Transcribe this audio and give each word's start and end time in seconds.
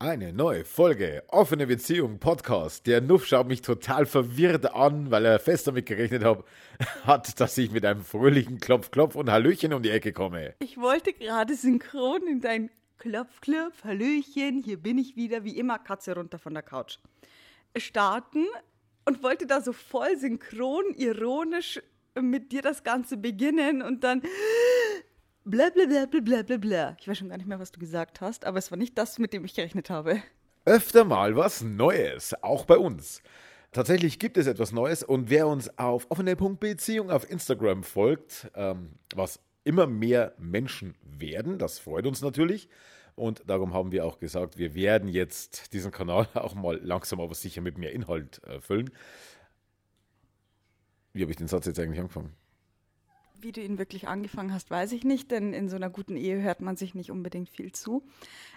Eine 0.00 0.32
neue 0.32 0.64
Folge 0.64 1.22
Offene 1.28 1.68
Beziehung 1.68 2.18
Podcast. 2.18 2.88
Der 2.88 3.00
Nuff 3.00 3.26
schaut 3.26 3.46
mich 3.46 3.62
total 3.62 4.06
verwirrt 4.06 4.74
an, 4.74 5.12
weil 5.12 5.24
er 5.24 5.38
fest 5.38 5.68
damit 5.68 5.86
gerechnet 5.86 6.24
hat, 6.24 6.44
hat, 7.06 7.40
dass 7.40 7.56
ich 7.56 7.70
mit 7.70 7.84
einem 7.84 8.02
fröhlichen 8.02 8.58
Klopf, 8.58 8.90
Klopf 8.90 9.14
und 9.14 9.30
Hallöchen 9.30 9.72
um 9.72 9.84
die 9.84 9.90
Ecke 9.90 10.12
komme. 10.12 10.54
Ich 10.58 10.78
wollte 10.78 11.12
gerade 11.12 11.54
synchron 11.54 12.26
in 12.26 12.40
dein 12.40 12.70
Klopf, 12.98 13.40
Klopf, 13.40 13.84
Hallöchen, 13.84 14.64
hier 14.64 14.78
bin 14.78 14.98
ich 14.98 15.14
wieder, 15.14 15.44
wie 15.44 15.56
immer, 15.56 15.78
Katze 15.78 16.16
runter 16.16 16.40
von 16.40 16.54
der 16.54 16.64
Couch, 16.64 16.98
starten 17.76 18.46
und 19.04 19.22
wollte 19.22 19.46
da 19.46 19.60
so 19.60 19.72
voll 19.72 20.16
synchron, 20.18 20.92
ironisch 20.96 21.80
mit 22.20 22.50
dir 22.50 22.62
das 22.62 22.82
Ganze 22.82 23.16
beginnen 23.16 23.80
und 23.80 24.02
dann 24.02 24.22
bla 25.44 25.68
bla 25.70 25.86
bla 25.86 26.06
bla 26.06 26.20
bla 26.20 26.42
bla 26.42 26.56
bla. 26.56 26.96
Ich 26.98 27.06
weiß 27.06 27.18
schon 27.18 27.28
gar 27.28 27.36
nicht 27.36 27.46
mehr, 27.46 27.60
was 27.60 27.72
du 27.72 27.78
gesagt 27.78 28.20
hast, 28.20 28.44
aber 28.44 28.58
es 28.58 28.70
war 28.70 28.78
nicht 28.78 28.96
das, 28.96 29.18
mit 29.18 29.32
dem 29.32 29.44
ich 29.44 29.54
gerechnet 29.54 29.90
habe. 29.90 30.22
Öfter 30.64 31.04
mal 31.04 31.36
was 31.36 31.62
Neues, 31.62 32.34
auch 32.42 32.64
bei 32.64 32.78
uns. 32.78 33.22
Tatsächlich 33.70 34.18
gibt 34.18 34.36
es 34.38 34.46
etwas 34.46 34.72
Neues 34.72 35.02
und 35.02 35.30
wer 35.30 35.46
uns 35.46 35.78
auf 35.78 36.10
offene.beziehung 36.10 37.10
auf 37.10 37.28
Instagram 37.28 37.82
folgt, 37.82 38.50
ähm, 38.54 38.92
was 39.14 39.40
immer 39.64 39.86
mehr 39.86 40.34
Menschen 40.38 40.94
werden, 41.02 41.58
das 41.58 41.78
freut 41.78 42.06
uns 42.06 42.22
natürlich. 42.22 42.68
Und 43.16 43.42
darum 43.46 43.74
haben 43.74 43.92
wir 43.92 44.04
auch 44.04 44.18
gesagt, 44.18 44.58
wir 44.58 44.74
werden 44.74 45.08
jetzt 45.08 45.72
diesen 45.72 45.92
Kanal 45.92 46.28
auch 46.34 46.54
mal 46.54 46.80
langsam 46.82 47.20
aber 47.20 47.34
sicher 47.34 47.60
mit 47.60 47.78
mehr 47.78 47.92
Inhalt 47.92 48.42
äh, 48.44 48.60
füllen. 48.60 48.90
Wie 51.12 51.22
habe 51.22 51.30
ich 51.30 51.36
den 51.36 51.48
Satz 51.48 51.66
jetzt 51.66 51.78
eigentlich 51.78 52.00
angefangen? 52.00 52.32
Wie 53.44 53.52
du 53.52 53.60
ihn 53.60 53.76
wirklich 53.76 54.08
angefangen 54.08 54.54
hast, 54.54 54.70
weiß 54.70 54.92
ich 54.92 55.04
nicht, 55.04 55.30
denn 55.30 55.52
in 55.52 55.68
so 55.68 55.76
einer 55.76 55.90
guten 55.90 56.16
Ehe 56.16 56.40
hört 56.40 56.62
man 56.62 56.78
sich 56.78 56.94
nicht 56.94 57.10
unbedingt 57.10 57.50
viel 57.50 57.72
zu. 57.72 58.02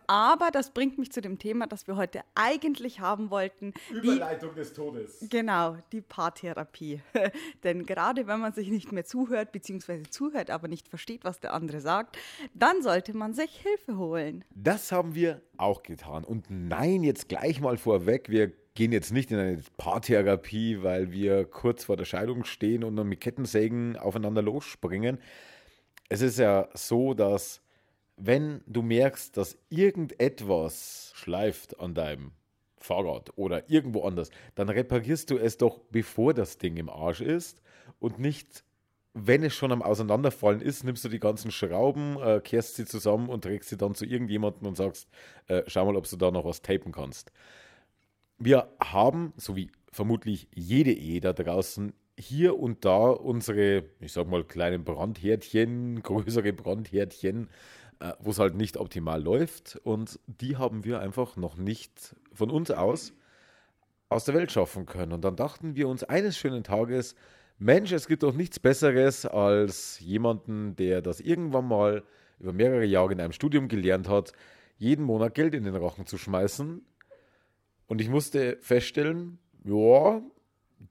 Aber 0.08 0.50
das 0.50 0.72
bringt 0.72 0.98
mich 0.98 1.12
zu 1.12 1.20
dem 1.20 1.40
Thema, 1.40 1.68
das 1.68 1.88
wir 1.88 1.98
heute 1.98 2.22
eigentlich 2.36 3.02
haben 3.02 3.30
wollten. 3.30 3.73
Überleitung 3.91 4.55
des 4.55 4.72
Todes. 4.72 5.27
Genau, 5.30 5.76
die 5.91 5.99
Paartherapie. 5.99 7.02
denn 7.65 7.85
gerade 7.85 8.27
wenn 8.27 8.40
man 8.40 8.54
sich 8.54 8.70
nicht 8.70 8.93
mehr 8.93 9.04
zuhört, 9.04 9.52
beziehungsweise 9.52 10.10
zuhört, 10.10 10.49
aber 10.49 10.70
nicht 10.70 10.88
versteht, 10.88 11.26
was 11.26 11.41
der 11.41 11.54
andere 11.54 11.82
sagt, 11.82 12.18
dann 12.54 12.82
sollte 12.82 13.13
man 13.13 13.34
sich 13.34 13.58
Hilfe 13.58 13.98
holen. 13.98 14.46
Das 14.55 14.93
haben 14.93 15.15
wir 15.15 15.41
auch 15.58 15.84
getan. 15.84 16.24
Und 16.24 16.46
nein, 16.49 17.04
jetzt 17.04 17.27
gleich 17.27 17.60
mal 17.60 17.76
vorweg, 17.76 18.30
wir 18.30 18.54
gehen 18.78 18.92
jetzt 18.92 19.12
nicht 19.12 19.32
in 19.32 19.40
eine 19.40 19.60
Paartherapie, 19.78 20.84
weil 20.84 21.12
wir 21.12 21.46
kurz 21.46 21.86
vor 21.86 21.98
der 21.98 22.06
Scheidung 22.06 22.44
stehen 22.44 22.84
und 22.84 22.96
dann 22.96 23.08
mit 23.08 23.22
Kettensägen 23.22 23.98
aufeinander 23.98 24.44
losspringen. 24.44 25.18
Es 26.10 26.22
ist 26.22 26.38
ja 26.38 26.70
so, 26.76 27.16
dass 27.16 27.64
wenn 28.18 28.62
du 28.68 28.84
merkst, 28.84 29.36
dass 29.36 29.58
irgendetwas 29.70 31.12
schleift 31.16 31.80
an 31.80 31.96
deinem 31.96 32.34
Fahrrad 32.78 33.36
oder 33.36 33.68
irgendwo 33.68 34.04
anders, 34.04 34.30
dann 34.54 34.70
reparierst 34.70 35.32
du 35.32 35.40
es 35.40 35.58
doch, 35.58 35.80
bevor 35.90 36.36
das 36.36 36.60
Ding 36.60 36.78
im 36.78 36.90
Arsch 36.90 37.22
ist 37.22 37.64
und 37.98 38.20
nicht, 38.20 38.64
wenn 39.16 39.42
es 39.42 39.55
schon 39.55 39.72
am 39.72 39.82
Auseinanderfallen 39.82 40.62
ist, 40.62 40.84
nimmst 40.84 41.04
du 41.04 41.10
die 41.10 41.20
ganzen 41.20 41.50
Schrauben, 41.50 42.22
äh, 42.22 42.42
kehrst 42.44 42.76
sie 42.76 42.86
zusammen 42.86 43.30
und 43.30 43.44
trägst 43.44 43.70
sie 43.70 43.78
dann 43.78 43.96
zu 43.96 44.05
irgendjemandem 44.05 44.68
und 44.68 44.78
sagst, 44.78 45.10
äh, 45.48 45.64
schau 45.66 45.84
mal, 45.88 45.96
ob 45.96 46.08
du 46.08 46.16
da 46.16 46.30
noch 46.30 46.46
was 46.46 46.62
tapen 46.62 46.92
kannst. 46.92 47.32
Wir 48.40 48.70
haben, 48.82 49.34
so 49.38 49.55
wie 49.55 49.71
vermutlich 49.91 50.48
jede 50.54 50.91
Ehe 50.91 51.21
da 51.21 51.34
draußen, 51.34 51.93
hier 52.20 52.60
und 52.60 52.85
da 52.85 53.10
unsere, 53.10 53.85
ich 53.99 54.13
sag 54.13 54.27
mal, 54.27 54.43
kleinen 54.43 54.84
Brandherdchen, 54.84 56.02
größere 56.04 56.54
Brandherdchen, 56.54 57.49
äh, 57.99 58.13
wo 58.20 58.32
es 58.32 58.40
halt 58.40 58.55
nicht 58.55 58.77
optimal 58.77 59.21
läuft. 59.21 59.80
Und 59.84 60.20
die 60.27 60.58
haben 60.58 60.84
wir 60.84 60.99
einfach 60.99 61.35
noch 61.35 61.58
nicht 61.58 62.15
von 62.34 62.49
uns 62.49 62.71
aus 62.71 63.13
aus 64.09 64.25
der 64.25 64.35
Welt 64.35 64.52
schaffen 64.52 64.85
können. 64.85 65.12
Und 65.13 65.24
dann 65.24 65.35
dachten 65.35 65.75
wir 65.75 65.88
uns 65.88 66.03
eines 66.03 66.38
schönen 66.38 66.63
Tages, 66.63 67.16
Mensch, 67.59 67.91
es 67.91 68.08
gibt 68.08 68.24
doch 68.24 68.34
nichts 68.34 68.59
Besseres 68.59 69.25
als 69.25 70.00
jemanden, 70.00 70.75
der 70.75 71.02
das 71.02 71.19
irgendwann 71.19 71.68
mal 71.68 72.04
über 72.40 72.54
mehrere 72.54 72.86
Jahre 72.86 73.14
in 73.14 73.19
einem 73.19 73.31
Studium 73.31 73.68
gelernt 73.68 74.08
hat, 74.08 74.31
jeden 74.78 75.04
Monat 75.04 75.34
Geld 75.34 75.56
in 75.56 75.64
den 75.64 75.75
Rachen 75.75 76.06
zu 76.06 76.18
schmeißen. 76.18 76.86
Und 77.88 78.02
ich 78.02 78.09
musste 78.09 78.58
feststellen, 78.62 79.40
ja, 79.64 80.22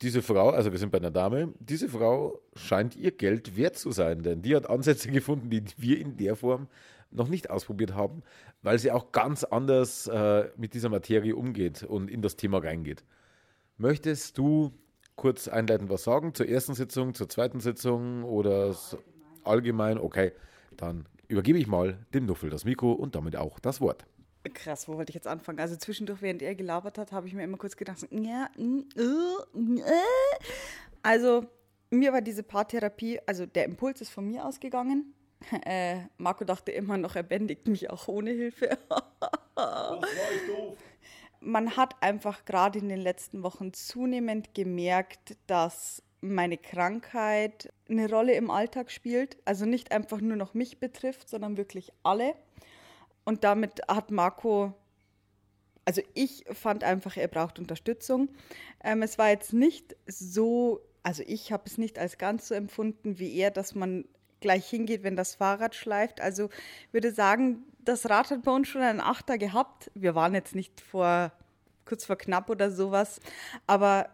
diese 0.00 0.22
Frau, 0.22 0.50
also 0.50 0.72
wir 0.72 0.78
sind 0.78 0.90
bei 0.90 0.98
einer 0.98 1.10
Dame, 1.10 1.52
diese 1.60 1.88
Frau 1.88 2.40
scheint 2.54 2.96
ihr 2.96 3.12
Geld 3.12 3.56
wert 3.56 3.76
zu 3.76 3.92
sein, 3.92 4.22
denn 4.22 4.42
die 4.42 4.56
hat 4.56 4.68
Ansätze 4.68 5.10
gefunden, 5.12 5.50
die 5.50 5.62
wir 5.76 5.98
in 5.98 6.16
der 6.16 6.36
Form 6.36 6.68
noch 7.10 7.28
nicht 7.28 7.50
ausprobiert 7.50 7.94
haben, 7.94 8.22
weil 8.62 8.78
sie 8.78 8.90
auch 8.90 9.12
ganz 9.12 9.44
anders 9.44 10.08
äh, 10.08 10.48
mit 10.56 10.74
dieser 10.74 10.88
Materie 10.88 11.36
umgeht 11.36 11.82
und 11.82 12.10
in 12.10 12.20
das 12.20 12.36
Thema 12.36 12.58
reingeht. 12.58 13.04
Möchtest 13.78 14.38
du 14.38 14.72
kurz 15.14 15.48
einleitend 15.48 15.88
was 15.88 16.04
sagen 16.04 16.34
zur 16.34 16.48
ersten 16.48 16.74
Sitzung, 16.74 17.14
zur 17.14 17.28
zweiten 17.28 17.60
Sitzung 17.60 18.24
oder 18.24 18.72
so 18.72 18.98
allgemein? 19.44 19.98
Okay, 19.98 20.32
dann 20.76 21.06
übergebe 21.28 21.58
ich 21.58 21.66
mal 21.66 21.98
dem 22.12 22.26
Nuffel 22.26 22.50
das 22.50 22.64
Mikro 22.64 22.92
und 22.92 23.14
damit 23.14 23.36
auch 23.36 23.58
das 23.60 23.80
Wort. 23.80 24.04
Krass, 24.50 24.88
wo 24.88 24.96
wollte 24.96 25.10
ich 25.10 25.14
jetzt 25.14 25.26
anfangen? 25.26 25.60
Also 25.60 25.76
zwischendurch, 25.76 26.22
während 26.22 26.42
er 26.42 26.54
gelabert 26.54 26.98
hat, 26.98 27.12
habe 27.12 27.26
ich 27.26 27.34
mir 27.34 27.44
immer 27.44 27.58
kurz 27.58 27.76
gedacht, 27.76 28.06
ja, 28.10 28.48
äh, 28.56 29.00
äh. 29.00 29.82
also 31.02 31.46
mir 31.90 32.12
war 32.12 32.20
diese 32.20 32.42
Paartherapie, 32.42 33.20
also 33.26 33.46
der 33.46 33.64
Impuls 33.64 34.00
ist 34.00 34.10
von 34.10 34.26
mir 34.26 34.44
ausgegangen. 34.44 35.12
Äh, 35.66 36.06
Marco 36.16 36.44
dachte 36.44 36.72
immer 36.72 36.96
noch, 36.96 37.14
er 37.14 37.22
bändigt 37.22 37.68
mich 37.68 37.90
auch 37.90 38.08
ohne 38.08 38.30
Hilfe. 38.30 38.78
Man 41.40 41.76
hat 41.76 41.94
einfach 42.02 42.46
gerade 42.46 42.78
in 42.78 42.88
den 42.88 42.98
letzten 42.98 43.42
Wochen 43.42 43.74
zunehmend 43.74 44.54
gemerkt, 44.54 45.36
dass 45.46 46.02
meine 46.22 46.56
Krankheit 46.56 47.72
eine 47.88 48.08
Rolle 48.08 48.34
im 48.34 48.50
Alltag 48.50 48.90
spielt. 48.90 49.36
Also 49.44 49.66
nicht 49.66 49.92
einfach 49.92 50.20
nur 50.20 50.36
noch 50.36 50.54
mich 50.54 50.80
betrifft, 50.80 51.28
sondern 51.28 51.56
wirklich 51.56 51.92
alle. 52.02 52.34
Und 53.26 53.42
damit 53.42 53.82
hat 53.88 54.12
Marco, 54.12 54.72
also 55.84 56.00
ich 56.14 56.44
fand 56.52 56.84
einfach, 56.84 57.16
er 57.16 57.28
braucht 57.28 57.58
Unterstützung. 57.58 58.30
Ähm, 58.82 59.02
es 59.02 59.18
war 59.18 59.28
jetzt 59.28 59.52
nicht 59.52 59.96
so, 60.06 60.80
also 61.02 61.24
ich 61.26 61.50
habe 61.50 61.64
es 61.66 61.76
nicht 61.76 61.98
als 61.98 62.18
ganz 62.18 62.48
so 62.48 62.54
empfunden 62.54 63.18
wie 63.18 63.36
er, 63.36 63.50
dass 63.50 63.74
man 63.74 64.04
gleich 64.40 64.68
hingeht, 64.68 65.02
wenn 65.02 65.16
das 65.16 65.34
Fahrrad 65.34 65.74
schleift. 65.74 66.20
Also 66.20 66.50
würde 66.92 67.12
sagen, 67.12 67.64
das 67.80 68.08
Rad 68.08 68.30
hat 68.30 68.42
bei 68.42 68.52
uns 68.52 68.68
schon 68.68 68.82
einen 68.82 69.00
Achter 69.00 69.38
gehabt. 69.38 69.90
Wir 69.94 70.14
waren 70.14 70.34
jetzt 70.34 70.54
nicht 70.54 70.80
vor 70.80 71.32
kurz 71.84 72.04
vor 72.04 72.16
knapp 72.16 72.48
oder 72.48 72.70
sowas, 72.70 73.20
aber 73.66 74.08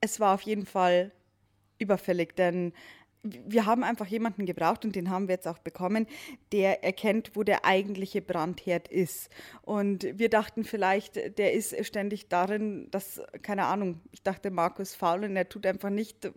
es 0.00 0.18
war 0.18 0.34
auf 0.34 0.42
jeden 0.42 0.66
Fall 0.66 1.12
überfällig, 1.78 2.34
denn 2.36 2.72
wir 3.24 3.64
haben 3.64 3.82
einfach 3.82 4.06
jemanden 4.06 4.44
gebraucht 4.44 4.84
und 4.84 4.94
den 4.94 5.10
haben 5.10 5.28
wir 5.28 5.34
jetzt 5.34 5.48
auch 5.48 5.58
bekommen, 5.58 6.06
der 6.52 6.84
erkennt, 6.84 7.32
wo 7.34 7.42
der 7.42 7.64
eigentliche 7.64 8.20
Brandherd 8.20 8.88
ist. 8.88 9.30
Und 9.62 10.06
wir 10.18 10.28
dachten 10.28 10.64
vielleicht, 10.64 11.38
der 11.38 11.54
ist 11.54 11.74
ständig 11.86 12.28
darin, 12.28 12.88
dass, 12.90 13.22
keine 13.42 13.64
Ahnung, 13.64 14.00
ich 14.12 14.22
dachte, 14.22 14.50
Markus 14.50 14.94
faul 14.94 15.24
und 15.24 15.36
er 15.36 15.48
tut 15.48 15.66
einfach 15.66 15.90
nicht. 15.90 16.30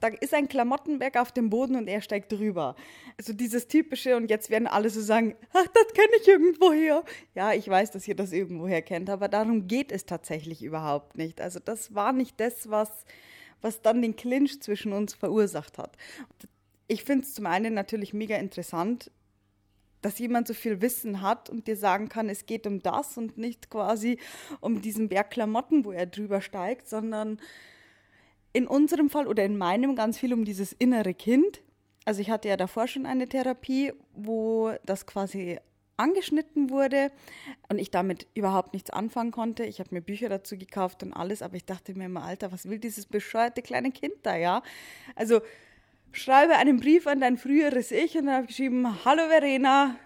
Da 0.00 0.08
ist 0.08 0.34
ein 0.34 0.48
Klamottenberg 0.48 1.16
auf 1.16 1.32
dem 1.32 1.48
Boden 1.48 1.76
und 1.76 1.86
er 1.86 2.02
steigt 2.02 2.32
drüber. 2.32 2.74
Also 3.16 3.32
dieses 3.32 3.68
typische 3.68 4.16
und 4.16 4.28
jetzt 4.28 4.50
werden 4.50 4.66
alle 4.66 4.90
so 4.90 5.00
sagen, 5.00 5.36
ach, 5.52 5.66
das 5.68 5.94
kenne 5.94 6.12
ich 6.20 6.28
irgendwoher. 6.28 7.04
Ja, 7.34 7.52
ich 7.52 7.68
weiß, 7.68 7.92
dass 7.92 8.06
ihr 8.08 8.16
das 8.16 8.32
irgendwoher 8.32 8.82
kennt, 8.82 9.08
aber 9.08 9.28
darum 9.28 9.68
geht 9.68 9.92
es 9.92 10.04
tatsächlich 10.04 10.62
überhaupt 10.62 11.16
nicht. 11.16 11.40
Also 11.40 11.60
das 11.60 11.94
war 11.94 12.12
nicht 12.12 12.40
das, 12.40 12.68
was 12.68 12.90
was 13.64 13.80
dann 13.80 14.02
den 14.02 14.14
Clinch 14.14 14.60
zwischen 14.60 14.92
uns 14.92 15.14
verursacht 15.14 15.78
hat. 15.78 15.96
Ich 16.86 17.02
finde 17.02 17.24
es 17.24 17.32
zum 17.32 17.46
einen 17.46 17.72
natürlich 17.72 18.12
mega 18.12 18.36
interessant, 18.36 19.10
dass 20.02 20.18
jemand 20.18 20.46
so 20.46 20.52
viel 20.52 20.82
Wissen 20.82 21.22
hat 21.22 21.48
und 21.48 21.66
dir 21.66 21.76
sagen 21.76 22.10
kann, 22.10 22.28
es 22.28 22.44
geht 22.44 22.66
um 22.66 22.82
das 22.82 23.16
und 23.16 23.38
nicht 23.38 23.70
quasi 23.70 24.18
um 24.60 24.82
diesen 24.82 25.08
Berg 25.08 25.30
Klamotten, 25.30 25.86
wo 25.86 25.92
er 25.92 26.04
drüber 26.04 26.42
steigt, 26.42 26.86
sondern 26.86 27.40
in 28.52 28.66
unserem 28.66 29.08
Fall 29.08 29.26
oder 29.26 29.46
in 29.46 29.56
meinem 29.56 29.96
ganz 29.96 30.18
viel 30.18 30.34
um 30.34 30.44
dieses 30.44 30.74
innere 30.74 31.14
Kind. 31.14 31.62
Also 32.04 32.20
ich 32.20 32.28
hatte 32.28 32.50
ja 32.50 32.58
davor 32.58 32.86
schon 32.86 33.06
eine 33.06 33.26
Therapie, 33.26 33.94
wo 34.12 34.74
das 34.84 35.06
quasi 35.06 35.58
angeschnitten 35.96 36.70
wurde 36.70 37.10
und 37.68 37.78
ich 37.78 37.90
damit 37.90 38.26
überhaupt 38.34 38.72
nichts 38.72 38.90
anfangen 38.90 39.30
konnte. 39.30 39.64
Ich 39.64 39.80
habe 39.80 39.94
mir 39.94 40.00
Bücher 40.00 40.28
dazu 40.28 40.56
gekauft 40.56 41.02
und 41.02 41.12
alles, 41.12 41.42
aber 41.42 41.56
ich 41.56 41.64
dachte 41.64 41.94
mir 41.94 42.06
immer, 42.06 42.24
Alter, 42.24 42.52
was 42.52 42.68
will 42.68 42.78
dieses 42.78 43.06
bescheuerte 43.06 43.62
kleine 43.62 43.92
Kind 43.92 44.14
da, 44.22 44.36
ja? 44.36 44.62
Also 45.14 45.40
schreibe 46.12 46.56
einen 46.56 46.80
Brief 46.80 47.06
an 47.06 47.20
dein 47.20 47.36
früheres 47.36 47.90
Ich 47.90 48.16
und 48.16 48.26
dann 48.26 48.34
habe 48.34 48.44
ich 48.44 48.48
geschrieben, 48.48 49.04
hallo 49.04 49.28
Verena, 49.28 49.96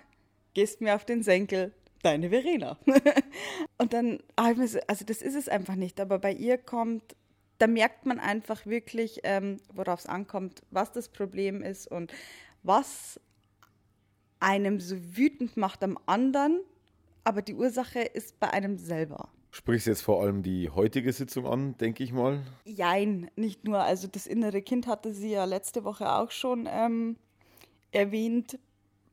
gehst 0.55 0.81
mir 0.81 0.95
auf 0.95 1.05
den 1.05 1.23
Senkel, 1.23 1.73
deine 2.03 2.31
Verena. 2.31 2.79
und 3.79 3.93
dann 3.93 4.21
habe 4.39 4.53
ich 4.53 4.59
mir 4.59 4.69
so, 4.69 4.79
also 4.87 5.05
das 5.05 5.23
ist 5.23 5.35
es 5.35 5.49
einfach 5.49 5.75
nicht, 5.75 6.01
aber 6.01 6.19
bei 6.19 6.33
ihr 6.33 6.59
kommt 6.59 7.15
da 7.59 7.67
merkt 7.67 8.07
man 8.07 8.19
einfach 8.21 8.67
wirklich, 8.67 9.21
ähm, 9.25 9.59
worauf 9.75 10.01
es 10.01 10.07
ankommt, 10.07 10.63
was 10.71 10.93
das 10.93 11.09
Problem 11.09 11.63
ist 11.63 11.89
und 11.89 12.13
was 12.63 13.21
einem 14.41 14.81
so 14.81 14.97
wütend 15.17 15.57
macht 15.57 15.83
am 15.83 15.99
anderen, 16.07 16.61
aber 17.25 17.43
die 17.43 17.55
Ursache 17.55 18.01
ist 18.01 18.39
bei 18.41 18.51
einem 18.51 18.79
selber. 18.79 19.29
Sprichst 19.51 19.87
jetzt 19.87 20.03
vor 20.03 20.23
allem 20.23 20.43
die 20.43 20.71
heutige 20.71 21.13
Sitzung 21.13 21.47
an, 21.47 21.77
denke 21.79 22.05
ich 22.05 22.13
mal? 22.13 22.43
Jein, 22.65 23.31
nicht 23.35 23.65
nur. 23.65 23.81
Also 23.81 24.07
das 24.07 24.27
innere 24.27 24.63
Kind 24.63 24.87
hatte 24.87 25.15
sie 25.15 25.31
ja 25.31 25.45
letzte 25.45 25.85
Woche 25.85 26.13
auch 26.13 26.31
schon 26.31 26.69
ähm, 26.71 27.17
erwähnt 27.91 28.59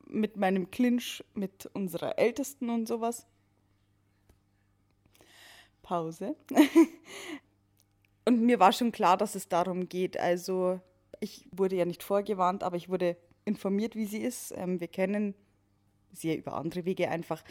mit 0.08 0.36
meinem 0.36 0.70
Clinch 0.70 1.24
mit 1.34 1.66
unserer 1.72 2.18
Ältesten 2.18 2.70
und 2.70 2.86
sowas. 2.86 3.26
Pause. 5.82 6.36
und 8.24 8.42
mir 8.42 8.60
war 8.60 8.72
schon 8.72 8.92
klar, 8.92 9.16
dass 9.16 9.34
es 9.34 9.48
darum 9.48 9.88
geht. 9.88 10.18
Also 10.18 10.80
ich 11.20 11.48
wurde 11.50 11.76
ja 11.76 11.84
nicht 11.84 12.02
vorgewarnt, 12.02 12.62
aber 12.62 12.76
ich 12.76 12.88
wurde 12.88 13.16
informiert, 13.46 13.96
wie 13.96 14.04
sie 14.04 14.20
ist. 14.20 14.52
Ähm, 14.56 14.80
wir 14.80 14.88
kennen 14.88 15.34
sie 16.12 16.34
über 16.34 16.54
andere 16.54 16.84
Wege 16.84 17.08
einfach 17.08 17.42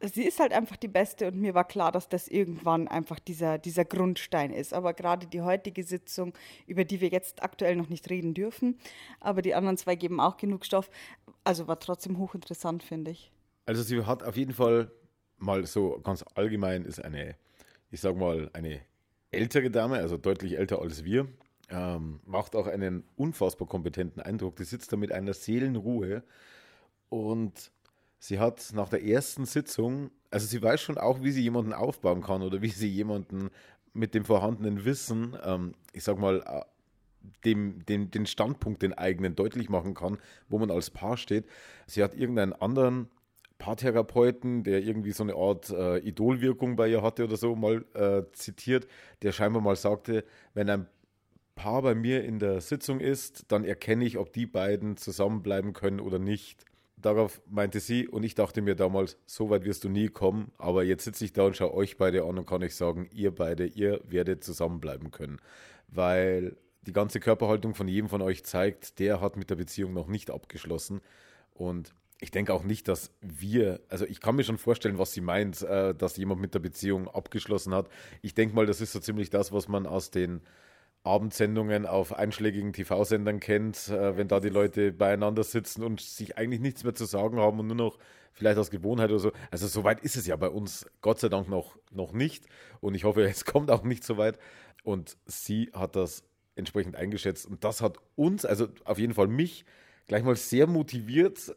sie 0.00 0.24
ist 0.24 0.40
halt 0.40 0.52
einfach 0.52 0.76
die 0.76 0.88
Beste 0.88 1.28
und 1.28 1.36
mir 1.36 1.54
war 1.54 1.66
klar, 1.66 1.92
dass 1.92 2.08
das 2.08 2.28
irgendwann 2.28 2.88
einfach 2.88 3.18
dieser, 3.18 3.58
dieser 3.58 3.84
Grundstein 3.84 4.52
ist. 4.52 4.72
Aber 4.72 4.94
gerade 4.94 5.26
die 5.26 5.42
heutige 5.42 5.82
Sitzung, 5.82 6.32
über 6.66 6.84
die 6.84 7.00
wir 7.00 7.08
jetzt 7.08 7.42
aktuell 7.42 7.76
noch 7.76 7.88
nicht 7.88 8.08
reden 8.08 8.34
dürfen, 8.34 8.78
aber 9.20 9.42
die 9.42 9.54
anderen 9.54 9.76
zwei 9.76 9.96
geben 9.96 10.20
auch 10.20 10.36
genug 10.36 10.64
Stoff, 10.64 10.90
also 11.44 11.68
war 11.68 11.78
trotzdem 11.78 12.18
hochinteressant, 12.18 12.82
finde 12.82 13.10
ich. 13.12 13.32
Also 13.66 13.82
sie 13.82 14.04
hat 14.04 14.22
auf 14.22 14.36
jeden 14.36 14.54
Fall 14.54 14.90
mal 15.38 15.66
so 15.66 16.00
ganz 16.02 16.24
allgemein 16.34 16.84
ist 16.84 17.02
eine, 17.02 17.36
ich 17.90 18.00
sag 18.00 18.16
mal, 18.16 18.50
eine 18.52 18.80
ältere 19.30 19.70
Dame, 19.70 19.96
also 19.96 20.16
deutlich 20.16 20.58
älter 20.58 20.80
als 20.80 21.04
wir, 21.04 21.28
ähm, 21.70 22.20
macht 22.26 22.56
auch 22.56 22.66
einen 22.66 23.04
unfassbar 23.16 23.66
kompetenten 23.68 24.22
Eindruck. 24.22 24.56
Die 24.56 24.64
sitzt 24.64 24.92
da 24.92 24.96
mit 24.96 25.12
einer 25.12 25.34
Seelenruhe 25.34 26.22
und 27.08 27.72
Sie 28.22 28.38
hat 28.38 28.72
nach 28.74 28.90
der 28.90 29.02
ersten 29.02 29.46
Sitzung, 29.46 30.10
also 30.30 30.46
sie 30.46 30.62
weiß 30.62 30.78
schon 30.78 30.98
auch, 30.98 31.22
wie 31.22 31.30
sie 31.30 31.42
jemanden 31.42 31.72
aufbauen 31.72 32.22
kann 32.22 32.42
oder 32.42 32.60
wie 32.60 32.68
sie 32.68 32.86
jemanden 32.86 33.48
mit 33.94 34.14
dem 34.14 34.26
vorhandenen 34.26 34.84
Wissen, 34.84 35.36
ähm, 35.42 35.74
ich 35.94 36.04
sag 36.04 36.18
mal, 36.18 36.42
äh, 36.46 36.60
dem, 37.46 37.84
dem, 37.86 38.10
den 38.10 38.26
Standpunkt, 38.26 38.82
den 38.82 38.92
eigenen, 38.92 39.36
deutlich 39.36 39.70
machen 39.70 39.94
kann, 39.94 40.18
wo 40.50 40.58
man 40.58 40.70
als 40.70 40.90
Paar 40.90 41.16
steht. 41.16 41.46
Sie 41.86 42.02
hat 42.02 42.14
irgendeinen 42.14 42.52
anderen 42.52 43.08
Paartherapeuten, 43.56 44.64
der 44.64 44.82
irgendwie 44.82 45.12
so 45.12 45.22
eine 45.22 45.34
Art 45.34 45.70
äh, 45.70 45.98
Idolwirkung 45.98 46.76
bei 46.76 46.88
ihr 46.88 47.02
hatte 47.02 47.24
oder 47.24 47.38
so, 47.38 47.56
mal 47.56 47.86
äh, 47.94 48.22
zitiert, 48.32 48.86
der 49.22 49.32
scheinbar 49.32 49.62
mal 49.62 49.76
sagte, 49.76 50.24
wenn 50.52 50.68
ein 50.68 50.86
Paar 51.60 51.82
bei 51.82 51.94
mir 51.94 52.24
in 52.24 52.38
der 52.38 52.62
Sitzung 52.62 53.00
ist, 53.00 53.44
dann 53.48 53.64
erkenne 53.64 54.06
ich, 54.06 54.16
ob 54.16 54.32
die 54.32 54.46
beiden 54.46 54.96
zusammenbleiben 54.96 55.74
können 55.74 56.00
oder 56.00 56.18
nicht. 56.18 56.64
Darauf 56.96 57.42
meinte 57.50 57.80
sie, 57.80 58.08
und 58.08 58.22
ich 58.22 58.34
dachte 58.34 58.62
mir 58.62 58.74
damals, 58.74 59.18
so 59.26 59.50
weit 59.50 59.66
wirst 59.66 59.84
du 59.84 59.90
nie 59.90 60.08
kommen, 60.08 60.52
aber 60.56 60.84
jetzt 60.84 61.04
sitze 61.04 61.22
ich 61.26 61.34
da 61.34 61.42
und 61.42 61.54
schaue 61.54 61.74
euch 61.74 61.98
beide 61.98 62.24
an 62.24 62.38
und 62.38 62.46
kann 62.46 62.62
euch 62.62 62.74
sagen, 62.74 63.10
ihr 63.12 63.34
beide, 63.34 63.66
ihr 63.66 64.00
werdet 64.08 64.42
zusammenbleiben 64.42 65.10
können. 65.10 65.38
Weil 65.88 66.56
die 66.80 66.94
ganze 66.94 67.20
Körperhaltung 67.20 67.74
von 67.74 67.88
jedem 67.88 68.08
von 68.08 68.22
euch 68.22 68.42
zeigt, 68.42 68.98
der 68.98 69.20
hat 69.20 69.36
mit 69.36 69.50
der 69.50 69.56
Beziehung 69.56 69.92
noch 69.92 70.06
nicht 70.06 70.30
abgeschlossen. 70.30 71.02
Und 71.52 71.92
ich 72.22 72.30
denke 72.30 72.54
auch 72.54 72.64
nicht, 72.64 72.88
dass 72.88 73.12
wir, 73.20 73.80
also 73.90 74.06
ich 74.06 74.22
kann 74.22 74.34
mir 74.34 74.44
schon 74.44 74.56
vorstellen, 74.56 74.96
was 74.96 75.12
sie 75.12 75.20
meint, 75.20 75.60
äh, 75.60 75.94
dass 75.94 76.16
jemand 76.16 76.40
mit 76.40 76.54
der 76.54 76.60
Beziehung 76.60 77.06
abgeschlossen 77.06 77.74
hat. 77.74 77.90
Ich 78.22 78.32
denke 78.32 78.54
mal, 78.54 78.64
das 78.64 78.80
ist 78.80 78.92
so 78.92 78.98
ziemlich 78.98 79.28
das, 79.28 79.52
was 79.52 79.68
man 79.68 79.86
aus 79.86 80.10
den 80.10 80.40
Abendsendungen 81.02 81.86
auf 81.86 82.12
einschlägigen 82.12 82.72
TV-Sendern 82.72 83.40
kennt, 83.40 83.88
äh, 83.88 84.16
wenn 84.16 84.28
da 84.28 84.40
die 84.40 84.50
Leute 84.50 84.92
beieinander 84.92 85.44
sitzen 85.44 85.82
und 85.82 86.00
sich 86.00 86.36
eigentlich 86.36 86.60
nichts 86.60 86.84
mehr 86.84 86.94
zu 86.94 87.06
sagen 87.06 87.38
haben 87.38 87.58
und 87.58 87.68
nur 87.68 87.76
noch 87.76 87.98
vielleicht 88.32 88.58
aus 88.58 88.70
Gewohnheit 88.70 89.10
oder 89.10 89.18
so. 89.18 89.32
Also 89.50 89.66
so 89.66 89.82
weit 89.84 90.00
ist 90.00 90.16
es 90.16 90.26
ja 90.26 90.36
bei 90.36 90.48
uns 90.48 90.86
Gott 91.00 91.18
sei 91.18 91.28
Dank 91.28 91.48
noch, 91.48 91.78
noch 91.90 92.12
nicht 92.12 92.46
und 92.80 92.94
ich 92.94 93.04
hoffe, 93.04 93.22
es 93.28 93.44
kommt 93.44 93.70
auch 93.70 93.82
nicht 93.82 94.04
so 94.04 94.18
weit. 94.18 94.38
Und 94.82 95.16
sie 95.26 95.70
hat 95.74 95.96
das 95.96 96.22
entsprechend 96.54 96.96
eingeschätzt 96.96 97.46
und 97.46 97.64
das 97.64 97.80
hat 97.80 97.98
uns, 98.16 98.44
also 98.44 98.68
auf 98.84 98.98
jeden 98.98 99.14
Fall 99.14 99.28
mich, 99.28 99.64
gleich 100.06 100.22
mal 100.22 100.36
sehr 100.36 100.66
motiviert, 100.66 101.54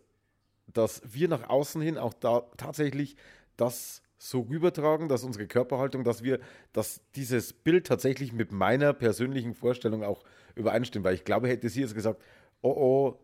dass 0.67 1.01
wir 1.05 1.27
nach 1.27 1.49
außen 1.49 1.81
hin 1.81 1.97
auch 1.97 2.13
da 2.13 2.41
tatsächlich 2.57 3.15
das 3.57 4.01
so 4.23 4.41
rübertragen, 4.41 5.09
dass 5.09 5.23
unsere 5.25 5.47
Körperhaltung, 5.47 6.05
dass 6.05 6.23
wir, 6.23 6.39
dass 6.71 7.01
dieses 7.15 7.51
Bild 7.51 7.85
tatsächlich 7.85 8.31
mit 8.31 8.53
meiner 8.53 8.93
persönlichen 8.93 9.53
Vorstellung 9.53 10.03
auch 10.03 10.23
übereinstimmt. 10.55 11.03
Weil 11.03 11.15
ich 11.15 11.25
glaube, 11.25 11.49
hätte 11.49 11.67
sie 11.67 11.81
jetzt 11.81 11.93
gesagt, 11.93 12.21
oh 12.61 12.69
oh, 12.69 13.19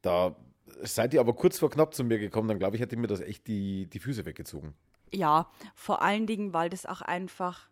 da 0.00 0.34
seid 0.82 1.12
ihr 1.12 1.20
aber 1.20 1.34
kurz 1.34 1.58
vor 1.58 1.68
knapp 1.68 1.92
zu 1.92 2.02
mir 2.02 2.18
gekommen, 2.18 2.48
dann 2.48 2.58
glaube 2.58 2.76
ich, 2.76 2.82
hätte 2.82 2.96
mir 2.96 3.08
das 3.08 3.20
echt 3.20 3.46
die, 3.46 3.86
die 3.86 3.98
Füße 3.98 4.24
weggezogen. 4.24 4.74
Ja, 5.12 5.50
vor 5.74 6.00
allen 6.00 6.26
Dingen, 6.26 6.54
weil 6.54 6.70
das 6.70 6.86
auch 6.86 7.02
einfach, 7.02 7.68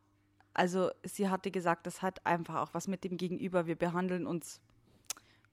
also 0.52 0.90
sie 1.02 1.30
hatte 1.30 1.50
gesagt, 1.50 1.86
das 1.86 2.02
hat 2.02 2.26
einfach 2.26 2.56
auch 2.56 2.74
was 2.74 2.88
mit 2.88 3.04
dem 3.04 3.16
Gegenüber. 3.16 3.66
Wir 3.66 3.76
behandeln 3.76 4.26
uns 4.26 4.60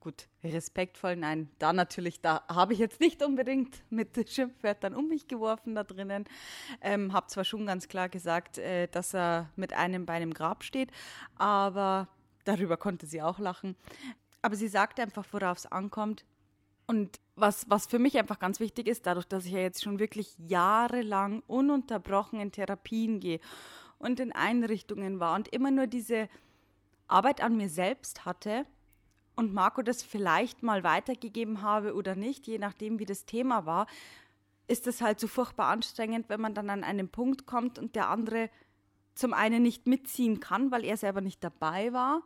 gut, 0.04 0.28
respektvoll, 0.44 1.16
nein, 1.16 1.50
da 1.58 1.72
natürlich, 1.72 2.20
da 2.20 2.44
habe 2.46 2.74
ich 2.74 2.78
jetzt 2.78 3.00
nicht 3.00 3.22
unbedingt 3.22 3.82
mit 3.90 4.10
Schimpfwörtern 4.30 4.94
um 4.94 5.08
mich 5.08 5.26
geworfen 5.26 5.74
da 5.74 5.82
drinnen. 5.82 6.26
Ähm, 6.82 7.14
habe 7.14 7.26
zwar 7.28 7.44
schon 7.44 7.66
ganz 7.66 7.88
klar 7.88 8.10
gesagt, 8.10 8.58
äh, 8.58 8.86
dass 8.86 9.14
er 9.14 9.50
mit 9.56 9.72
einem 9.72 10.04
Bein 10.04 10.22
im 10.22 10.34
Grab 10.34 10.62
steht, 10.62 10.90
aber 11.36 12.08
darüber 12.44 12.76
konnte 12.76 13.06
sie 13.06 13.22
auch 13.22 13.38
lachen. 13.38 13.76
Aber 14.42 14.56
sie 14.56 14.68
sagte 14.68 15.00
einfach, 15.00 15.24
worauf 15.32 15.56
es 15.56 15.66
ankommt. 15.66 16.26
Und 16.86 17.18
was, 17.34 17.64
was 17.70 17.86
für 17.86 17.98
mich 17.98 18.18
einfach 18.18 18.38
ganz 18.38 18.60
wichtig 18.60 18.86
ist, 18.86 19.06
dadurch, 19.06 19.24
dass 19.24 19.46
ich 19.46 19.52
ja 19.52 19.60
jetzt 19.60 19.82
schon 19.82 19.98
wirklich 19.98 20.34
jahrelang 20.36 21.42
ununterbrochen 21.46 22.38
in 22.40 22.52
Therapien 22.52 23.20
gehe 23.20 23.40
und 23.98 24.20
in 24.20 24.32
Einrichtungen 24.32 25.18
war 25.18 25.34
und 25.34 25.48
immer 25.48 25.70
nur 25.70 25.86
diese 25.86 26.28
Arbeit 27.08 27.40
an 27.40 27.56
mir 27.56 27.70
selbst 27.70 28.26
hatte, 28.26 28.66
und 29.36 29.52
Marco 29.52 29.82
das 29.82 30.02
vielleicht 30.02 30.62
mal 30.62 30.84
weitergegeben 30.84 31.62
habe 31.62 31.94
oder 31.94 32.14
nicht, 32.14 32.46
je 32.46 32.58
nachdem, 32.58 32.98
wie 32.98 33.06
das 33.06 33.24
Thema 33.24 33.66
war, 33.66 33.86
ist 34.66 34.86
es 34.86 35.00
halt 35.00 35.20
so 35.20 35.26
furchtbar 35.26 35.68
anstrengend, 35.68 36.28
wenn 36.28 36.40
man 36.40 36.54
dann 36.54 36.70
an 36.70 36.84
einen 36.84 37.08
Punkt 37.08 37.46
kommt 37.46 37.78
und 37.78 37.96
der 37.96 38.08
andere 38.08 38.50
zum 39.14 39.32
einen 39.32 39.62
nicht 39.62 39.86
mitziehen 39.86 40.40
kann, 40.40 40.70
weil 40.70 40.84
er 40.84 40.96
selber 40.96 41.20
nicht 41.20 41.42
dabei 41.44 41.92
war 41.92 42.22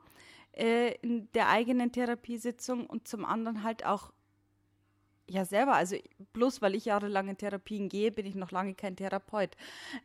äh, 0.53 0.95
in 1.03 1.31
der 1.33 1.49
eigenen 1.49 1.93
Therapiesitzung 1.93 2.87
und 2.87 3.09
zum 3.09 3.25
anderen 3.25 3.63
halt 3.63 3.87
auch 3.87 4.13
ja, 5.29 5.45
selber. 5.45 5.75
Also 5.75 5.97
bloß 6.33 6.63
weil 6.63 6.75
ich 6.75 6.87
jahrelang 6.87 7.29
in 7.29 7.37
Therapien 7.37 7.89
gehe, 7.89 8.11
bin 8.11 8.27
ich 8.27 8.35
noch 8.35 8.51
lange 8.51 8.75
kein 8.75 8.97
Therapeut. 8.97 9.57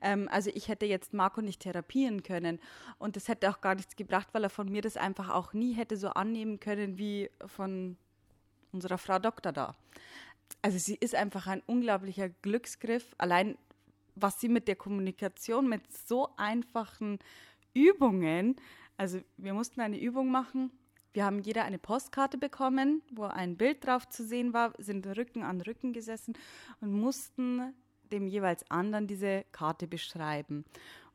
Ähm, 0.01 0.27
also 0.31 0.51
ich 0.53 0.67
hätte 0.67 0.85
jetzt 0.85 1.13
Marco 1.13 1.41
nicht 1.41 1.61
therapieren 1.61 2.23
können. 2.23 2.59
Und 2.99 3.15
das 3.15 3.27
hätte 3.27 3.49
auch 3.49 3.61
gar 3.61 3.75
nichts 3.75 3.95
gebracht, 3.95 4.27
weil 4.33 4.43
er 4.43 4.49
von 4.49 4.69
mir 4.69 4.81
das 4.81 4.97
einfach 4.97 5.29
auch 5.29 5.53
nie 5.53 5.73
hätte 5.73 5.97
so 5.97 6.09
annehmen 6.09 6.59
können 6.59 6.97
wie 6.97 7.29
von 7.45 7.97
unserer 8.71 8.97
Frau 8.97 9.19
Doktor 9.19 9.51
da. 9.51 9.75
Also 10.61 10.77
sie 10.77 10.95
ist 10.95 11.15
einfach 11.15 11.47
ein 11.47 11.61
unglaublicher 11.65 12.29
Glücksgriff. 12.29 13.15
Allein 13.17 13.57
was 14.15 14.39
sie 14.39 14.49
mit 14.49 14.67
der 14.67 14.75
Kommunikation, 14.75 15.67
mit 15.67 15.91
so 15.91 16.29
einfachen 16.37 17.19
Übungen, 17.73 18.55
also 18.97 19.19
wir 19.37 19.53
mussten 19.53 19.81
eine 19.81 19.99
Übung 19.99 20.29
machen, 20.29 20.71
wir 21.13 21.25
haben 21.25 21.39
jeder 21.39 21.63
eine 21.63 21.79
Postkarte 21.79 22.37
bekommen, 22.37 23.01
wo 23.11 23.23
ein 23.23 23.55
Bild 23.55 23.85
drauf 23.85 24.07
zu 24.09 24.25
sehen 24.25 24.53
war, 24.53 24.73
sind 24.77 25.05
Rücken 25.05 25.43
an 25.43 25.61
Rücken 25.61 25.93
gesessen 25.93 26.33
und 26.81 26.91
mussten 26.91 27.73
dem 28.11 28.27
jeweils 28.27 28.69
anderen 28.69 29.07
diese 29.07 29.45
Karte 29.51 29.87
beschreiben. 29.87 30.65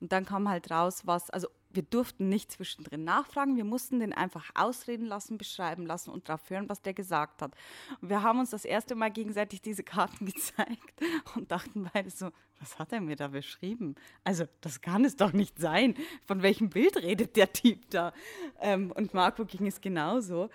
Und 0.01 0.13
dann 0.13 0.25
kam 0.25 0.49
halt 0.49 0.71
raus, 0.71 1.03
was, 1.05 1.31
also 1.31 1.49
wir 1.71 1.83
durften 1.83 2.29
nicht 2.29 2.53
zwischendrin 2.53 3.05
nachfragen, 3.05 3.57
wir 3.57 3.65
mussten 3.65 4.01
den 4.01 4.13
einfach 4.13 4.51
ausreden 4.55 5.07
lassen, 5.07 5.39
beschreiben 5.39 5.87
lassen 5.87 6.11
und 6.11 6.29
darauf 6.29 6.49
hören, 6.49 6.69
was 6.69 6.81
der 6.81 6.95
gesagt 6.95 7.43
hat. 7.43 7.55
Und 8.01 8.09
wir 8.09 8.23
haben 8.23 8.39
uns 8.39 8.51
das 8.51 8.65
erste 8.65 8.95
Mal 8.95 9.11
gegenseitig 9.11 9.61
diese 9.61 9.83
Karten 9.83 10.27
gezeigt 10.33 11.01
und 11.35 11.51
dachten 11.51 11.89
beide 11.93 12.11
so, 12.11 12.31
was 12.61 12.79
hat 12.79 12.93
er 12.93 13.01
mir 13.01 13.17
da 13.17 13.29
beschrieben? 13.29 13.95
Also 14.25 14.45
das 14.61 14.81
kann 14.81 15.05
es 15.05 15.17
doch 15.17 15.33
nicht 15.33 15.59
sein. 15.59 15.95
Von 16.25 16.43
welchem 16.43 16.71
Bild 16.71 16.97
redet 16.97 17.37
der 17.37 17.53
Typ 17.53 17.91
da? 17.91 18.13
Ähm, 18.61 18.91
und 18.93 19.15
Marco 19.15 19.45
ging 19.45 19.67
es 19.67 19.81
genauso. 19.81 20.49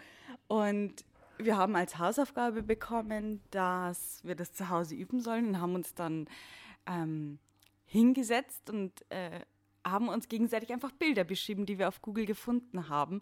Und 0.47 1.05
wir 1.37 1.57
haben 1.57 1.75
als 1.75 1.97
Hausaufgabe 1.97 2.63
bekommen, 2.63 3.41
dass 3.51 4.19
wir 4.23 4.35
das 4.35 4.53
zu 4.53 4.69
Hause 4.69 4.95
üben 4.95 5.21
sollen 5.21 5.49
und 5.49 5.61
haben 5.61 5.75
uns 5.75 5.93
dann 5.93 6.27
ähm, 6.85 7.39
hingesetzt 7.85 8.69
und 8.69 8.91
äh, 9.09 9.41
haben 9.85 10.09
uns 10.09 10.27
gegenseitig 10.27 10.71
einfach 10.71 10.91
Bilder 10.91 11.23
beschrieben, 11.23 11.65
die 11.65 11.77
wir 11.77 11.87
auf 11.87 12.01
Google 12.01 12.25
gefunden 12.25 12.89
haben. 12.89 13.21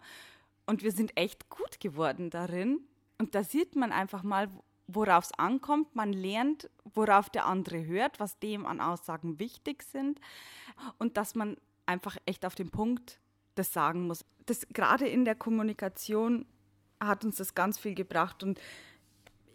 Und 0.65 0.83
wir 0.83 0.91
sind 0.91 1.17
echt 1.17 1.49
gut 1.49 1.79
geworden 1.79 2.29
darin. 2.29 2.79
Und 3.17 3.35
da 3.35 3.43
sieht 3.43 3.75
man 3.75 3.91
einfach 3.91 4.23
mal, 4.23 4.49
worauf 4.87 5.25
es 5.25 5.39
ankommt. 5.39 5.95
Man 5.95 6.13
lernt, 6.13 6.69
worauf 6.93 7.29
der 7.29 7.45
andere 7.45 7.85
hört, 7.85 8.19
was 8.19 8.39
dem 8.39 8.65
an 8.65 8.79
Aussagen 8.81 9.39
wichtig 9.39 9.83
sind. 9.83 10.19
Und 10.97 11.17
dass 11.17 11.35
man 11.35 11.57
einfach 11.85 12.17
echt 12.25 12.45
auf 12.45 12.55
den 12.55 12.69
Punkt 12.69 13.19
das 13.55 13.73
sagen 13.73 14.07
muss. 14.07 14.23
Das 14.45 14.67
gerade 14.69 15.07
in 15.07 15.25
der 15.25 15.35
Kommunikation 15.35 16.45
hat 16.99 17.25
uns 17.25 17.37
das 17.37 17.55
ganz 17.55 17.77
viel 17.77 17.95
gebracht. 17.95 18.43
Und 18.43 18.59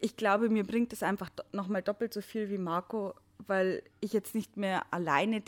ich 0.01 0.17
glaube, 0.17 0.49
mir 0.49 0.65
bringt 0.65 0.93
es 0.93 1.03
einfach 1.03 1.31
nochmal 1.53 1.83
doppelt 1.83 2.13
so 2.13 2.21
viel 2.21 2.51
wie 2.51 2.59
Marco, 2.59 3.15
weil 3.47 3.83
ich 4.01 4.13
jetzt 4.13 4.35
nicht 4.35 4.57
mehr 4.57 4.93
alleine 4.93 5.43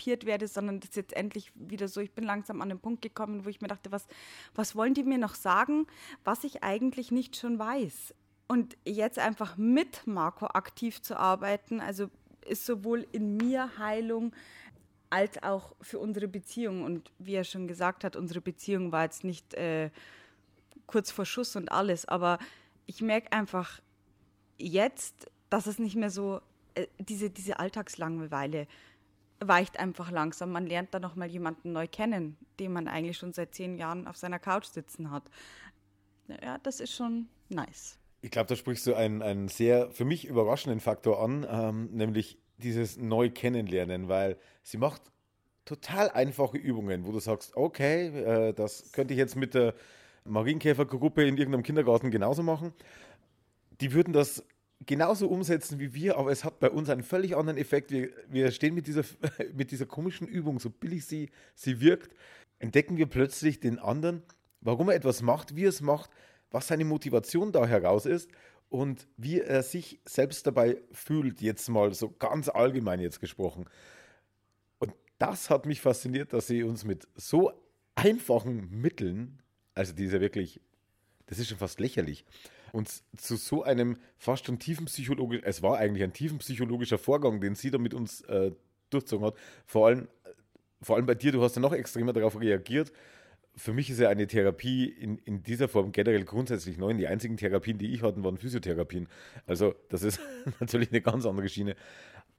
therapiert 0.00 0.26
werde, 0.26 0.48
sondern 0.48 0.80
das 0.80 0.90
ist 0.90 0.96
jetzt 0.96 1.12
endlich 1.12 1.52
wieder 1.54 1.88
so, 1.88 2.00
ich 2.00 2.12
bin 2.12 2.24
langsam 2.24 2.60
an 2.62 2.68
den 2.68 2.80
Punkt 2.80 3.02
gekommen, 3.02 3.44
wo 3.44 3.48
ich 3.48 3.60
mir 3.60 3.68
dachte, 3.68 3.92
was, 3.92 4.06
was 4.54 4.74
wollen 4.74 4.94
die 4.94 5.04
mir 5.04 5.18
noch 5.18 5.34
sagen, 5.34 5.86
was 6.24 6.44
ich 6.44 6.62
eigentlich 6.62 7.10
nicht 7.10 7.36
schon 7.36 7.58
weiß? 7.58 8.14
Und 8.48 8.76
jetzt 8.84 9.18
einfach 9.18 9.56
mit 9.56 10.06
Marco 10.06 10.46
aktiv 10.46 11.02
zu 11.02 11.16
arbeiten, 11.16 11.80
also 11.80 12.10
ist 12.46 12.66
sowohl 12.66 13.06
in 13.12 13.36
mir 13.36 13.78
Heilung 13.78 14.34
als 15.10 15.42
auch 15.42 15.74
für 15.80 15.98
unsere 15.98 16.26
Beziehung. 16.26 16.82
Und 16.84 17.12
wie 17.18 17.34
er 17.34 17.44
schon 17.44 17.68
gesagt 17.68 18.02
hat, 18.02 18.16
unsere 18.16 18.40
Beziehung 18.40 18.92
war 18.92 19.04
jetzt 19.04 19.24
nicht 19.24 19.54
äh, 19.54 19.90
kurz 20.86 21.10
vor 21.10 21.26
Schuss 21.26 21.54
und 21.56 21.70
alles, 21.70 22.06
aber 22.06 22.38
ich 22.86 23.02
merke 23.02 23.32
einfach 23.32 23.80
jetzt, 24.58 25.30
dass 25.48 25.66
es 25.66 25.78
nicht 25.78 25.96
mehr 25.96 26.10
so, 26.10 26.40
äh, 26.74 26.86
diese, 26.98 27.30
diese 27.30 27.58
Alltagslangeweile 27.58 28.66
weicht 29.40 29.78
einfach 29.78 30.10
langsam. 30.10 30.52
Man 30.52 30.66
lernt 30.66 30.94
dann 30.94 31.02
nochmal 31.02 31.28
jemanden 31.28 31.72
neu 31.72 31.86
kennen, 31.86 32.36
den 32.58 32.72
man 32.72 32.88
eigentlich 32.88 33.16
schon 33.16 33.32
seit 33.32 33.54
zehn 33.54 33.78
Jahren 33.78 34.06
auf 34.06 34.16
seiner 34.16 34.38
Couch 34.38 34.66
sitzen 34.66 35.10
hat. 35.10 35.24
Ja, 36.42 36.58
das 36.58 36.80
ist 36.80 36.94
schon 36.94 37.28
nice. 37.48 37.98
Ich 38.22 38.30
glaube, 38.30 38.48
da 38.48 38.56
sprichst 38.56 38.86
du 38.86 38.94
einen, 38.94 39.22
einen 39.22 39.48
sehr 39.48 39.90
für 39.90 40.04
mich 40.04 40.26
überraschenden 40.26 40.80
Faktor 40.80 41.22
an, 41.22 41.46
ähm, 41.50 41.88
nämlich 41.92 42.38
dieses 42.58 42.98
neu 42.98 43.30
kennenlernen, 43.30 44.08
weil 44.08 44.36
sie 44.62 44.76
macht 44.76 45.00
total 45.64 46.10
einfache 46.10 46.58
Übungen, 46.58 47.06
wo 47.06 47.12
du 47.12 47.20
sagst, 47.20 47.56
okay, 47.56 48.08
äh, 48.08 48.52
das 48.52 48.92
könnte 48.92 49.14
ich 49.14 49.18
jetzt 49.18 49.36
mit 49.36 49.54
der 49.54 49.74
Marienkäfergruppe 50.24 51.26
in 51.26 51.38
irgendeinem 51.38 51.62
Kindergarten 51.62 52.10
genauso 52.10 52.42
machen. 52.42 52.74
Die 53.80 53.92
würden 53.92 54.12
das 54.12 54.44
genauso 54.86 55.28
umsetzen 55.28 55.78
wie 55.78 55.94
wir, 55.94 56.16
aber 56.16 56.30
es 56.30 56.44
hat 56.44 56.58
bei 56.60 56.70
uns 56.70 56.88
einen 56.88 57.02
völlig 57.02 57.36
anderen 57.36 57.58
Effekt. 57.58 57.90
Wir, 57.90 58.10
wir 58.28 58.50
stehen 58.50 58.74
mit 58.74 58.86
dieser, 58.86 59.04
mit 59.54 59.70
dieser 59.70 59.86
komischen 59.86 60.26
Übung, 60.26 60.58
so 60.58 60.70
billig 60.70 61.04
sie, 61.06 61.30
sie 61.54 61.80
wirkt, 61.80 62.14
entdecken 62.58 62.96
wir 62.96 63.06
plötzlich 63.06 63.60
den 63.60 63.78
anderen, 63.78 64.22
warum 64.60 64.88
er 64.88 64.94
etwas 64.94 65.22
macht, 65.22 65.56
wie 65.56 65.64
er 65.64 65.70
es 65.70 65.80
macht, 65.80 66.10
was 66.50 66.68
seine 66.68 66.84
Motivation 66.84 67.52
da 67.52 67.66
heraus 67.66 68.06
ist 68.06 68.30
und 68.68 69.06
wie 69.16 69.40
er 69.40 69.62
sich 69.62 70.00
selbst 70.04 70.46
dabei 70.46 70.78
fühlt, 70.92 71.40
jetzt 71.40 71.68
mal 71.68 71.92
so 71.92 72.10
ganz 72.10 72.48
allgemein 72.48 73.00
jetzt 73.00 73.20
gesprochen. 73.20 73.66
Und 74.78 74.94
das 75.18 75.50
hat 75.50 75.66
mich 75.66 75.80
fasziniert, 75.80 76.32
dass 76.32 76.46
sie 76.46 76.62
uns 76.62 76.84
mit 76.84 77.06
so 77.14 77.52
einfachen 77.94 78.70
Mitteln, 78.70 79.42
also 79.74 79.92
diese 79.92 80.20
wirklich, 80.20 80.60
das 81.26 81.38
ist 81.38 81.48
schon 81.48 81.58
fast 81.58 81.80
lächerlich, 81.80 82.24
uns 82.72 83.04
zu 83.16 83.36
so 83.36 83.62
einem 83.62 83.96
fast 84.18 84.46
schon 84.46 84.58
tiefen 84.58 84.86
psychologischen, 84.86 85.44
es 85.44 85.62
war 85.62 85.78
eigentlich 85.78 86.02
ein 86.02 86.12
tiefen 86.12 86.38
psychologischer 86.38 86.98
Vorgang, 86.98 87.40
den 87.40 87.54
sie 87.54 87.70
da 87.70 87.78
mit 87.78 87.94
uns 87.94 88.22
äh, 88.22 88.52
durchzogen 88.90 89.26
hat. 89.26 89.34
Vor 89.66 89.86
allem, 89.86 90.08
vor 90.82 90.96
allem 90.96 91.06
bei 91.06 91.14
dir, 91.14 91.32
du 91.32 91.42
hast 91.42 91.56
ja 91.56 91.62
noch 91.62 91.72
extremer 91.72 92.12
darauf 92.12 92.40
reagiert 92.40 92.92
für 93.56 93.72
mich 93.72 93.90
ist 93.90 94.00
ja 94.00 94.08
eine 94.08 94.26
Therapie 94.26 94.86
in, 94.86 95.18
in 95.18 95.42
dieser 95.42 95.68
Form 95.68 95.92
generell 95.92 96.24
grundsätzlich 96.24 96.78
neu. 96.78 96.94
Die 96.94 97.06
einzigen 97.06 97.36
Therapien, 97.36 97.78
die 97.78 97.92
ich 97.92 98.02
hatte, 98.02 98.22
waren 98.22 98.38
Physiotherapien. 98.38 99.08
Also 99.46 99.74
das 99.88 100.02
ist 100.02 100.20
natürlich 100.60 100.90
eine 100.90 101.00
ganz 101.00 101.26
andere 101.26 101.48
Schiene. 101.48 101.76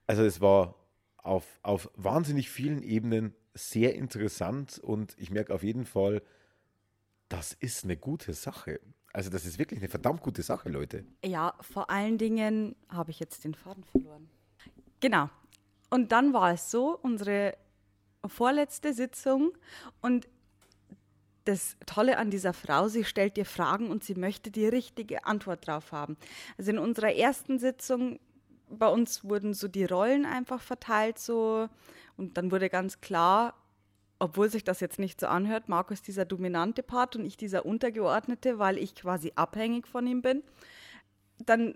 Also 0.07 0.23
es 0.23 0.41
war 0.41 0.75
auf, 1.17 1.45
auf 1.61 1.91
wahnsinnig 1.95 2.49
vielen 2.49 2.81
Ebenen 2.81 3.35
sehr 3.53 3.95
interessant 3.95 4.79
und 4.79 5.15
ich 5.17 5.29
merke 5.29 5.53
auf 5.53 5.63
jeden 5.63 5.85
Fall, 5.85 6.21
das 7.29 7.53
ist 7.53 7.83
eine 7.83 7.97
gute 7.97 8.33
Sache. 8.33 8.79
Also 9.13 9.29
das 9.29 9.45
ist 9.45 9.59
wirklich 9.59 9.79
eine 9.79 9.89
verdammt 9.89 10.21
gute 10.21 10.41
Sache, 10.41 10.69
Leute. 10.69 11.03
Ja, 11.23 11.53
vor 11.61 11.89
allen 11.89 12.17
Dingen 12.17 12.75
habe 12.89 13.11
ich 13.11 13.19
jetzt 13.19 13.43
den 13.43 13.53
Faden 13.53 13.83
verloren. 13.83 14.29
Genau. 14.99 15.29
Und 15.89 16.11
dann 16.11 16.33
war 16.33 16.53
es 16.53 16.71
so, 16.71 16.97
unsere 17.01 17.57
vorletzte 18.25 18.93
Sitzung 18.93 19.51
und 20.01 20.27
das 21.45 21.75
Tolle 21.85 22.17
an 22.17 22.29
dieser 22.29 22.53
Frau, 22.53 22.87
sie 22.87 23.03
stellt 23.03 23.35
dir 23.35 23.45
Fragen 23.45 23.89
und 23.89 24.03
sie 24.03 24.15
möchte 24.15 24.51
die 24.51 24.67
richtige 24.67 25.25
Antwort 25.25 25.67
drauf 25.67 25.91
haben. 25.91 26.17
Also 26.57 26.71
in 26.71 26.77
unserer 26.77 27.13
ersten 27.13 27.59
Sitzung, 27.59 28.19
bei 28.69 28.87
uns 28.87 29.23
wurden 29.23 29.53
so 29.53 29.67
die 29.67 29.85
Rollen 29.85 30.25
einfach 30.25 30.61
verteilt 30.61 31.19
so 31.19 31.67
und 32.15 32.37
dann 32.37 32.51
wurde 32.51 32.69
ganz 32.69 33.01
klar, 33.01 33.55
obwohl 34.21 34.49
sich 34.49 34.63
das 34.63 34.79
jetzt 34.81 34.99
nicht 34.99 35.19
so 35.19 35.25
anhört, 35.25 35.67
Markus 35.67 36.03
dieser 36.03 36.25
dominante 36.25 36.83
Part 36.83 37.15
und 37.15 37.25
ich 37.25 37.37
dieser 37.37 37.65
untergeordnete, 37.65 38.59
weil 38.59 38.77
ich 38.77 38.93
quasi 38.93 39.31
abhängig 39.35 39.87
von 39.87 40.05
ihm 40.05 40.21
bin. 40.21 40.43
Dann 41.39 41.75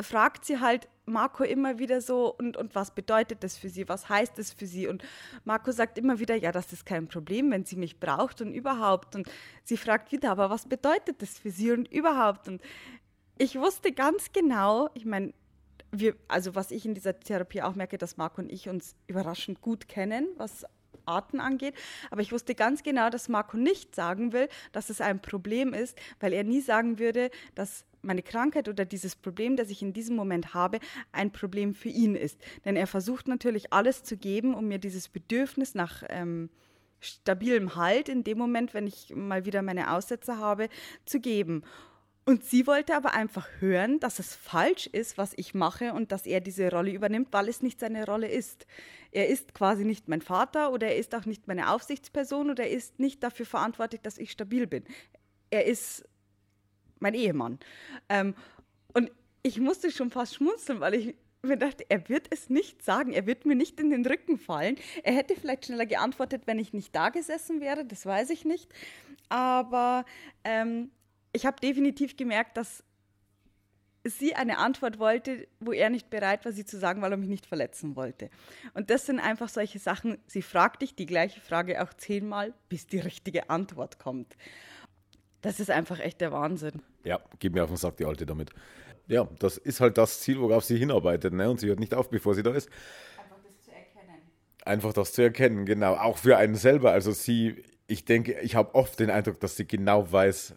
fragt 0.00 0.44
sie 0.44 0.60
halt 0.60 0.88
Marco 1.06 1.42
immer 1.42 1.80
wieder 1.80 2.00
so, 2.00 2.32
und, 2.32 2.56
und 2.56 2.76
was 2.76 2.94
bedeutet 2.94 3.42
das 3.42 3.58
für 3.58 3.68
sie? 3.68 3.88
Was 3.88 4.08
heißt 4.08 4.38
das 4.38 4.52
für 4.52 4.66
sie? 4.66 4.86
Und 4.86 5.02
Marco 5.44 5.72
sagt 5.72 5.98
immer 5.98 6.20
wieder, 6.20 6.36
ja, 6.36 6.52
das 6.52 6.72
ist 6.72 6.86
kein 6.86 7.08
Problem, 7.08 7.50
wenn 7.50 7.64
sie 7.64 7.74
mich 7.74 7.98
braucht 7.98 8.40
und 8.40 8.52
überhaupt. 8.52 9.16
Und 9.16 9.28
sie 9.64 9.76
fragt 9.76 10.12
wieder, 10.12 10.30
aber 10.30 10.48
was 10.48 10.68
bedeutet 10.68 11.20
das 11.20 11.40
für 11.40 11.50
sie 11.50 11.72
und 11.72 11.90
überhaupt? 11.90 12.46
Und 12.46 12.62
ich 13.36 13.58
wusste 13.58 13.90
ganz 13.90 14.32
genau, 14.32 14.88
ich 14.94 15.06
meine, 15.06 15.34
wir, 15.90 16.14
also 16.28 16.54
was 16.54 16.70
ich 16.70 16.86
in 16.86 16.94
dieser 16.94 17.18
Therapie 17.18 17.62
auch 17.62 17.74
merke, 17.74 17.98
dass 17.98 18.16
Marco 18.16 18.40
und 18.40 18.52
ich 18.52 18.68
uns 18.68 18.94
überraschend 19.08 19.60
gut 19.60 19.88
kennen, 19.88 20.28
was 20.36 20.64
Arten 21.10 21.40
angeht. 21.40 21.74
Aber 22.10 22.22
ich 22.22 22.32
wusste 22.32 22.54
ganz 22.54 22.82
genau, 22.82 23.10
dass 23.10 23.28
Marco 23.28 23.56
nicht 23.56 23.94
sagen 23.94 24.32
will, 24.32 24.48
dass 24.72 24.90
es 24.90 25.00
ein 25.00 25.20
Problem 25.20 25.74
ist, 25.74 25.98
weil 26.20 26.32
er 26.32 26.44
nie 26.44 26.60
sagen 26.60 26.98
würde, 26.98 27.30
dass 27.54 27.84
meine 28.02 28.22
Krankheit 28.22 28.68
oder 28.68 28.84
dieses 28.84 29.16
Problem, 29.16 29.56
das 29.56 29.70
ich 29.70 29.82
in 29.82 29.92
diesem 29.92 30.16
Moment 30.16 30.54
habe, 30.54 30.78
ein 31.12 31.32
Problem 31.32 31.74
für 31.74 31.90
ihn 31.90 32.14
ist. 32.14 32.38
Denn 32.64 32.76
er 32.76 32.86
versucht 32.86 33.28
natürlich 33.28 33.72
alles 33.72 34.02
zu 34.02 34.16
geben, 34.16 34.54
um 34.54 34.68
mir 34.68 34.78
dieses 34.78 35.08
Bedürfnis 35.08 35.74
nach 35.74 36.02
ähm, 36.08 36.48
stabilem 37.00 37.76
Halt 37.76 38.08
in 38.08 38.24
dem 38.24 38.38
Moment, 38.38 38.74
wenn 38.74 38.86
ich 38.86 39.14
mal 39.14 39.44
wieder 39.44 39.62
meine 39.62 39.92
Aussätze 39.92 40.38
habe, 40.38 40.68
zu 41.04 41.20
geben. 41.20 41.62
Und 42.26 42.44
sie 42.44 42.66
wollte 42.66 42.94
aber 42.94 43.14
einfach 43.14 43.48
hören, 43.58 43.98
dass 43.98 44.18
es 44.18 44.36
falsch 44.36 44.86
ist, 44.86 45.18
was 45.18 45.32
ich 45.36 45.54
mache 45.54 45.92
und 45.94 46.12
dass 46.12 46.26
er 46.26 46.40
diese 46.40 46.70
Rolle 46.70 46.92
übernimmt, 46.92 47.28
weil 47.32 47.48
es 47.48 47.62
nicht 47.62 47.80
seine 47.80 48.04
Rolle 48.04 48.28
ist. 48.28 48.66
Er 49.12 49.28
ist 49.28 49.54
quasi 49.54 49.84
nicht 49.84 50.08
mein 50.08 50.22
Vater 50.22 50.72
oder 50.72 50.88
er 50.88 50.96
ist 50.96 51.14
auch 51.14 51.26
nicht 51.26 51.48
meine 51.48 51.70
Aufsichtsperson 51.70 52.50
oder 52.50 52.64
er 52.64 52.70
ist 52.70 52.98
nicht 53.00 53.22
dafür 53.22 53.46
verantwortlich, 53.46 54.00
dass 54.02 54.18
ich 54.18 54.30
stabil 54.30 54.66
bin. 54.66 54.84
Er 55.50 55.66
ist 55.66 56.04
mein 57.00 57.14
Ehemann. 57.14 57.58
Ähm, 58.08 58.34
und 58.94 59.10
ich 59.42 59.58
musste 59.58 59.90
schon 59.90 60.10
fast 60.10 60.36
schmunzeln, 60.36 60.80
weil 60.80 60.94
ich 60.94 61.14
mir 61.42 61.56
dachte, 61.56 61.84
er 61.88 62.08
wird 62.08 62.26
es 62.30 62.50
nicht 62.50 62.82
sagen, 62.82 63.12
er 63.12 63.26
wird 63.26 63.46
mir 63.46 63.54
nicht 63.54 63.80
in 63.80 63.90
den 63.90 64.04
Rücken 64.04 64.38
fallen. 64.38 64.76
Er 65.02 65.14
hätte 65.14 65.34
vielleicht 65.34 65.66
schneller 65.66 65.86
geantwortet, 65.86 66.42
wenn 66.46 66.58
ich 66.58 66.72
nicht 66.72 66.94
da 66.94 67.08
gesessen 67.08 67.60
wäre, 67.60 67.84
das 67.84 68.04
weiß 68.04 68.30
ich 68.30 68.44
nicht. 68.44 68.70
Aber 69.28 70.04
ähm, 70.44 70.90
ich 71.32 71.46
habe 71.46 71.60
definitiv 71.60 72.16
gemerkt, 72.16 72.56
dass 72.56 72.84
sie 74.04 74.34
eine 74.34 74.58
Antwort 74.58 74.98
wollte, 74.98 75.46
wo 75.60 75.72
er 75.72 75.90
nicht 75.90 76.10
bereit 76.10 76.44
war, 76.44 76.52
sie 76.52 76.64
zu 76.64 76.78
sagen, 76.78 77.02
weil 77.02 77.12
er 77.12 77.18
mich 77.18 77.28
nicht 77.28 77.46
verletzen 77.46 77.96
wollte. 77.96 78.30
Und 78.74 78.90
das 78.90 79.06
sind 79.06 79.20
einfach 79.20 79.48
solche 79.48 79.78
Sachen, 79.78 80.18
sie 80.26 80.42
fragt 80.42 80.82
dich 80.82 80.94
die 80.94 81.06
gleiche 81.06 81.40
Frage 81.40 81.82
auch 81.82 81.92
zehnmal, 81.94 82.54
bis 82.68 82.86
die 82.86 82.98
richtige 82.98 83.50
Antwort 83.50 83.98
kommt. 83.98 84.36
Das 85.42 85.60
ist 85.60 85.70
einfach 85.70 86.00
echt 86.00 86.20
der 86.20 86.32
Wahnsinn. 86.32 86.82
Ja, 87.04 87.20
gib 87.38 87.54
mir 87.54 87.64
auf 87.64 87.70
den 87.70 87.76
Sack, 87.76 87.96
die 87.96 88.04
Alte 88.04 88.26
damit. 88.26 88.50
Ja, 89.06 89.28
das 89.38 89.56
ist 89.56 89.80
halt 89.80 89.98
das 89.98 90.20
Ziel, 90.20 90.40
worauf 90.40 90.64
sie 90.64 90.78
hinarbeitet. 90.78 91.32
Ne? 91.32 91.50
Und 91.50 91.60
sie 91.60 91.68
hört 91.68 91.80
nicht 91.80 91.94
auf, 91.94 92.10
bevor 92.10 92.34
sie 92.34 92.42
da 92.42 92.52
ist. 92.52 92.68
Einfach 93.18 93.38
das 93.42 93.62
zu 93.62 93.70
erkennen. 93.72 94.20
Einfach 94.64 94.92
das 94.92 95.12
zu 95.12 95.22
erkennen, 95.22 95.66
genau. 95.66 95.94
Auch 95.94 96.18
für 96.18 96.36
einen 96.36 96.54
selber. 96.54 96.92
Also 96.92 97.12
sie, 97.12 97.64
ich 97.86 98.04
denke, 98.04 98.38
ich 98.40 98.54
habe 98.54 98.74
oft 98.74 99.00
den 99.00 99.10
Eindruck, 99.10 99.40
dass 99.40 99.56
sie 99.56 99.66
genau 99.66 100.12
weiß, 100.12 100.54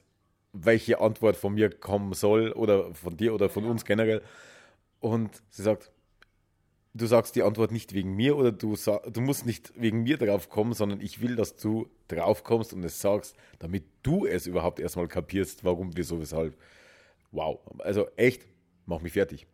welche 0.53 1.01
Antwort 1.01 1.35
von 1.35 1.55
mir 1.55 1.69
kommen 1.69 2.13
soll 2.13 2.51
oder 2.51 2.93
von 2.93 3.17
dir 3.17 3.33
oder 3.33 3.49
von 3.49 3.65
ja. 3.65 3.71
uns 3.71 3.85
generell. 3.85 4.21
Und 4.99 5.43
sie 5.49 5.63
sagt, 5.63 5.91
du 6.93 7.07
sagst 7.07 7.35
die 7.35 7.43
Antwort 7.43 7.71
nicht 7.71 7.93
wegen 7.93 8.15
mir 8.15 8.37
oder 8.37 8.51
du, 8.51 8.75
du 8.75 9.21
musst 9.21 9.45
nicht 9.45 9.73
wegen 9.75 10.03
mir 10.03 10.17
drauf 10.17 10.49
kommen, 10.49 10.73
sondern 10.73 11.01
ich 11.01 11.21
will, 11.21 11.35
dass 11.35 11.55
du 11.55 11.89
drauf 12.07 12.43
kommst 12.43 12.73
und 12.73 12.83
es 12.83 13.01
sagst, 13.01 13.35
damit 13.59 13.83
du 14.03 14.25
es 14.25 14.45
überhaupt 14.47 14.79
erstmal 14.79 15.07
kapierst, 15.07 15.63
warum, 15.63 15.91
wieso, 15.95 16.21
weshalb. 16.21 16.55
Wow. 17.31 17.59
Also 17.79 18.07
echt, 18.15 18.45
mach 18.85 19.01
mich 19.01 19.13
fertig. 19.13 19.47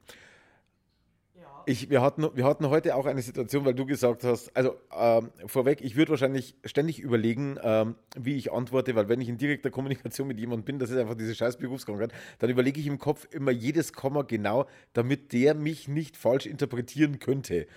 Ich, 1.69 1.91
wir, 1.91 2.01
hatten, 2.01 2.27
wir 2.33 2.45
hatten 2.45 2.67
heute 2.71 2.95
auch 2.95 3.05
eine 3.05 3.21
Situation, 3.21 3.63
weil 3.63 3.75
du 3.75 3.85
gesagt 3.85 4.23
hast, 4.23 4.57
also 4.57 4.73
ähm, 4.91 5.29
vorweg, 5.45 5.81
ich 5.81 5.95
würde 5.95 6.09
wahrscheinlich 6.09 6.55
ständig 6.65 6.99
überlegen, 6.99 7.59
ähm, 7.61 7.93
wie 8.17 8.37
ich 8.37 8.51
antworte, 8.51 8.95
weil 8.95 9.07
wenn 9.07 9.21
ich 9.21 9.29
in 9.29 9.37
direkter 9.37 9.69
Kommunikation 9.69 10.27
mit 10.27 10.39
jemandem 10.39 10.65
bin, 10.65 10.79
das 10.79 10.89
ist 10.89 10.97
einfach 10.97 11.13
diese 11.13 11.35
scheiß 11.35 11.57
Berufskrankheit, 11.57 12.11
dann 12.39 12.49
überlege 12.49 12.79
ich 12.79 12.87
im 12.87 12.97
Kopf 12.97 13.27
immer 13.29 13.51
jedes 13.51 13.93
Komma 13.93 14.23
genau, 14.23 14.65
damit 14.93 15.31
der 15.31 15.53
mich 15.53 15.87
nicht 15.87 16.17
falsch 16.17 16.47
interpretieren 16.47 17.19
könnte. 17.19 17.67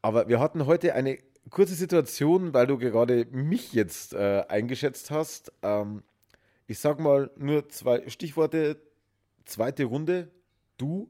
Aber 0.00 0.26
wir 0.26 0.40
hatten 0.40 0.66
heute 0.66 0.96
eine 0.96 1.16
kurze 1.48 1.76
Situation, 1.76 2.52
weil 2.52 2.66
du 2.66 2.76
gerade 2.76 3.26
mich 3.30 3.72
jetzt 3.72 4.14
äh, 4.14 4.42
eingeschätzt 4.48 5.12
hast. 5.12 5.52
Ähm, 5.62 6.02
ich 6.66 6.80
sag 6.80 6.98
mal 6.98 7.30
nur 7.36 7.68
zwei 7.68 8.08
Stichworte. 8.08 8.82
Zweite 9.44 9.84
Runde, 9.84 10.28
du 10.76 11.08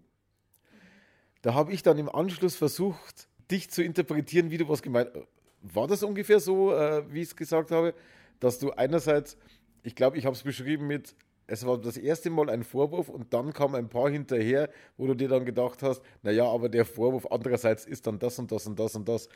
da 1.42 1.54
habe 1.54 1.72
ich 1.72 1.82
dann 1.82 1.99
im 1.99 2.08
Anschluss 2.08 2.56
versucht, 2.56 3.28
dich 3.50 3.70
zu 3.70 3.82
interpretieren, 3.82 4.50
wie 4.50 4.58
du 4.58 4.68
was 4.68 4.82
gemeint 4.82 5.11
hast. 5.14 5.26
War 5.62 5.87
das 5.87 6.02
ungefähr 6.02 6.40
so, 6.40 6.72
äh, 6.72 7.04
wie 7.12 7.20
ich 7.20 7.28
es 7.28 7.37
gesagt 7.37 7.70
habe, 7.70 7.94
dass 8.40 8.58
du 8.58 8.70
einerseits, 8.72 9.37
ich 9.82 9.94
glaube, 9.94 10.16
ich 10.18 10.25
habe 10.25 10.34
es 10.34 10.42
beschrieben 10.42 10.87
mit, 10.87 11.14
es 11.46 11.66
war 11.66 11.78
das 11.78 11.96
erste 11.96 12.30
Mal 12.30 12.49
ein 12.50 12.64
Vorwurf 12.64 13.08
und 13.08 13.32
dann 13.34 13.52
kam 13.52 13.75
ein 13.75 13.88
paar 13.88 14.11
hinterher, 14.11 14.70
wo 14.96 15.06
du 15.06 15.14
dir 15.14 15.28
dann 15.28 15.44
gedacht 15.44 15.82
hast, 15.82 16.02
naja, 16.22 16.46
aber 16.46 16.68
der 16.68 16.84
Vorwurf 16.84 17.26
andererseits 17.30 17.84
ist 17.84 18.06
dann 18.06 18.18
das 18.18 18.38
und 18.38 18.50
das 18.50 18.66
und 18.66 18.78
das 18.78 18.96
und 18.96 19.08
das. 19.08 19.28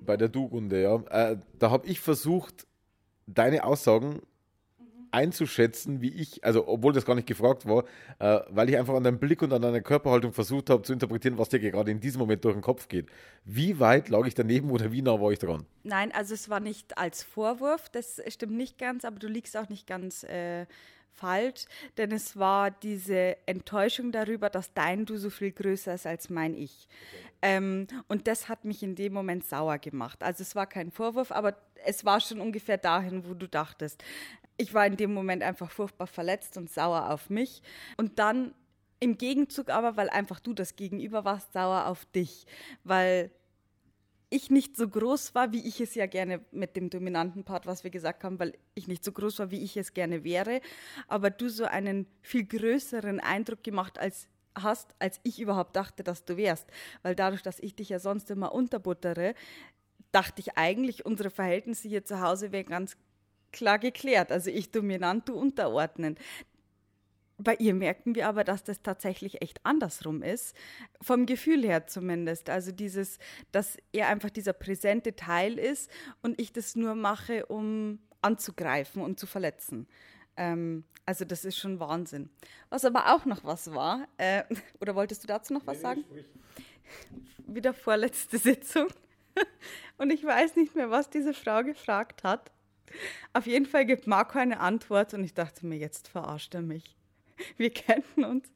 Bei 0.00 0.16
der 0.16 0.28
Du-Runde, 0.28 0.80
ja. 0.80 0.96
Äh, 1.10 1.38
da 1.58 1.70
habe 1.70 1.86
ich 1.86 2.00
versucht, 2.00 2.66
deine 3.26 3.64
Aussagen 3.64 4.20
einzuschätzen, 5.10 6.00
wie 6.00 6.12
ich, 6.12 6.44
also 6.44 6.66
obwohl 6.68 6.92
das 6.92 7.04
gar 7.04 7.14
nicht 7.14 7.26
gefragt 7.26 7.66
war, 7.66 7.84
äh, 8.18 8.40
weil 8.50 8.68
ich 8.68 8.76
einfach 8.76 8.94
an 8.94 9.04
deinem 9.04 9.18
Blick 9.18 9.42
und 9.42 9.52
an 9.52 9.62
deiner 9.62 9.80
Körperhaltung 9.80 10.32
versucht 10.32 10.70
habe 10.70 10.82
zu 10.82 10.92
interpretieren, 10.92 11.38
was 11.38 11.48
dir 11.48 11.60
gerade 11.60 11.90
in 11.90 12.00
diesem 12.00 12.20
Moment 12.20 12.44
durch 12.44 12.54
den 12.54 12.62
Kopf 12.62 12.88
geht. 12.88 13.08
Wie 13.44 13.80
weit 13.80 14.08
lag 14.08 14.26
ich 14.26 14.34
daneben 14.34 14.70
oder 14.70 14.92
wie 14.92 15.02
nah 15.02 15.20
war 15.20 15.30
ich 15.30 15.38
dran? 15.38 15.66
Nein, 15.82 16.12
also 16.12 16.34
es 16.34 16.48
war 16.48 16.60
nicht 16.60 16.98
als 16.98 17.22
Vorwurf, 17.22 17.88
das 17.88 18.20
stimmt 18.28 18.56
nicht 18.56 18.78
ganz, 18.78 19.04
aber 19.04 19.18
du 19.18 19.28
liegst 19.28 19.56
auch 19.56 19.68
nicht 19.68 19.86
ganz 19.86 20.24
äh, 20.24 20.66
falsch, 21.18 21.66
denn 21.96 22.12
es 22.12 22.36
war 22.36 22.70
diese 22.70 23.36
Enttäuschung 23.46 24.12
darüber, 24.12 24.50
dass 24.50 24.72
dein 24.72 25.04
Du 25.04 25.16
so 25.16 25.30
viel 25.30 25.50
größer 25.50 25.94
ist 25.94 26.06
als 26.06 26.30
mein 26.30 26.54
Ich. 26.54 26.88
Ähm, 27.42 27.86
und 28.08 28.26
das 28.26 28.48
hat 28.48 28.64
mich 28.64 28.82
in 28.82 28.94
dem 28.94 29.12
Moment 29.12 29.44
sauer 29.44 29.78
gemacht. 29.78 30.22
Also 30.22 30.42
es 30.42 30.54
war 30.54 30.66
kein 30.66 30.90
Vorwurf, 30.90 31.32
aber 31.32 31.56
es 31.84 32.04
war 32.04 32.20
schon 32.20 32.40
ungefähr 32.40 32.78
dahin, 32.78 33.28
wo 33.28 33.34
du 33.34 33.48
dachtest. 33.48 34.02
Ich 34.58 34.74
war 34.74 34.86
in 34.86 34.96
dem 34.96 35.14
Moment 35.14 35.42
einfach 35.42 35.70
furchtbar 35.70 36.06
verletzt 36.06 36.56
und 36.56 36.68
sauer 36.68 37.10
auf 37.10 37.30
mich. 37.30 37.62
Und 37.96 38.18
dann 38.18 38.54
im 39.00 39.16
Gegenzug 39.16 39.70
aber, 39.70 39.96
weil 39.96 40.10
einfach 40.10 40.40
du 40.40 40.52
das 40.52 40.76
Gegenüber 40.76 41.24
warst, 41.24 41.52
sauer 41.52 41.86
auf 41.86 42.04
dich. 42.06 42.44
Weil 42.84 43.30
ich 44.30 44.50
nicht 44.50 44.76
so 44.76 44.88
groß 44.88 45.34
war, 45.34 45.52
wie 45.52 45.66
ich 45.66 45.80
es 45.80 45.94
ja 45.94 46.06
gerne 46.06 46.40
mit 46.50 46.76
dem 46.76 46.90
dominanten 46.90 47.44
Part, 47.44 47.66
was 47.66 47.82
wir 47.82 47.90
gesagt 47.90 48.24
haben, 48.24 48.38
weil 48.38 48.52
ich 48.74 48.86
nicht 48.88 49.04
so 49.04 49.12
groß 49.12 49.38
war, 49.38 49.50
wie 49.50 49.62
ich 49.62 49.76
es 49.76 49.94
gerne 49.94 50.22
wäre, 50.22 50.60
aber 51.06 51.30
du 51.30 51.48
so 51.48 51.64
einen 51.64 52.06
viel 52.20 52.44
größeren 52.44 53.20
Eindruck 53.20 53.62
gemacht 53.62 53.98
als 53.98 54.28
hast, 54.54 54.94
als 54.98 55.20
ich 55.22 55.40
überhaupt 55.40 55.76
dachte, 55.76 56.02
dass 56.02 56.24
du 56.24 56.36
wärst, 56.36 56.66
weil 57.02 57.14
dadurch, 57.14 57.42
dass 57.42 57.58
ich 57.60 57.74
dich 57.74 57.88
ja 57.88 58.00
sonst 58.00 58.30
immer 58.30 58.52
unterbuttere, 58.52 59.34
dachte 60.12 60.40
ich 60.40 60.58
eigentlich, 60.58 61.06
unsere 61.06 61.30
Verhältnisse 61.30 61.88
hier 61.88 62.04
zu 62.04 62.20
Hause 62.20 62.52
wären 62.52 62.66
ganz 62.66 62.96
klar 63.52 63.78
geklärt. 63.78 64.32
Also 64.32 64.50
ich 64.50 64.70
dominant, 64.70 65.28
du 65.28 65.34
unterordnen. 65.34 66.16
Bei 67.40 67.54
ihr 67.54 67.72
merken 67.72 68.16
wir 68.16 68.26
aber, 68.26 68.42
dass 68.42 68.64
das 68.64 68.82
tatsächlich 68.82 69.42
echt 69.42 69.60
andersrum 69.64 70.22
ist, 70.22 70.56
vom 71.00 71.24
Gefühl 71.24 71.64
her 71.64 71.86
zumindest. 71.86 72.50
Also 72.50 72.72
dieses, 72.72 73.18
dass 73.52 73.76
er 73.92 74.08
einfach 74.08 74.30
dieser 74.30 74.52
präsente 74.52 75.14
Teil 75.14 75.56
ist 75.56 75.88
und 76.20 76.40
ich 76.40 76.52
das 76.52 76.74
nur 76.74 76.96
mache, 76.96 77.46
um 77.46 78.00
anzugreifen 78.22 79.02
und 79.02 79.20
zu 79.20 79.26
verletzen. 79.26 79.86
Ähm, 80.36 80.84
also 81.06 81.24
das 81.24 81.44
ist 81.44 81.56
schon 81.56 81.80
Wahnsinn. 81.80 82.28
Was 82.70 82.84
aber 82.84 83.14
auch 83.14 83.24
noch 83.24 83.44
was 83.44 83.72
war, 83.72 84.08
äh, 84.16 84.42
oder 84.80 84.94
wolltest 84.94 85.22
du 85.22 85.26
dazu 85.26 85.54
noch 85.54 85.66
was 85.66 85.80
sagen? 85.80 86.04
Wieder 87.46 87.72
vorletzte 87.72 88.38
Sitzung. 88.38 88.88
Und 89.98 90.10
ich 90.10 90.24
weiß 90.24 90.56
nicht 90.56 90.74
mehr, 90.74 90.90
was 90.90 91.08
diese 91.08 91.34
Frau 91.34 91.62
gefragt 91.62 92.24
hat. 92.24 92.50
Auf 93.32 93.46
jeden 93.46 93.66
Fall 93.66 93.86
gibt 93.86 94.06
Marco 94.06 94.38
eine 94.38 94.60
Antwort 94.60 95.14
und 95.14 95.24
ich 95.24 95.34
dachte 95.34 95.66
mir, 95.66 95.76
jetzt 95.76 96.08
verarscht 96.08 96.54
er 96.54 96.62
mich 96.62 96.98
wir 97.56 97.70
kennen 97.70 98.24
uns. 98.24 98.50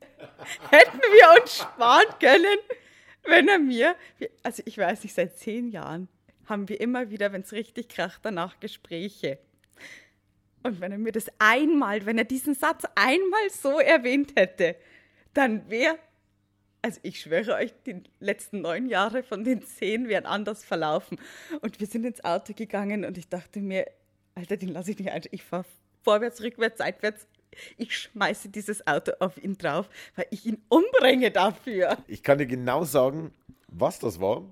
Hätten 0.70 0.98
wir 0.98 1.40
uns 1.40 1.58
sparen 1.58 2.06
können, 2.20 2.58
wenn 3.24 3.48
er 3.48 3.58
mir, 3.58 3.96
also 4.42 4.62
ich 4.66 4.78
weiß 4.78 5.04
nicht, 5.04 5.14
seit 5.14 5.38
zehn 5.38 5.68
Jahren 5.68 6.08
haben 6.46 6.68
wir 6.68 6.80
immer 6.80 7.10
wieder, 7.10 7.32
wenn 7.32 7.42
es 7.42 7.52
richtig 7.52 7.88
kracht, 7.88 8.20
danach 8.24 8.58
Gespräche. 8.60 9.38
Und 10.62 10.80
wenn 10.80 10.92
er 10.92 10.98
mir 10.98 11.12
das 11.12 11.26
einmal, 11.38 12.04
wenn 12.06 12.18
er 12.18 12.24
diesen 12.24 12.54
Satz 12.54 12.84
einmal 12.94 13.50
so 13.50 13.80
erwähnt 13.80 14.32
hätte, 14.36 14.76
dann 15.34 15.68
wäre, 15.70 15.98
also 16.82 17.00
ich 17.02 17.20
schwöre 17.20 17.54
euch, 17.54 17.72
die 17.86 18.02
letzten 18.20 18.60
neun 18.60 18.88
Jahre 18.88 19.22
von 19.22 19.44
den 19.44 19.62
zehn 19.62 20.08
wären 20.08 20.26
anders 20.26 20.64
verlaufen. 20.64 21.18
Und 21.62 21.80
wir 21.80 21.86
sind 21.86 22.04
ins 22.04 22.22
Auto 22.24 22.52
gegangen 22.54 23.04
und 23.04 23.18
ich 23.18 23.28
dachte 23.28 23.60
mir, 23.60 23.86
Alter, 24.34 24.56
den 24.56 24.70
lasse 24.70 24.90
ich 24.90 24.98
nicht 24.98 25.10
ein. 25.10 25.22
Ich 25.30 25.42
fahre 25.42 25.64
vorwärts, 26.02 26.40
rückwärts, 26.40 26.78
seitwärts 26.78 27.26
ich 27.76 27.96
schmeiße 27.96 28.48
dieses 28.48 28.86
Auto 28.86 29.12
auf 29.20 29.42
ihn 29.42 29.56
drauf, 29.58 29.88
weil 30.16 30.26
ich 30.30 30.46
ihn 30.46 30.62
umbringe 30.68 31.30
dafür. 31.30 31.98
Ich 32.06 32.22
kann 32.22 32.38
dir 32.38 32.46
genau 32.46 32.84
sagen, 32.84 33.32
was 33.68 33.98
das 33.98 34.20
war. 34.20 34.44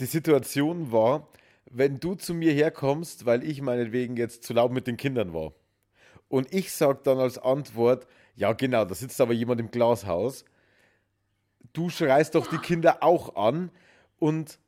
Die 0.00 0.06
Situation 0.06 0.92
war, 0.92 1.28
wenn 1.70 2.00
du 2.00 2.14
zu 2.14 2.34
mir 2.34 2.52
herkommst, 2.52 3.26
weil 3.26 3.44
ich 3.44 3.62
meinetwegen 3.62 4.16
jetzt 4.16 4.44
zu 4.44 4.52
laut 4.52 4.72
mit 4.72 4.86
den 4.86 4.96
Kindern 4.96 5.32
war. 5.32 5.52
Und 6.28 6.52
ich 6.52 6.72
sage 6.72 7.00
dann 7.04 7.18
als 7.18 7.38
Antwort, 7.38 8.06
ja 8.34 8.52
genau, 8.52 8.84
da 8.84 8.94
sitzt 8.94 9.20
aber 9.20 9.32
jemand 9.32 9.60
im 9.60 9.70
Glashaus. 9.70 10.44
Du 11.72 11.90
schreist 11.90 12.34
doch 12.34 12.46
die 12.48 12.58
Kinder 12.58 13.02
auch 13.02 13.36
an 13.36 13.70
und 14.18 14.58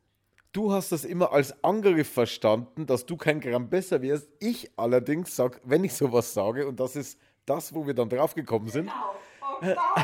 du 0.51 0.71
hast 0.71 0.91
das 0.91 1.05
immer 1.05 1.31
als 1.31 1.63
Angriff 1.63 2.09
verstanden, 2.09 2.85
dass 2.85 3.05
du 3.05 3.17
kein 3.17 3.39
Gramm 3.39 3.69
besser 3.69 4.01
wärst. 4.01 4.29
Ich 4.39 4.71
allerdings 4.77 5.35
sage, 5.35 5.59
wenn 5.63 5.83
ich 5.83 5.93
sowas 5.93 6.33
sage, 6.33 6.67
und 6.67 6.79
das 6.79 6.95
ist 6.95 7.19
das, 7.45 7.73
wo 7.73 7.87
wir 7.87 7.93
dann 7.93 8.09
draufgekommen 8.09 8.69
sind. 8.69 8.91
Genau. 9.61 9.75
Oh 9.95 10.01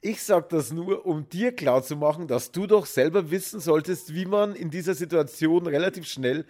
ich 0.00 0.22
sage 0.22 0.46
das 0.50 0.72
nur, 0.72 1.06
um 1.06 1.28
dir 1.28 1.54
klarzumachen, 1.54 2.26
dass 2.26 2.50
du 2.50 2.66
doch 2.66 2.86
selber 2.86 3.30
wissen 3.30 3.60
solltest, 3.60 4.14
wie 4.14 4.26
man 4.26 4.56
in 4.56 4.70
dieser 4.70 4.94
Situation 4.94 5.66
relativ 5.66 6.06
schnell 6.06 6.44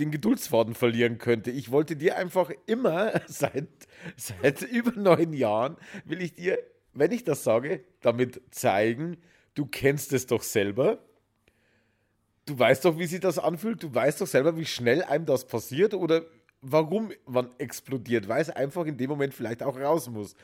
den 0.00 0.10
Geduldsfaden 0.10 0.74
verlieren 0.74 1.18
könnte. 1.18 1.50
Ich 1.52 1.70
wollte 1.70 1.96
dir 1.96 2.16
einfach 2.16 2.50
immer, 2.66 3.20
seit, 3.26 3.68
seit 4.16 4.62
über 4.62 4.92
neun 4.92 5.32
Jahren, 5.32 5.76
will 6.04 6.20
ich 6.20 6.34
dir, 6.34 6.58
wenn 6.92 7.12
ich 7.12 7.22
das 7.22 7.44
sage, 7.44 7.84
damit 8.00 8.42
zeigen, 8.50 9.18
du 9.54 9.66
kennst 9.66 10.12
es 10.12 10.26
doch 10.26 10.42
selber. 10.42 10.98
Du 12.46 12.58
weißt 12.58 12.84
doch, 12.84 12.98
wie 12.98 13.06
sich 13.06 13.20
das 13.20 13.38
anfühlt. 13.38 13.82
Du 13.82 13.92
weißt 13.94 14.20
doch 14.20 14.26
selber, 14.26 14.56
wie 14.56 14.64
schnell 14.66 15.02
einem 15.02 15.26
das 15.26 15.46
passiert 15.46 15.94
oder 15.94 16.22
warum 16.62 17.12
man 17.26 17.50
explodiert, 17.58 18.28
weil 18.28 18.40
es 18.40 18.50
einfach 18.50 18.86
in 18.86 18.96
dem 18.96 19.10
Moment 19.10 19.34
vielleicht 19.34 19.62
auch 19.62 19.76
raus 19.76 20.08
muss. 20.08 20.36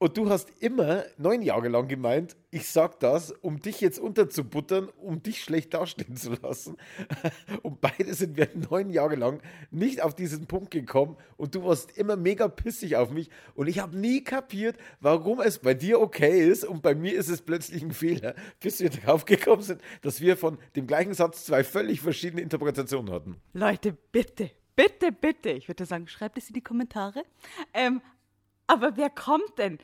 Und 0.00 0.16
du 0.16 0.30
hast 0.30 0.50
immer 0.62 1.04
neun 1.16 1.42
Jahre 1.42 1.66
lang 1.66 1.88
gemeint, 1.88 2.36
ich 2.52 2.68
sag 2.68 3.00
das, 3.00 3.32
um 3.32 3.60
dich 3.60 3.80
jetzt 3.80 3.98
unterzubuttern, 3.98 4.88
um 4.96 5.24
dich 5.24 5.42
schlecht 5.42 5.74
dastehen 5.74 6.16
zu 6.16 6.34
lassen. 6.34 6.76
Und 7.62 7.80
beide 7.80 8.14
sind 8.14 8.36
wir 8.36 8.48
neun 8.70 8.90
Jahre 8.90 9.16
lang 9.16 9.42
nicht 9.72 10.00
auf 10.00 10.14
diesen 10.14 10.46
Punkt 10.46 10.70
gekommen 10.70 11.16
und 11.36 11.54
du 11.54 11.64
warst 11.64 11.96
immer 11.98 12.16
mega 12.16 12.48
pissig 12.48 12.96
auf 12.96 13.10
mich 13.10 13.30
und 13.54 13.66
ich 13.66 13.80
habe 13.80 13.96
nie 13.96 14.22
kapiert, 14.22 14.76
warum 15.00 15.40
es 15.40 15.58
bei 15.58 15.74
dir 15.74 16.00
okay 16.00 16.48
ist 16.48 16.64
und 16.64 16.82
bei 16.82 16.94
mir 16.94 17.14
ist 17.14 17.28
es 17.28 17.42
plötzlich 17.42 17.82
ein 17.82 17.92
Fehler, 17.92 18.34
bis 18.60 18.80
wir 18.80 18.90
drauf 18.90 19.24
gekommen 19.24 19.62
sind, 19.62 19.80
dass 20.02 20.20
wir 20.20 20.36
von 20.36 20.58
dem 20.76 20.86
gleichen 20.86 21.14
Satz 21.14 21.44
zwei 21.44 21.64
völlig 21.64 22.00
verschiedene 22.00 22.42
Interpretationen 22.42 23.12
hatten. 23.12 23.36
Leute, 23.52 23.96
bitte, 24.12 24.50
bitte, 24.76 25.12
bitte, 25.12 25.50
ich 25.50 25.68
würde 25.68 25.84
sagen, 25.84 26.06
schreibt 26.06 26.38
es 26.38 26.48
in 26.48 26.54
die 26.54 26.62
Kommentare. 26.62 27.22
Ähm, 27.74 28.00
aber 28.68 28.96
wer 28.96 29.10
kommt 29.10 29.58
denn? 29.58 29.78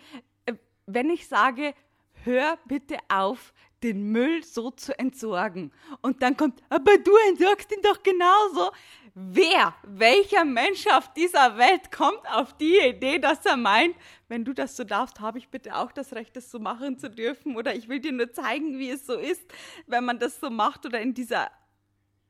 Äh, 0.46 0.54
wenn 0.86 1.10
ich 1.10 1.26
sage, 1.26 1.74
hör 2.22 2.56
bitte 2.66 2.98
auf, 3.08 3.52
den 3.82 4.12
Müll 4.12 4.42
so 4.42 4.70
zu 4.70 4.98
entsorgen. 4.98 5.70
Und 6.00 6.22
dann 6.22 6.36
kommt, 6.36 6.62
aber 6.70 6.96
du 6.96 7.12
entsorgst 7.28 7.70
ihn 7.70 7.82
doch 7.82 8.02
genauso. 8.02 8.72
Wer, 9.14 9.74
welcher 9.82 10.44
Mensch 10.44 10.86
auf 10.86 11.12
dieser 11.12 11.58
Welt 11.58 11.92
kommt 11.92 12.26
auf 12.32 12.56
die 12.56 12.78
Idee, 12.78 13.18
dass 13.18 13.44
er 13.44 13.56
meint, 13.56 13.94
wenn 14.26 14.44
du 14.44 14.54
das 14.54 14.74
so 14.76 14.84
darfst, 14.84 15.20
habe 15.20 15.38
ich 15.38 15.50
bitte 15.50 15.76
auch 15.76 15.92
das 15.92 16.14
Recht, 16.14 16.34
das 16.34 16.50
so 16.50 16.58
machen 16.58 16.98
zu 16.98 17.10
dürfen? 17.10 17.56
Oder 17.56 17.74
ich 17.76 17.88
will 17.88 18.00
dir 18.00 18.12
nur 18.12 18.32
zeigen, 18.32 18.78
wie 18.78 18.90
es 18.90 19.06
so 19.06 19.14
ist, 19.14 19.42
wenn 19.86 20.04
man 20.04 20.18
das 20.18 20.40
so 20.40 20.48
macht 20.48 20.86
oder 20.86 21.00
in 21.00 21.12
dieser 21.12 21.50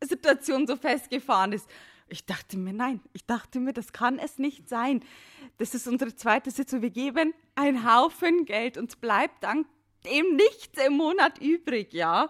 Situation 0.02 0.66
so 0.66 0.76
festgefahren 0.76 1.52
ist. 1.52 1.70
Ich 2.08 2.26
dachte 2.26 2.58
mir, 2.58 2.72
nein, 2.72 3.00
ich 3.12 3.24
dachte 3.26 3.60
mir, 3.60 3.72
das 3.72 3.92
kann 3.92 4.18
es 4.18 4.38
nicht 4.38 4.68
sein. 4.68 5.02
Das 5.58 5.74
ist 5.74 5.88
unsere 5.88 6.14
zweite 6.14 6.50
Sitzung. 6.50 6.82
Wir 6.82 6.90
geben 6.90 7.32
einen 7.54 7.90
Haufen 7.90 8.44
Geld 8.44 8.76
und 8.76 9.00
bleibt 9.00 9.42
dank 9.42 9.66
dem 10.04 10.36
nichts 10.36 10.78
im 10.84 10.96
Monat 10.96 11.38
übrig, 11.38 11.92
ja, 11.92 12.28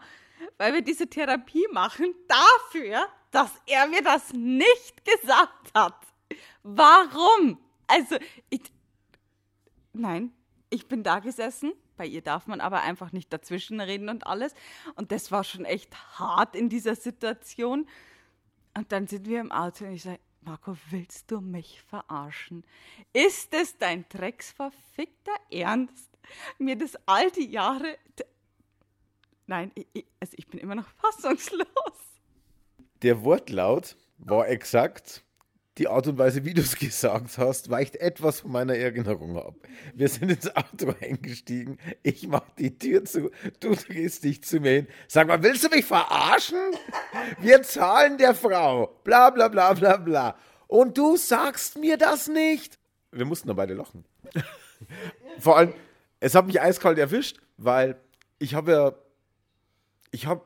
weil 0.59 0.75
wir 0.75 0.83
diese 0.83 1.09
Therapie 1.09 1.67
machen 1.73 2.15
dafür, 2.29 3.07
dass 3.31 3.51
er 3.67 3.89
mir 3.89 4.03
das 4.03 4.33
nicht 4.33 5.05
gesagt 5.05 5.73
hat. 5.75 6.07
Warum? 6.63 7.59
Also, 7.89 8.17
ich, 8.51 8.63
nein, 9.93 10.33
ich 10.71 10.87
bin 10.87 11.03
da 11.03 11.19
gesessen. 11.19 11.73
Bei 11.97 12.07
ihr 12.07 12.23
darf 12.23 12.47
man 12.47 12.61
aber 12.61 12.83
einfach 12.83 13.13
nicht 13.13 13.33
dazwischen 13.33 13.81
reden 13.81 14.09
und 14.09 14.27
alles. 14.27 14.55
Und 14.97 15.13
das 15.13 15.31
war 15.31 15.45
schon 15.45 15.65
echt 15.65 15.95
hart 16.19 16.57
in 16.57 16.69
dieser 16.69 16.97
Situation. 16.97 17.87
Und 18.77 18.91
dann 18.93 19.07
sind 19.07 19.29
wir 19.29 19.41
im 19.41 19.53
Auto 19.53 19.85
und 19.85 19.93
ich 19.93 20.03
sage, 20.03 20.21
Marco, 20.41 20.77
willst 20.91 21.31
du 21.31 21.41
mich 21.41 21.81
verarschen? 21.83 22.65
Ist 23.13 23.55
es 23.55 23.79
dein 23.79 24.05
drecksverfickter 24.09 25.33
Ernst, 25.51 26.11
mir 26.59 26.77
das 26.77 26.97
all 27.07 27.31
die 27.31 27.51
Jahre, 27.51 27.97
Nein, 29.47 29.73
ich, 29.75 30.07
also 30.21 30.35
ich 30.37 30.47
bin 30.47 30.61
immer 30.61 30.75
noch 30.75 30.89
fassungslos. 31.01 31.69
Der 33.03 33.23
Wortlaut 33.25 33.97
war 34.19 34.49
exakt 34.49 35.24
die 35.79 35.89
Art 35.89 36.07
und 36.07 36.19
Weise, 36.19 36.45
wie 36.45 36.55
du 36.55 36.63
es 36.63 36.77
gesagt 36.79 37.39
hast, 37.39 37.71
weicht 37.71 37.97
etwas 37.97 38.41
von 38.41 38.53
meiner 38.53 38.77
Erinnerung 38.77 39.39
ab. 39.39 39.55
Wir 39.95 40.09
sind 40.09 40.31
ins 40.31 40.55
Auto 40.55 40.95
eingestiegen, 41.01 41.79
ich 42.03 42.27
mach 42.29 42.49
die 42.59 42.79
Tür 42.79 43.05
zu, 43.05 43.31
du 43.61 43.75
drehst 43.75 44.25
dich 44.25 44.43
zu 44.45 44.61
mir 44.61 44.71
hin. 44.71 44.89
Sag 45.09 45.29
mal, 45.29 45.43
willst 45.43 45.65
du 45.65 45.69
mich 45.69 45.85
verarschen? 45.85 46.59
Wir 47.41 47.63
zahlen 47.63 48.19
der 48.19 48.35
Frau, 48.35 48.87
bla 49.05 49.31
bla 49.31 49.49
bla 49.49 49.73
bla 49.73 49.97
bla. 49.97 50.37
Und 50.67 50.97
du 50.97 51.17
sagst 51.17 51.79
mir 51.79 51.97
das 51.97 52.29
nicht? 52.29 52.79
Wir 53.11 53.25
mussten 53.25 53.49
dann 53.49 53.57
beide 53.57 53.75
lachen. 53.75 54.05
Vor 55.39 55.57
allem, 55.57 55.75
es 56.21 56.35
hat 56.35 56.47
mich 56.47 56.61
eiskalt 56.61 56.99
erwischt, 56.99 57.41
weil 57.57 58.01
ich 58.39 58.55
habe 58.55 58.73
ja, 58.73 58.93
ich 60.11 60.27
habe 60.27 60.43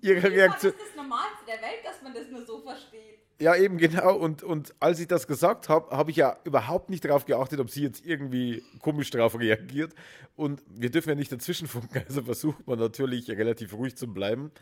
ihre 0.00 0.30
Reaktion... 0.30 0.72
Das 0.72 0.80
ist 0.80 0.88
das 0.88 0.96
Normalste 0.96 1.44
der 1.46 1.62
Welt, 1.62 1.84
dass 1.84 2.02
man 2.02 2.14
das 2.14 2.28
nur 2.30 2.44
so 2.44 2.60
versteht. 2.60 3.13
Ja, 3.40 3.56
eben 3.56 3.78
genau. 3.78 4.14
Und, 4.16 4.42
und 4.42 4.74
als 4.78 5.00
ich 5.00 5.08
das 5.08 5.26
gesagt 5.26 5.68
habe, 5.68 5.96
habe 5.96 6.10
ich 6.10 6.16
ja 6.16 6.36
überhaupt 6.44 6.88
nicht 6.88 7.04
darauf 7.04 7.24
geachtet, 7.24 7.58
ob 7.58 7.68
sie 7.68 7.82
jetzt 7.82 8.06
irgendwie 8.06 8.62
komisch 8.80 9.10
darauf 9.10 9.38
reagiert. 9.38 9.92
Und 10.36 10.62
wir 10.68 10.90
dürfen 10.90 11.10
ja 11.10 11.14
nicht 11.14 11.32
dazwischenfunken, 11.32 12.02
also 12.08 12.22
versucht 12.22 12.66
man 12.66 12.78
natürlich 12.78 13.28
relativ 13.30 13.74
ruhig 13.74 13.96
zu 13.96 14.06
bleiben 14.06 14.52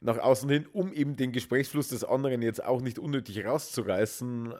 nach 0.00 0.18
außen 0.18 0.48
hin, 0.48 0.66
um 0.72 0.92
eben 0.92 1.16
den 1.16 1.32
Gesprächsfluss 1.32 1.88
des 1.88 2.04
anderen 2.04 2.42
jetzt 2.42 2.64
auch 2.64 2.80
nicht 2.80 2.98
unnötig 2.98 3.44
rauszureißen. 3.44 4.54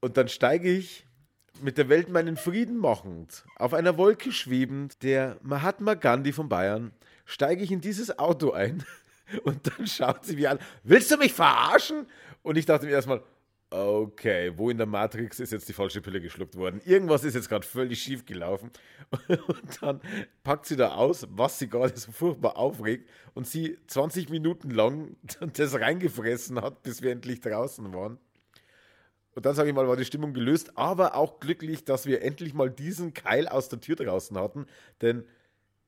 Und 0.00 0.16
dann 0.16 0.28
steige 0.28 0.70
ich 0.70 1.06
mit 1.60 1.78
der 1.78 1.88
Welt 1.88 2.08
meinen 2.08 2.36
Frieden 2.36 2.78
machend, 2.78 3.44
auf 3.56 3.74
einer 3.74 3.96
Wolke 3.96 4.32
schwebend, 4.32 5.02
der 5.02 5.38
Mahatma 5.42 5.94
Gandhi 5.94 6.32
von 6.32 6.48
Bayern, 6.48 6.92
steige 7.24 7.62
ich 7.62 7.72
in 7.72 7.80
dieses 7.80 8.18
Auto 8.18 8.52
ein 8.52 8.84
und 9.44 9.60
dann 9.66 9.86
schaut 9.86 10.24
sie 10.24 10.36
mich 10.36 10.48
an, 10.48 10.58
willst 10.82 11.10
du 11.10 11.16
mich 11.16 11.32
verarschen? 11.32 12.06
Und 12.42 12.56
ich 12.56 12.66
dachte 12.66 12.86
mir 12.86 12.92
erstmal, 12.92 13.22
okay, 13.70 14.52
wo 14.56 14.70
in 14.70 14.78
der 14.78 14.86
Matrix 14.86 15.40
ist 15.40 15.52
jetzt 15.52 15.68
die 15.68 15.72
falsche 15.72 16.00
Pille 16.00 16.20
geschluckt 16.20 16.56
worden? 16.56 16.80
Irgendwas 16.84 17.24
ist 17.24 17.34
jetzt 17.34 17.48
gerade 17.48 17.66
völlig 17.66 18.02
schief 18.02 18.24
gelaufen. 18.24 18.70
Und 19.28 19.82
dann 19.82 20.00
packt 20.42 20.66
sie 20.66 20.76
da 20.76 20.92
aus, 20.94 21.26
was 21.30 21.58
sie 21.58 21.68
gerade 21.68 21.96
so 21.96 22.10
furchtbar 22.12 22.56
aufregt 22.56 23.08
und 23.34 23.46
sie 23.46 23.78
20 23.86 24.30
Minuten 24.30 24.70
lang 24.70 25.16
das 25.54 25.78
reingefressen 25.78 26.60
hat, 26.60 26.82
bis 26.82 27.02
wir 27.02 27.12
endlich 27.12 27.40
draußen 27.40 27.92
waren. 27.92 28.18
Und 29.34 29.46
dann 29.46 29.54
sage 29.54 29.68
ich 29.68 29.74
mal, 29.74 29.86
war 29.86 29.96
die 29.96 30.04
Stimmung 30.04 30.32
gelöst, 30.32 30.76
aber 30.76 31.14
auch 31.14 31.38
glücklich, 31.38 31.84
dass 31.84 32.06
wir 32.06 32.22
endlich 32.22 32.54
mal 32.54 32.70
diesen 32.70 33.14
Keil 33.14 33.46
aus 33.46 33.68
der 33.68 33.80
Tür 33.80 33.94
draußen 33.94 34.36
hatten, 34.36 34.66
denn 35.00 35.24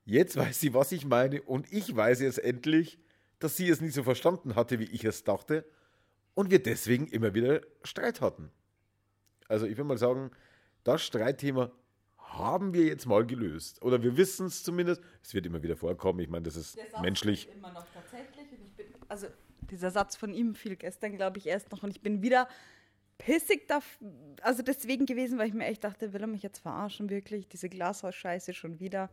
jetzt 0.05 0.37
weiß 0.37 0.61
sie, 0.61 0.72
was 0.72 0.92
ich 0.92 1.05
meine 1.05 1.42
und 1.42 1.72
ich 1.72 1.96
weiß 1.96 2.20
jetzt 2.20 2.38
endlich, 2.38 3.00
dass 3.40 3.57
sie 3.57 3.68
es 3.68 3.81
nicht 3.81 3.94
so 3.94 4.05
verstanden 4.05 4.55
hatte, 4.55 4.79
wie 4.79 4.85
ich 4.85 5.05
es 5.05 5.24
dachte 5.24 5.64
und 6.35 6.50
wir 6.50 6.62
deswegen 6.62 7.09
immer 7.09 7.35
wieder 7.35 7.62
Streit 7.83 8.20
hatten. 8.20 8.50
Also 9.48 9.66
ich 9.66 9.76
will 9.76 9.85
mal 9.85 9.98
sagen, 9.98 10.31
das 10.85 11.03
Streitthema 11.03 11.72
haben 12.18 12.72
wir 12.72 12.85
jetzt 12.85 13.07
mal 13.07 13.26
gelöst. 13.26 13.83
Oder 13.83 14.03
wir 14.03 14.16
wissen 14.16 14.46
es 14.46 14.62
zumindest. 14.62 15.03
Es 15.22 15.35
wird 15.35 15.46
immer 15.46 15.62
wieder 15.62 15.76
vorkommen. 15.76 16.20
Ich 16.20 16.29
meine, 16.29 16.44
das 16.44 16.57
ist 16.57 16.79
menschlich. 17.03 17.48
Immer 17.53 17.72
noch 17.72 17.87
tatsächlich. 17.92 18.48
Bin, 18.76 18.87
also 19.09 19.26
dieser 19.62 19.90
Satz 19.90 20.16
von 20.16 20.33
ihm 20.33 20.55
fiel 20.55 20.76
gestern, 20.76 21.16
glaube 21.16 21.38
ich, 21.38 21.46
erst 21.46 21.72
noch. 21.72 21.83
Und 21.83 21.90
ich 21.90 22.00
bin 22.00 22.22
wieder 22.22 22.48
pissig 23.18 23.68
da, 23.68 23.81
also 24.42 24.62
deswegen 24.62 25.07
gewesen, 25.07 25.38
weil 25.38 25.48
ich 25.48 25.55
mir 25.55 25.66
echt 25.66 25.85
dachte, 25.85 26.12
will 26.12 26.20
er 26.22 26.26
mich 26.26 26.42
jetzt 26.42 26.61
verarschen, 26.61 27.11
wirklich? 27.11 27.48
Diese 27.48 27.68
Glashaus-Scheiße 27.68 28.55
schon 28.55 28.81
wieder 28.81 29.11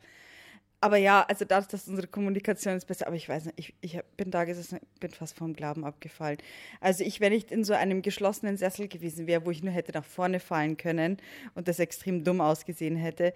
aber 0.79 0.97
ja, 0.97 1.25
also 1.27 1.43
dadurch, 1.43 1.67
dass 1.67 1.87
unsere 1.87 2.07
Kommunikation 2.07 2.75
ist 2.75 2.85
besser, 2.85 3.07
aber 3.07 3.15
ich 3.15 3.27
weiß 3.27 3.45
nicht, 3.45 3.57
ich, 3.57 3.73
ich 3.81 3.99
bin 4.15 4.29
da 4.29 4.45
gesessen, 4.45 4.79
bin 4.99 5.11
fast 5.11 5.35
vom 5.35 5.53
Glauben 5.53 5.83
abgefallen. 5.83 6.37
Also 6.81 7.03
ich, 7.03 7.19
wenn 7.19 7.33
ich 7.33 7.51
in 7.51 7.63
so 7.63 7.73
einem 7.73 8.03
geschlossenen 8.03 8.57
Sessel 8.57 8.87
gewesen 8.87 9.25
wäre, 9.25 9.45
wo 9.45 9.51
ich 9.51 9.63
nur 9.63 9.73
hätte 9.73 9.91
nach 9.93 10.05
vorne 10.05 10.39
fallen 10.39 10.77
können 10.77 11.17
und 11.55 11.67
das 11.67 11.79
extrem 11.79 12.23
dumm 12.23 12.41
ausgesehen 12.41 12.95
hätte, 12.95 13.33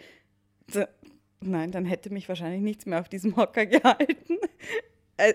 so, 0.71 0.83
nein, 1.39 1.71
dann 1.71 1.85
hätte 1.85 2.13
mich 2.13 2.29
wahrscheinlich 2.29 2.61
nichts 2.61 2.85
mehr 2.85 2.99
auf 2.99 3.09
diesem 3.09 3.35
Hocker 3.35 3.65
gehalten. 3.67 4.37
Äh, 5.17 5.33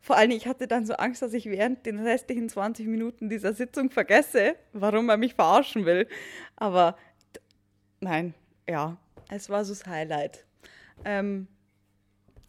vor 0.00 0.16
allem, 0.16 0.30
ich 0.30 0.46
hatte 0.46 0.66
dann 0.66 0.86
so 0.86 0.94
Angst, 0.94 1.22
dass 1.22 1.32
ich 1.32 1.46
während 1.46 1.84
den 1.86 1.98
restlichen 1.98 2.48
20 2.48 2.86
Minuten 2.86 3.28
dieser 3.28 3.52
Sitzung 3.52 3.90
vergesse, 3.90 4.56
warum 4.72 5.08
er 5.08 5.16
mich 5.16 5.34
verarschen 5.34 5.84
will. 5.84 6.06
Aber 6.56 6.96
nein, 8.00 8.34
ja, 8.68 8.98
es 9.30 9.50
war 9.50 9.64
so 9.64 9.72
das 9.72 9.86
Highlight. 9.86 10.46
Ähm, 11.04 11.48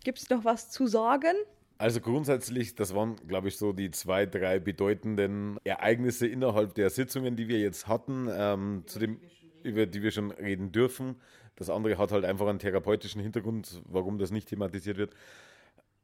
Gibt 0.03 0.19
es 0.19 0.29
noch 0.29 0.45
was 0.45 0.69
zu 0.69 0.87
sagen? 0.87 1.33
Also 1.77 2.01
grundsätzlich, 2.01 2.75
das 2.75 2.93
waren, 2.93 3.15
glaube 3.27 3.47
ich, 3.47 3.57
so 3.57 3.71
die 3.71 3.91
zwei, 3.91 4.25
drei 4.25 4.59
bedeutenden 4.59 5.57
Ereignisse 5.63 6.27
innerhalb 6.27 6.73
der 6.75 6.89
Sitzungen, 6.89 7.35
die 7.35 7.47
wir 7.47 7.59
jetzt 7.59 7.87
hatten, 7.87 8.27
ähm, 8.31 8.83
zu 8.85 8.99
dem, 8.99 9.21
über 9.63 9.85
die 9.85 10.01
wir 10.01 10.11
schon 10.11 10.31
reden 10.31 10.71
dürfen. 10.71 11.15
Das 11.55 11.69
andere 11.69 11.97
hat 11.97 12.11
halt 12.11 12.25
einfach 12.25 12.47
einen 12.47 12.59
therapeutischen 12.59 13.21
Hintergrund, 13.21 13.81
warum 13.85 14.17
das 14.17 14.31
nicht 14.31 14.49
thematisiert 14.49 14.97
wird. 14.97 15.13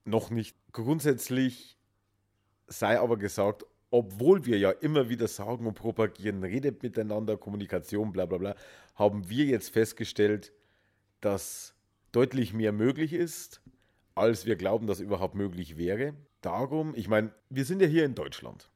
Noch 0.05 0.29
nicht. 0.29 0.55
Grundsätzlich 0.71 1.77
sei 2.67 2.99
aber 2.99 3.17
gesagt, 3.17 3.65
obwohl 3.91 4.45
wir 4.45 4.57
ja 4.57 4.71
immer 4.71 5.09
wieder 5.09 5.27
sagen 5.27 5.67
und 5.67 5.75
propagieren, 5.75 6.43
redet 6.43 6.83
miteinander, 6.83 7.37
Kommunikation, 7.37 8.11
bla 8.11 8.25
bla 8.25 8.37
bla, 8.37 8.55
haben 8.95 9.29
wir 9.29 9.45
jetzt 9.45 9.69
festgestellt, 9.69 10.51
dass 11.21 11.74
deutlich 12.15 12.53
mehr 12.53 12.71
möglich 12.71 13.13
ist, 13.13 13.61
als 14.15 14.45
wir 14.45 14.55
glauben, 14.55 14.87
dass 14.87 14.99
überhaupt 14.99 15.35
möglich 15.35 15.77
wäre. 15.77 16.13
Darum, 16.41 16.93
ich 16.95 17.07
meine, 17.07 17.31
wir 17.49 17.65
sind 17.65 17.81
ja 17.81 17.87
hier 17.87 18.05
in 18.05 18.15
Deutschland. 18.15 18.69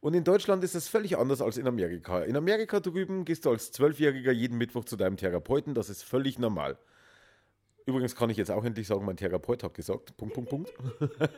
Und 0.00 0.14
in 0.14 0.24
Deutschland 0.24 0.62
ist 0.64 0.74
es 0.74 0.88
völlig 0.88 1.16
anders 1.16 1.40
als 1.40 1.56
in 1.56 1.66
Amerika. 1.66 2.22
In 2.22 2.36
Amerika 2.36 2.80
drüben 2.80 3.24
gehst 3.24 3.44
du 3.44 3.50
als 3.50 3.72
Zwölfjähriger 3.72 4.32
jeden 4.32 4.58
Mittwoch 4.58 4.84
zu 4.84 4.96
deinem 4.96 5.16
Therapeuten, 5.16 5.74
das 5.74 5.88
ist 5.90 6.02
völlig 6.02 6.38
normal. 6.38 6.78
Übrigens 7.86 8.16
kann 8.16 8.30
ich 8.30 8.36
jetzt 8.36 8.50
auch 8.50 8.64
endlich 8.64 8.88
sagen, 8.88 9.04
mein 9.04 9.16
Therapeut 9.16 9.62
hat 9.62 9.74
gesagt. 9.74 10.16
Punkt, 10.16 10.34
Punkt, 10.34 10.50
Punkt. 10.50 10.72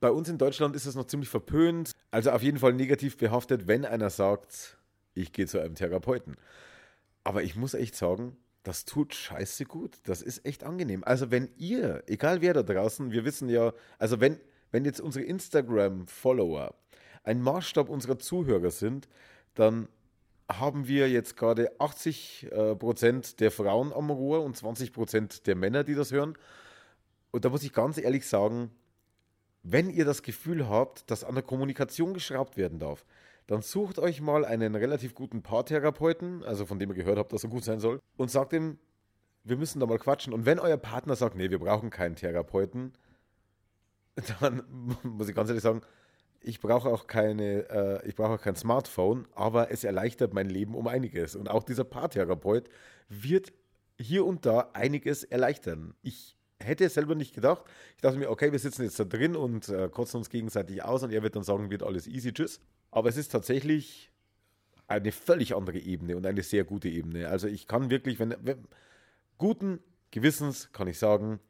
Bei 0.00 0.10
uns 0.10 0.28
in 0.28 0.38
Deutschland 0.38 0.74
ist 0.74 0.86
es 0.86 0.94
noch 0.94 1.06
ziemlich 1.06 1.28
verpönt, 1.28 1.92
also 2.10 2.30
auf 2.30 2.42
jeden 2.42 2.58
Fall 2.58 2.72
negativ 2.72 3.18
behaftet, 3.18 3.68
wenn 3.68 3.84
einer 3.84 4.10
sagt, 4.10 4.78
ich 5.14 5.32
gehe 5.32 5.46
zu 5.46 5.60
einem 5.60 5.74
Therapeuten. 5.74 6.36
Aber 7.24 7.42
ich 7.42 7.56
muss 7.56 7.74
echt 7.74 7.94
sagen, 7.94 8.36
das 8.62 8.84
tut 8.84 9.14
scheiße 9.14 9.64
gut. 9.64 9.98
Das 10.04 10.22
ist 10.22 10.44
echt 10.46 10.64
angenehm. 10.64 11.02
Also 11.04 11.30
wenn 11.30 11.50
ihr, 11.56 12.04
egal 12.06 12.40
wer 12.40 12.54
da 12.54 12.62
draußen, 12.62 13.10
wir 13.10 13.24
wissen 13.24 13.48
ja, 13.48 13.72
also 13.98 14.20
wenn, 14.20 14.38
wenn 14.70 14.84
jetzt 14.84 15.00
unsere 15.00 15.24
Instagram-Follower 15.24 16.74
ein 17.24 17.42
Maßstab 17.42 17.88
unserer 17.88 18.18
Zuhörer 18.18 18.70
sind, 18.70 19.08
dann 19.54 19.88
haben 20.50 20.86
wir 20.86 21.08
jetzt 21.08 21.36
gerade 21.36 21.72
80 21.80 22.48
äh, 22.50 22.76
Prozent 22.76 23.40
der 23.40 23.50
Frauen 23.50 23.92
am 23.92 24.10
Rohr 24.10 24.44
und 24.44 24.56
20 24.56 24.92
Prozent 24.92 25.46
der 25.46 25.56
Männer, 25.56 25.84
die 25.84 25.94
das 25.94 26.12
hören. 26.12 26.36
Und 27.30 27.44
da 27.44 27.48
muss 27.48 27.62
ich 27.62 27.72
ganz 27.72 27.98
ehrlich 27.98 28.28
sagen, 28.28 28.70
wenn 29.62 29.90
ihr 29.90 30.04
das 30.04 30.22
Gefühl 30.22 30.68
habt, 30.68 31.10
dass 31.10 31.24
an 31.24 31.34
der 31.34 31.44
Kommunikation 31.44 32.14
geschraubt 32.14 32.56
werden 32.56 32.78
darf, 32.78 33.04
dann 33.46 33.62
sucht 33.62 33.98
euch 33.98 34.20
mal 34.20 34.44
einen 34.44 34.74
relativ 34.74 35.14
guten 35.14 35.42
Paartherapeuten, 35.42 36.44
also 36.44 36.66
von 36.66 36.78
dem 36.78 36.90
ihr 36.90 36.96
gehört 36.96 37.18
habt, 37.18 37.32
dass 37.32 37.44
er 37.44 37.50
gut 37.50 37.64
sein 37.64 37.80
soll, 37.80 38.00
und 38.16 38.30
sagt 38.30 38.52
ihm, 38.52 38.78
wir 39.44 39.56
müssen 39.56 39.80
da 39.80 39.86
mal 39.86 39.98
quatschen. 39.98 40.32
Und 40.32 40.46
wenn 40.46 40.58
euer 40.58 40.76
Partner 40.76 41.16
sagt, 41.16 41.36
nee, 41.36 41.50
wir 41.50 41.58
brauchen 41.58 41.90
keinen 41.90 42.14
Therapeuten, 42.14 42.92
dann 44.40 44.62
muss 45.02 45.28
ich 45.28 45.34
ganz 45.34 45.48
ehrlich 45.48 45.62
sagen, 45.62 45.82
ich 46.40 46.60
brauche 46.60 46.88
auch 46.88 47.06
keine, 47.06 47.68
äh, 47.70 48.08
ich 48.08 48.16
brauche 48.16 48.34
auch 48.34 48.40
kein 48.40 48.56
Smartphone, 48.56 49.26
aber 49.34 49.70
es 49.70 49.84
erleichtert 49.84 50.34
mein 50.34 50.48
Leben 50.48 50.74
um 50.74 50.88
einiges. 50.88 51.36
Und 51.36 51.48
auch 51.48 51.62
dieser 51.62 51.84
Paartherapeut 51.84 52.68
wird 53.08 53.52
hier 53.98 54.26
und 54.26 54.44
da 54.46 54.70
einiges 54.72 55.24
erleichtern. 55.24 55.94
Ich 56.02 56.36
hätte 56.58 56.84
es 56.84 56.94
selber 56.94 57.14
nicht 57.14 57.34
gedacht. 57.34 57.64
Ich 57.96 58.02
dachte 58.02 58.18
mir, 58.18 58.30
okay, 58.30 58.52
wir 58.52 58.58
sitzen 58.58 58.82
jetzt 58.82 58.98
da 58.98 59.04
drin 59.04 59.36
und 59.36 59.68
äh, 59.68 59.88
kotzen 59.88 60.18
uns 60.18 60.30
gegenseitig 60.30 60.82
aus 60.82 61.02
und 61.02 61.12
er 61.12 61.22
wird 61.22 61.36
dann 61.36 61.42
sagen, 61.42 61.70
wird 61.70 61.82
alles 61.82 62.06
easy, 62.06 62.32
tschüss. 62.32 62.60
Aber 62.92 63.08
es 63.08 63.16
ist 63.16 63.32
tatsächlich 63.32 64.12
eine 64.86 65.10
völlig 65.10 65.56
andere 65.56 65.78
Ebene 65.78 66.16
und 66.16 66.26
eine 66.26 66.42
sehr 66.42 66.62
gute 66.64 66.88
Ebene. 66.88 67.28
Also 67.28 67.48
ich 67.48 67.66
kann 67.66 67.90
wirklich, 67.90 68.20
wenn, 68.20 68.36
wenn 68.42 68.68
guten 69.38 69.80
Gewissens 70.10 70.70
kann 70.72 70.86
ich 70.86 70.98
sagen, 70.98 71.40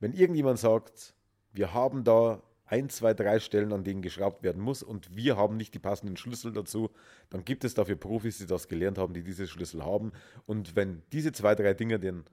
wenn 0.00 0.12
irgendjemand 0.12 0.60
sagt, 0.60 1.14
wir 1.52 1.74
haben 1.74 2.04
da 2.04 2.40
ein, 2.66 2.88
zwei, 2.90 3.14
drei 3.14 3.40
Stellen, 3.40 3.72
an 3.72 3.82
denen 3.82 4.02
geschraubt 4.02 4.42
werden 4.42 4.62
muss 4.62 4.82
und 4.82 5.16
wir 5.16 5.36
haben 5.36 5.56
nicht 5.56 5.74
die 5.74 5.78
passenden 5.78 6.16
Schlüssel 6.16 6.52
dazu, 6.52 6.90
dann 7.30 7.44
gibt 7.44 7.64
es 7.64 7.74
dafür 7.74 7.96
Profis, 7.96 8.38
die 8.38 8.46
das 8.46 8.68
gelernt 8.68 8.98
haben, 8.98 9.14
die 9.14 9.24
diese 9.24 9.48
Schlüssel 9.48 9.84
haben. 9.84 10.12
Und 10.46 10.76
wenn 10.76 11.02
diese 11.12 11.32
zwei, 11.32 11.54
drei 11.54 11.74
Dinge 11.74 11.98
den, 11.98 12.24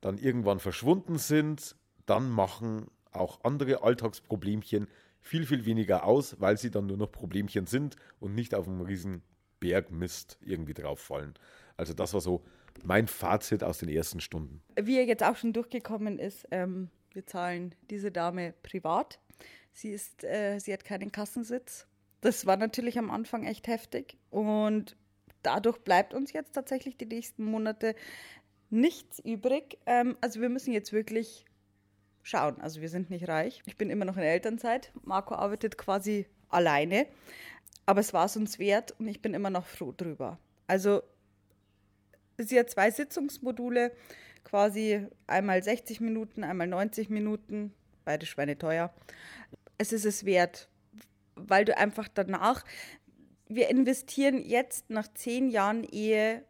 dann 0.00 0.18
irgendwann 0.18 0.60
verschwunden 0.60 1.18
sind, 1.18 1.76
dann 2.06 2.30
machen 2.30 2.86
auch 3.10 3.44
andere 3.44 3.82
Alltagsproblemchen 3.82 4.88
viel, 5.22 5.46
viel 5.46 5.64
weniger 5.64 6.04
aus, 6.04 6.40
weil 6.40 6.58
sie 6.58 6.70
dann 6.70 6.86
nur 6.86 6.96
noch 6.96 7.10
Problemchen 7.10 7.66
sind 7.66 7.96
und 8.20 8.34
nicht 8.34 8.54
auf 8.54 8.68
einem 8.68 8.82
riesen 8.82 9.22
Berg 9.60 9.90
Mist 9.90 10.38
irgendwie 10.40 10.74
drauf 10.74 11.00
fallen. 11.00 11.34
Also 11.76 11.94
das 11.94 12.12
war 12.12 12.20
so 12.20 12.44
mein 12.82 13.06
Fazit 13.06 13.62
aus 13.62 13.78
den 13.78 13.88
ersten 13.88 14.20
Stunden. 14.20 14.60
Wie 14.80 14.96
er 14.96 15.04
jetzt 15.04 15.22
auch 15.22 15.36
schon 15.36 15.52
durchgekommen 15.52 16.18
ist, 16.18 16.46
ähm, 16.50 16.90
wir 17.12 17.26
zahlen 17.26 17.74
diese 17.90 18.10
Dame 18.10 18.54
privat. 18.62 19.20
Sie, 19.72 19.90
ist, 19.90 20.24
äh, 20.24 20.58
sie 20.58 20.72
hat 20.72 20.84
keinen 20.84 21.12
Kassensitz. 21.12 21.86
Das 22.20 22.46
war 22.46 22.56
natürlich 22.56 22.98
am 22.98 23.10
Anfang 23.10 23.44
echt 23.44 23.68
heftig. 23.68 24.16
Und 24.30 24.96
dadurch 25.42 25.78
bleibt 25.78 26.14
uns 26.14 26.32
jetzt 26.32 26.52
tatsächlich 26.52 26.96
die 26.96 27.06
nächsten 27.06 27.44
Monate 27.44 27.94
nichts 28.70 29.18
übrig. 29.20 29.78
Ähm, 29.86 30.16
also 30.20 30.40
wir 30.40 30.48
müssen 30.48 30.72
jetzt 30.72 30.92
wirklich 30.92 31.44
schauen. 32.22 32.60
Also 32.60 32.80
wir 32.80 32.88
sind 32.88 33.10
nicht 33.10 33.28
reich. 33.28 33.62
Ich 33.66 33.76
bin 33.76 33.90
immer 33.90 34.04
noch 34.04 34.16
in 34.16 34.22
Elternzeit. 34.22 34.92
Marco 35.04 35.34
arbeitet 35.34 35.76
quasi 35.78 36.26
alleine. 36.48 37.06
Aber 37.86 38.00
es 38.00 38.12
war 38.12 38.26
es 38.26 38.36
uns 38.36 38.58
wert 38.58 38.94
und 38.98 39.08
ich 39.08 39.20
bin 39.20 39.34
immer 39.34 39.50
noch 39.50 39.66
froh 39.66 39.92
drüber. 39.96 40.38
Also 40.66 41.02
sie 42.38 42.58
hat 42.58 42.70
zwei 42.70 42.90
Sitzungsmodule, 42.90 43.92
quasi 44.44 45.06
einmal 45.26 45.62
60 45.62 46.00
Minuten, 46.00 46.44
einmal 46.44 46.66
90 46.66 47.10
Minuten, 47.10 47.74
beide 48.04 48.26
Schweine 48.26 48.56
teuer. 48.56 48.92
Es 49.78 49.92
ist 49.92 50.04
es 50.04 50.24
wert, 50.24 50.68
weil 51.34 51.64
du 51.64 51.76
einfach 51.76 52.08
danach, 52.08 52.64
wir 53.48 53.68
investieren 53.68 54.38
jetzt 54.38 54.90
nach 54.90 55.08
zehn 55.12 55.50
Jahren 55.50 55.84
Ehe, 55.84 56.44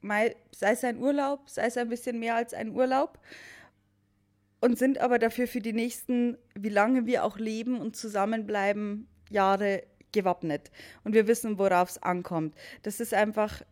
mal, 0.00 0.34
sei 0.52 0.72
es 0.72 0.84
ein 0.84 0.98
Urlaub, 0.98 1.48
sei 1.50 1.66
es 1.66 1.76
ein 1.76 1.88
bisschen 1.88 2.18
mehr 2.18 2.36
als 2.36 2.54
ein 2.54 2.70
Urlaub, 2.70 3.18
und 4.66 4.76
sind 4.76 4.98
aber 4.98 5.20
dafür 5.20 5.46
für 5.46 5.60
die 5.60 5.72
nächsten, 5.72 6.36
wie 6.56 6.70
lange 6.70 7.06
wir 7.06 7.22
auch 7.22 7.38
leben 7.38 7.80
und 7.80 7.94
zusammenbleiben, 7.94 9.06
Jahre 9.30 9.84
gewappnet. 10.10 10.72
Und 11.04 11.14
wir 11.14 11.28
wissen, 11.28 11.56
worauf 11.56 11.90
es 11.90 12.02
ankommt. 12.02 12.52
Das 12.82 12.98
ist 12.98 13.14
einfach, 13.14 13.62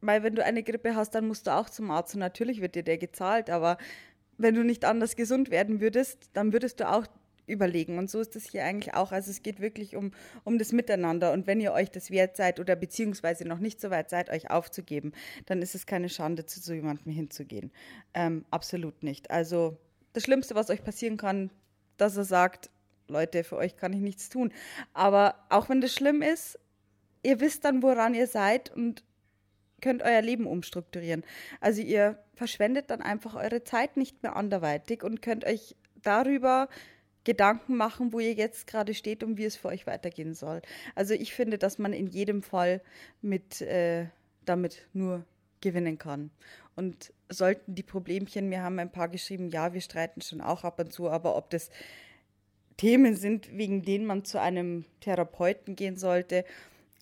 weil 0.00 0.22
wenn 0.22 0.36
du 0.36 0.44
eine 0.44 0.62
Grippe 0.62 0.94
hast, 0.94 1.16
dann 1.16 1.26
musst 1.26 1.48
du 1.48 1.50
auch 1.50 1.68
zum 1.68 1.90
Arzt 1.90 2.14
und 2.14 2.20
natürlich 2.20 2.60
wird 2.60 2.76
dir 2.76 2.84
der 2.84 2.96
gezahlt, 2.98 3.50
aber 3.50 3.76
wenn 4.38 4.54
du 4.54 4.62
nicht 4.62 4.84
anders 4.84 5.16
gesund 5.16 5.50
werden 5.50 5.80
würdest, 5.80 6.30
dann 6.32 6.52
würdest 6.52 6.78
du 6.78 6.88
auch 6.88 7.08
überlegen. 7.48 7.98
Und 7.98 8.08
so 8.08 8.20
ist 8.20 8.36
es 8.36 8.52
hier 8.52 8.64
eigentlich 8.64 8.94
auch. 8.94 9.10
Also 9.10 9.32
es 9.32 9.42
geht 9.42 9.58
wirklich 9.58 9.96
um, 9.96 10.12
um 10.44 10.58
das 10.58 10.70
Miteinander. 10.70 11.32
Und 11.32 11.48
wenn 11.48 11.60
ihr 11.60 11.72
euch 11.72 11.90
das 11.90 12.12
wert 12.12 12.36
seid 12.36 12.60
oder 12.60 12.76
beziehungsweise 12.76 13.48
noch 13.48 13.58
nicht 13.58 13.80
so 13.80 13.90
weit 13.90 14.10
seid, 14.10 14.30
euch 14.30 14.48
aufzugeben, 14.48 15.10
dann 15.46 15.60
ist 15.60 15.74
es 15.74 15.86
keine 15.86 16.08
Schande, 16.08 16.46
zu 16.46 16.60
so 16.60 16.72
jemandem 16.72 17.12
hinzugehen. 17.12 17.72
Ähm, 18.14 18.44
absolut 18.52 19.02
nicht. 19.02 19.32
Also 19.32 19.76
das 20.12 20.24
Schlimmste, 20.24 20.54
was 20.54 20.70
euch 20.70 20.84
passieren 20.84 21.16
kann, 21.16 21.50
dass 21.96 22.16
er 22.16 22.24
sagt, 22.24 22.70
Leute, 23.08 23.44
für 23.44 23.56
euch 23.56 23.76
kann 23.76 23.92
ich 23.92 24.00
nichts 24.00 24.28
tun. 24.28 24.52
Aber 24.92 25.34
auch 25.48 25.68
wenn 25.68 25.80
das 25.80 25.92
schlimm 25.92 26.22
ist, 26.22 26.58
ihr 27.22 27.40
wisst 27.40 27.64
dann, 27.64 27.82
woran 27.82 28.14
ihr 28.14 28.26
seid 28.26 28.70
und 28.70 29.02
könnt 29.80 30.02
euer 30.02 30.22
Leben 30.22 30.46
umstrukturieren. 30.46 31.24
Also 31.60 31.82
ihr 31.82 32.18
verschwendet 32.34 32.90
dann 32.90 33.02
einfach 33.02 33.34
eure 33.34 33.64
Zeit 33.64 33.96
nicht 33.96 34.22
mehr 34.22 34.36
anderweitig 34.36 35.02
und 35.02 35.22
könnt 35.22 35.44
euch 35.44 35.74
darüber 36.02 36.68
Gedanken 37.24 37.76
machen, 37.76 38.12
wo 38.12 38.20
ihr 38.20 38.32
jetzt 38.32 38.66
gerade 38.66 38.94
steht 38.94 39.22
und 39.22 39.36
wie 39.36 39.44
es 39.44 39.56
für 39.56 39.68
euch 39.68 39.86
weitergehen 39.86 40.34
soll. 40.34 40.62
Also 40.94 41.14
ich 41.14 41.34
finde, 41.34 41.58
dass 41.58 41.78
man 41.78 41.92
in 41.92 42.06
jedem 42.06 42.42
Fall 42.42 42.80
mit 43.20 43.60
äh, 43.60 44.06
damit 44.44 44.88
nur 44.92 45.24
gewinnen 45.60 45.98
kann. 45.98 46.30
Und 46.76 47.12
sollten 47.28 47.74
die 47.74 47.82
Problemchen, 47.82 48.48
mir 48.48 48.62
haben 48.62 48.78
ein 48.78 48.92
paar 48.92 49.08
geschrieben, 49.08 49.50
ja, 49.50 49.72
wir 49.72 49.80
streiten 49.80 50.20
schon 50.20 50.40
auch 50.40 50.64
ab 50.64 50.80
und 50.80 50.92
zu, 50.92 51.10
aber 51.10 51.36
ob 51.36 51.50
das 51.50 51.70
Themen 52.76 53.14
sind, 53.14 53.56
wegen 53.56 53.82
denen 53.82 54.06
man 54.06 54.24
zu 54.24 54.40
einem 54.40 54.86
Therapeuten 55.00 55.76
gehen 55.76 55.96
sollte. 55.96 56.44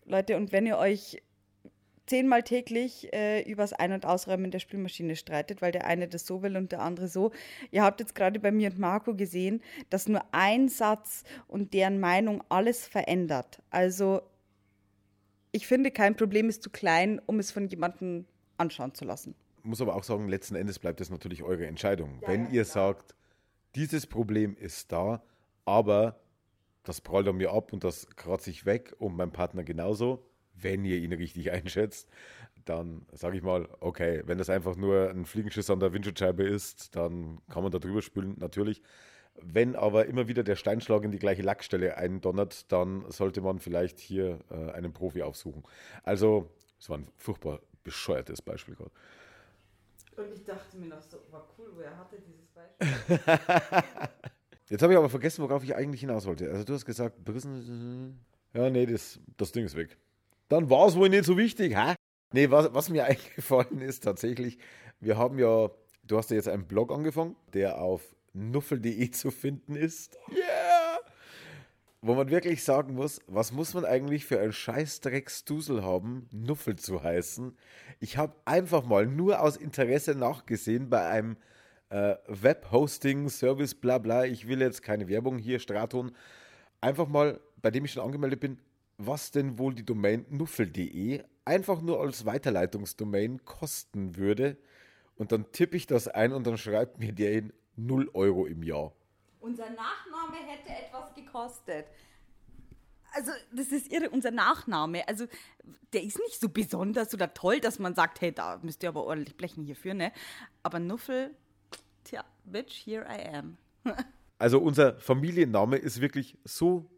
Leute, 0.05 0.37
und 0.37 0.51
wenn 0.51 0.67
ihr 0.67 0.79
euch 0.79 1.23
zehnmal 2.09 2.43
täglich 2.43 3.13
äh, 3.13 3.43
übers 3.43 3.73
Ein- 3.73 3.93
und 3.93 4.07
Ausräumen 4.07 4.51
der 4.51 4.59
Spülmaschine 4.59 5.15
streitet, 5.15 5.63
weil 5.63 5.73
der 5.73 5.87
eine 5.87 6.09
das 6.09 6.27
so 6.27 6.43
will 6.43 6.57
und 6.57 6.73
der 6.73 6.81
andere 6.81 7.07
so. 7.07 7.31
Ihr 7.71 7.83
habt 7.83 8.01
jetzt 8.01 8.15
gerade 8.15 8.41
bei 8.41 8.51
mir 8.51 8.71
und 8.71 8.79
Marco 8.79 9.15
gesehen, 9.15 9.63
dass 9.91 10.09
nur 10.09 10.23
ein 10.33 10.69
Satz 10.69 11.23
und 11.47 11.75
deren 11.75 12.01
Meinung 12.01 12.43
alles 12.49 12.87
verändert. 12.87 13.63
Also 13.71 14.23
ich 15.53 15.67
finde, 15.67 15.91
kein 15.91 16.17
Problem 16.17 16.49
ist 16.49 16.63
zu 16.63 16.71
klein, 16.71 17.21
um 17.27 17.39
es 17.39 17.51
von 17.51 17.69
jemandem 17.69 18.27
anschauen 18.59 18.95
zu 18.95 19.05
lassen. 19.05 19.35
Muss 19.63 19.81
aber 19.81 19.95
auch 19.97 20.05
sagen, 20.05 20.29
letzten 20.29 20.55
Endes 20.55 20.79
bleibt 20.79 21.01
es 21.01 21.11
natürlich 21.11 21.43
eure 21.43 21.67
Entscheidung. 21.67 22.19
Ja, 22.23 22.29
Wenn 22.29 22.45
ja, 22.47 22.51
ihr 22.51 22.65
klar. 22.65 22.95
sagt, 22.95 23.15
dieses 23.75 24.07
Problem 24.07 24.57
ist 24.57 24.93
da, 24.93 25.23
aber 25.65 26.21
das 26.85 27.01
prallt 27.01 27.29
an 27.29 27.37
mir 27.37 27.53
ab 27.53 27.73
und 27.73 27.85
das 27.85 28.09
kratze 28.17 28.51
ich 28.51 28.65
weg 28.65 28.95
und 28.99 29.17
mein 29.17 29.31
Partner 29.31 29.63
genauso, 29.63 30.25
wenn 30.55 30.85
ihr 30.85 30.97
ihn 30.97 31.13
richtig 31.13 31.51
einschätzt, 31.53 32.09
dann 32.65 33.07
sage 33.13 33.37
ich 33.37 33.43
mal, 33.43 33.69
okay, 33.81 34.23
wenn 34.27 34.39
das 34.39 34.51
einfach 34.51 34.77
nur 34.77 35.11
ein 35.11 35.25
Fliegenschiss 35.25 35.71
an 35.71 35.81
der 35.81 35.93
Windschutzscheibe 35.93 36.45
ist, 36.45 36.97
dann 36.97 37.41
kann 37.51 37.63
man 37.63 37.73
da 37.73 37.79
drüber 37.79 38.03
spülen, 38.03 38.37
natürlich. 38.39 38.83
Wenn 39.41 39.77
aber 39.77 40.07
immer 40.07 40.27
wieder 40.29 40.43
der 40.43 40.57
Steinschlag 40.57 41.05
in 41.05 41.13
die 41.13 41.19
gleiche 41.19 41.43
Lackstelle 41.43 41.97
eindonnert, 41.97 42.71
dann 42.73 43.05
sollte 43.11 43.41
man 43.41 43.61
vielleicht 43.61 44.01
hier 44.01 44.41
äh, 44.51 44.73
einen 44.73 44.93
Profi 44.93 45.23
aufsuchen. 45.23 45.63
Also, 46.03 46.51
es 46.81 46.91
war 46.91 46.99
ein 46.99 47.09
furchtbar 47.17 47.61
bescheuertes 47.83 48.43
Beispiel 48.43 48.75
gerade. 48.75 48.91
Und 50.17 50.33
ich 50.33 50.45
dachte 50.45 50.77
mir 50.77 50.89
noch 50.89 51.03
so, 51.03 51.19
war 51.31 51.49
cool, 51.57 51.71
woher 51.75 51.97
hatte 51.97 52.17
dieses 52.21 52.49
Beispiel? 52.49 52.89
Jetzt 54.69 54.83
habe 54.83 54.93
ich 54.93 54.99
aber 54.99 55.09
vergessen, 55.09 55.43
worauf 55.43 55.63
ich 55.65 55.75
eigentlich 55.75 56.01
hinaus 56.01 56.27
wollte. 56.27 56.51
Also 56.51 56.65
du 56.65 56.75
hast 56.75 56.85
gesagt, 56.85 57.17
ja, 58.55 58.71
nee, 58.71 58.87
das, 58.87 59.21
das 59.37 59.53
Ding 59.53 59.65
ist 59.65 59.77
weg. 59.77 59.97
Dann 60.49 60.69
war 60.69 60.89
es 60.89 60.97
wohl 60.97 61.09
nicht 61.09 61.25
so 61.25 61.37
wichtig, 61.37 61.77
hä? 61.77 61.95
Nee, 62.33 62.51
was, 62.51 62.73
was 62.75 62.89
mir 62.89 63.05
eingefallen 63.07 63.81
ist 63.81 64.05
tatsächlich, 64.05 64.59
wir 65.01 65.17
haben 65.17 65.39
ja, 65.39 65.71
du 66.03 66.19
hast 66.19 66.31
ja 66.31 66.37
jetzt 66.37 66.49
einen 66.49 66.67
Blog 66.67 66.93
angefangen, 66.93 67.37
der 67.55 67.81
auf 67.81 68.15
nuffel.de 68.35 69.11
zu 69.11 69.31
finden 69.31 69.77
ist. 69.77 70.19
Yeah! 70.31 70.48
Wo 72.01 72.15
man 72.15 72.31
wirklich 72.31 72.63
sagen 72.63 72.95
muss, 72.95 73.21
was 73.27 73.51
muss 73.51 73.75
man 73.75 73.85
eigentlich 73.85 74.25
für 74.25 74.41
ein 74.41 74.53
Scheißdrecksdusel 74.53 75.83
haben, 75.83 76.29
Nuffel 76.31 76.77
zu 76.77 77.03
heißen? 77.03 77.57
Ich 77.99 78.17
habe 78.17 78.37
einfach 78.45 78.85
mal 78.85 79.07
nur 79.07 79.43
aus 79.43 79.57
Interesse 79.57 80.15
nachgesehen 80.15 80.91
bei 80.91 81.09
einem 81.09 81.37
äh, 81.91 82.15
Webhosting-Service, 82.29 83.75
bla 83.75 83.99
bla. 83.99 84.25
Ich 84.27 84.47
will 84.47 84.61
jetzt 84.61 84.83
keine 84.83 85.09
Werbung 85.09 85.39
hier, 85.39 85.59
Straton. 85.59 86.13
Einfach 86.81 87.09
mal, 87.09 87.41
bei 87.61 87.73
dem 87.73 87.85
ich 87.85 87.93
schon 87.93 88.05
angemeldet 88.05 88.39
bin, 88.39 88.59
was 88.97 89.33
denn 89.33 89.59
wohl 89.59 89.75
die 89.75 89.85
Domain 89.85 90.25
nuffel.de 90.29 91.25
einfach 91.45 91.83
nur 91.83 92.01
als 92.01 92.25
Weiterleitungsdomain 92.25 93.45
kosten 93.45 94.17
würde. 94.17 94.57
Und 95.17 95.33
dann 95.33 95.51
tippe 95.51 95.77
ich 95.77 95.89
das 95.89 96.07
ein 96.07 96.33
und 96.33 96.47
dann 96.47 96.59
schreibt 96.59 97.01
mir 97.01 97.13
der 97.13 97.33
in 97.33 97.53
0 97.75 98.11
Euro 98.15 98.47
im 98.47 98.63
Jahr. 98.63 98.93
Unser 99.41 99.71
Nachname 99.71 100.37
hätte 100.37 100.71
etwas 100.71 101.15
gekostet. 101.15 101.87
Also, 103.13 103.33
das 103.53 103.69
ist 103.69 103.91
irre, 103.91 104.11
unser 104.11 104.31
Nachname. 104.31 105.07
Also, 105.09 105.27
der 105.93 106.03
ist 106.03 106.19
nicht 106.19 106.41
so 106.41 106.49
besonders 106.49 107.15
oder 107.15 107.33
toll, 107.33 107.61
dass 107.61 107.79
man 107.79 107.95
sagt, 107.95 108.21
hey, 108.21 108.33
da 108.33 108.59
müsst 108.63 108.83
ihr 108.83 108.91
aber 108.91 109.05
ordentlich 109.05 109.37
blechen 109.37 109.65
hierfür, 109.65 109.95
ne? 109.95 110.13
Aber 110.63 110.79
Nuffel, 110.79 111.35
tja, 112.05 112.25
bitch, 112.45 112.85
here 112.85 113.07
I 113.09 113.35
am. 113.35 113.57
also, 114.39 114.59
unser 114.59 115.01
Familienname 115.01 115.77
ist 115.77 116.01
wirklich 116.01 116.37
so 116.45 116.91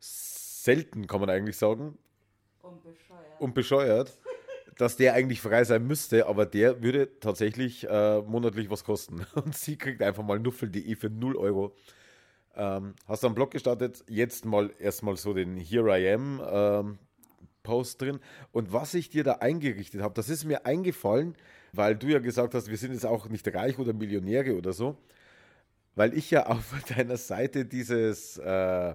selten, 0.00 1.06
kann 1.06 1.20
man 1.20 1.30
eigentlich 1.30 1.56
sagen. 1.56 1.98
Und 2.62 2.82
bescheuert. 2.82 3.40
Und 3.40 3.54
bescheuert, 3.54 4.18
dass 4.80 4.96
der 4.96 5.12
eigentlich 5.12 5.42
frei 5.42 5.62
sein 5.64 5.86
müsste, 5.86 6.26
aber 6.26 6.46
der 6.46 6.82
würde 6.82 7.20
tatsächlich 7.20 7.86
äh, 7.86 8.22
monatlich 8.22 8.70
was 8.70 8.82
kosten. 8.82 9.26
Und 9.34 9.54
sie 9.54 9.76
kriegt 9.76 10.02
einfach 10.02 10.22
mal 10.22 10.38
nuffel.de 10.38 10.96
für 10.96 11.10
0 11.10 11.36
Euro. 11.36 11.74
Ähm, 12.56 12.94
hast 13.06 13.22
du 13.22 13.26
einen 13.26 13.34
Blog 13.34 13.50
gestartet? 13.50 14.02
Jetzt 14.08 14.46
mal 14.46 14.70
erstmal 14.78 15.16
so 15.16 15.34
den 15.34 15.58
Here 15.58 16.00
I 16.00 16.14
Am 16.14 16.40
ähm, 16.50 16.98
Post 17.62 18.00
drin. 18.00 18.20
Und 18.52 18.72
was 18.72 18.94
ich 18.94 19.10
dir 19.10 19.22
da 19.22 19.32
eingerichtet 19.34 20.00
habe, 20.00 20.14
das 20.14 20.30
ist 20.30 20.46
mir 20.46 20.64
eingefallen, 20.64 21.36
weil 21.74 21.94
du 21.94 22.06
ja 22.06 22.18
gesagt 22.18 22.54
hast, 22.54 22.70
wir 22.70 22.78
sind 22.78 22.94
jetzt 22.94 23.04
auch 23.04 23.28
nicht 23.28 23.46
reich 23.54 23.78
oder 23.78 23.92
Millionäre 23.92 24.56
oder 24.56 24.72
so, 24.72 24.96
weil 25.94 26.16
ich 26.16 26.30
ja 26.30 26.46
auf 26.48 26.74
deiner 26.88 27.18
Seite 27.18 27.66
dieses 27.66 28.38
äh, 28.38 28.94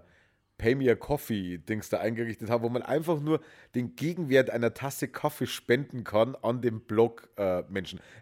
Pay 0.58 0.76
Me 0.76 0.90
a 0.90 0.96
Coffee 0.96 1.58
Dings 1.58 1.90
da 1.90 2.00
eingerichtet 2.00 2.50
habe, 2.50 2.64
wo 2.64 2.70
man 2.70 2.82
einfach 2.82 3.20
nur 3.20 3.42
den 3.76 3.96
Gegenwert 3.96 4.50
einer 4.50 4.74
Tasse 4.74 5.08
Kaffee 5.08 5.48
spenden 5.48 6.04
kann 6.04 6.36
an 6.36 6.62
dem 6.62 6.82
Blog 6.82 7.30
äh. 7.38 7.64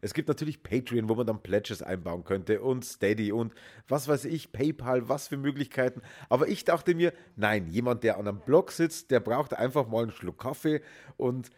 Es 0.01 0.13
gibt 0.13 0.27
natürlich 0.27 0.63
Patreon, 0.63 1.09
wo 1.09 1.15
man 1.15 1.27
dann 1.27 1.43
Pledges 1.43 1.81
einbauen 1.81 2.23
könnte 2.23 2.61
und 2.61 2.83
Steady 2.85 3.31
und 3.31 3.53
was 3.87 4.07
weiß 4.07 4.25
ich, 4.25 4.51
PayPal, 4.51 5.09
was 5.09 5.27
für 5.27 5.37
Möglichkeiten. 5.37 6.01
Aber 6.29 6.47
ich 6.47 6.65
dachte 6.65 6.95
mir, 6.95 7.13
nein, 7.35 7.67
jemand, 7.67 8.03
der 8.03 8.17
an 8.17 8.27
einem 8.27 8.39
Blog 8.39 8.71
sitzt, 8.71 9.11
der 9.11 9.19
braucht 9.19 9.53
einfach 9.53 9.87
mal 9.87 10.03
einen 10.03 10.11
Schluck 10.11 10.39
Kaffee 10.39 10.81
und 11.17 11.49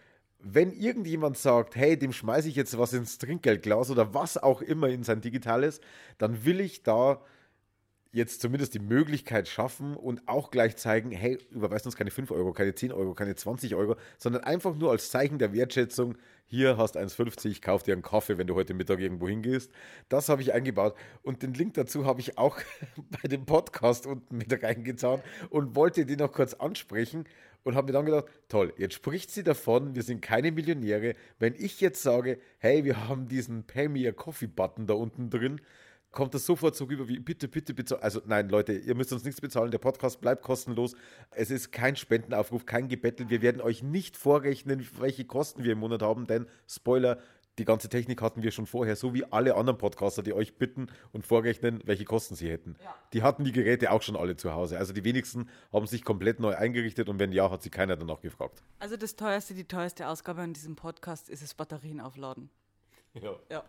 wenn 0.48 0.72
irgendjemand 0.72 1.38
sagt, 1.38 1.76
hey, 1.76 1.98
dem 1.98 2.14
schmeiße 2.14 2.48
ich 2.48 2.56
jetzt 2.56 2.78
was 2.78 2.94
ins 2.94 3.18
Trinkgeldglas 3.18 3.90
oder 3.90 4.14
was 4.14 4.38
auch 4.38 4.62
immer 4.62 4.90
in 4.90 5.04
sein 5.04 5.22
digitales, 5.22 5.82
dann 6.20 6.46
will 6.46 6.60
ich 6.60 6.84
da 6.84 7.22
jetzt 8.15 8.39
zumindest 8.39 8.73
die 8.73 8.80
Möglichkeit 8.80 9.49
schaffen 9.49 9.93
und 9.93 10.25
auch 10.25 10.49
gleich 10.49 10.78
zeigen, 10.78 11.12
hey, 11.12 11.38
überweist 11.51 11.86
uns 11.86 11.97
keine 11.97 12.12
5 12.12 12.32
Euro, 12.32 12.54
keine 12.54 12.73
10 12.73 12.93
Euro, 12.93 13.13
keine 13.13 13.36
20 13.36 13.75
Euro, 13.75 13.97
sondern 14.17 14.45
einfach 14.45 14.73
nur 14.73 14.91
als 14.91 15.12
Zeichen 15.12 15.38
der 15.38 15.51
Wertschätzung, 15.51 16.15
hier 16.45 16.78
hast 16.78 16.95
1,50, 16.95 17.62
kauf 17.62 17.84
dir 17.84 17.91
einen 17.91 18.04
Kaffee, 18.04 18.38
wenn 18.38 18.47
du 18.47 18.56
heute 18.56 18.73
Mittag 18.73 19.01
irgendwo 19.01 19.28
hingehst. 19.28 19.69
Das 20.08 20.30
habe 20.30 20.41
ich 20.41 20.54
eingebaut 20.54 20.95
und 21.23 21.43
den 21.43 21.54
Link 21.54 21.73
dazu 21.73 22.06
habe 22.06 22.21
ich 22.21 22.38
auch 22.38 22.58
bei 23.21 23.28
dem 23.28 23.45
Podcast 23.45 24.06
unten 24.06 24.38
mit 24.38 24.63
reingetan 24.63 25.21
und 25.49 25.75
wollte 25.75 26.06
den 26.06 26.19
noch 26.19 26.32
kurz 26.32 26.54
ansprechen 26.54 27.25
und 27.63 27.75
habe 27.75 27.88
mir 27.88 27.93
dann 27.93 28.06
gedacht, 28.06 28.28
toll, 28.47 28.73
jetzt 28.78 28.93
spricht 28.93 29.30
sie 29.30 29.43
davon, 29.43 29.93
wir 29.93 30.04
sind 30.04 30.21
keine 30.21 30.54
Millionäre. 30.54 31.15
Wenn 31.38 31.54
ich 31.58 31.82
jetzt 31.82 32.01
sage, 32.01 32.39
hey, 32.60 32.86
wir 32.86 33.10
haben 33.10 33.28
diesen 33.28 33.65
Pay 33.65 33.89
Me 33.89 34.08
a 34.08 34.13
Coffee 34.13 34.47
Button 34.47 34.88
da 34.88 34.93
unten 34.93 35.30
drin, 35.30 35.60
kommt 36.15 36.34
das 36.34 36.45
sofort 36.45 36.75
so 36.75 36.86
rüber 36.86 37.08
wie 37.08 37.19
bitte, 37.19 37.47
bitte, 37.47 37.75
bitte. 37.75 38.01
Also 38.01 38.21
nein, 38.25 38.49
Leute, 38.49 38.73
ihr 38.73 38.95
müsst 38.95 39.13
uns 39.13 39.23
nichts 39.23 39.39
bezahlen. 39.39 39.69
Der 39.69 39.78
Podcast 39.78 40.21
bleibt 40.21 40.41
kostenlos. 40.41 40.95
Es 41.30 41.51
ist 41.51 41.71
kein 41.71 41.95
Spendenaufruf, 41.95 42.65
kein 42.65 42.88
Gebettel. 42.88 43.30
Wir 43.30 43.43
werden 43.43 43.62
euch 43.62 43.84
nicht 43.84 44.17
vorrechnen, 44.17 44.88
welche 44.97 45.25
Kosten 45.25 45.63
wir 45.63 45.73
im 45.73 45.80
Monat 45.80 46.01
haben, 46.01 46.25
denn 46.25 46.47
Spoiler, 46.67 47.19
die 47.60 47.65
ganze 47.65 47.89
Technik 47.89 48.21
hatten 48.21 48.43
wir 48.43 48.51
schon 48.51 48.65
vorher, 48.65 48.95
so 48.95 49.13
wie 49.13 49.23
alle 49.25 49.56
anderen 49.56 49.78
Podcaster, 49.78 50.23
die 50.23 50.34
euch 50.34 50.58
bitten 50.58 50.88
und 51.12 51.25
vorrechnen, 51.25 51.82
welche 51.86 52.06
Kosten 52.06 52.36
sie 52.36 52.49
hätten. 52.49 52.75
Ja. 52.84 52.95
Die 53.13 53.21
hatten 53.21 53.43
die 53.43 53.51
Geräte 53.51 53.91
auch 53.91 54.01
schon 54.01 54.15
alle 54.15 54.36
zu 54.36 54.54
Hause. 54.54 54.78
Also 54.78 54.93
die 54.93 55.04
wenigsten 55.04 55.49
haben 55.71 55.86
sich 55.86 56.04
komplett 56.04 56.39
neu 56.39 56.56
eingerichtet 56.56 57.08
und 57.08 57.19
wenn 57.19 57.32
ja, 57.32 57.51
hat 57.51 57.62
sie 57.62 57.69
keiner 57.69 57.95
danach 57.95 58.21
gefragt. 58.21 58.63
Also 58.80 58.97
das 58.97 59.15
teuerste, 59.15 59.54
die 59.54 59.65
teuerste 59.65 60.08
Ausgabe 60.08 60.41
an 60.41 60.54
diesem 60.54 60.75
Podcast 60.75 61.30
ist 61.30 61.43
das 61.43 61.54
Batterien 61.54 61.99
aufladen. 61.99 62.49
Ja. 63.13 63.36
ja 63.49 63.63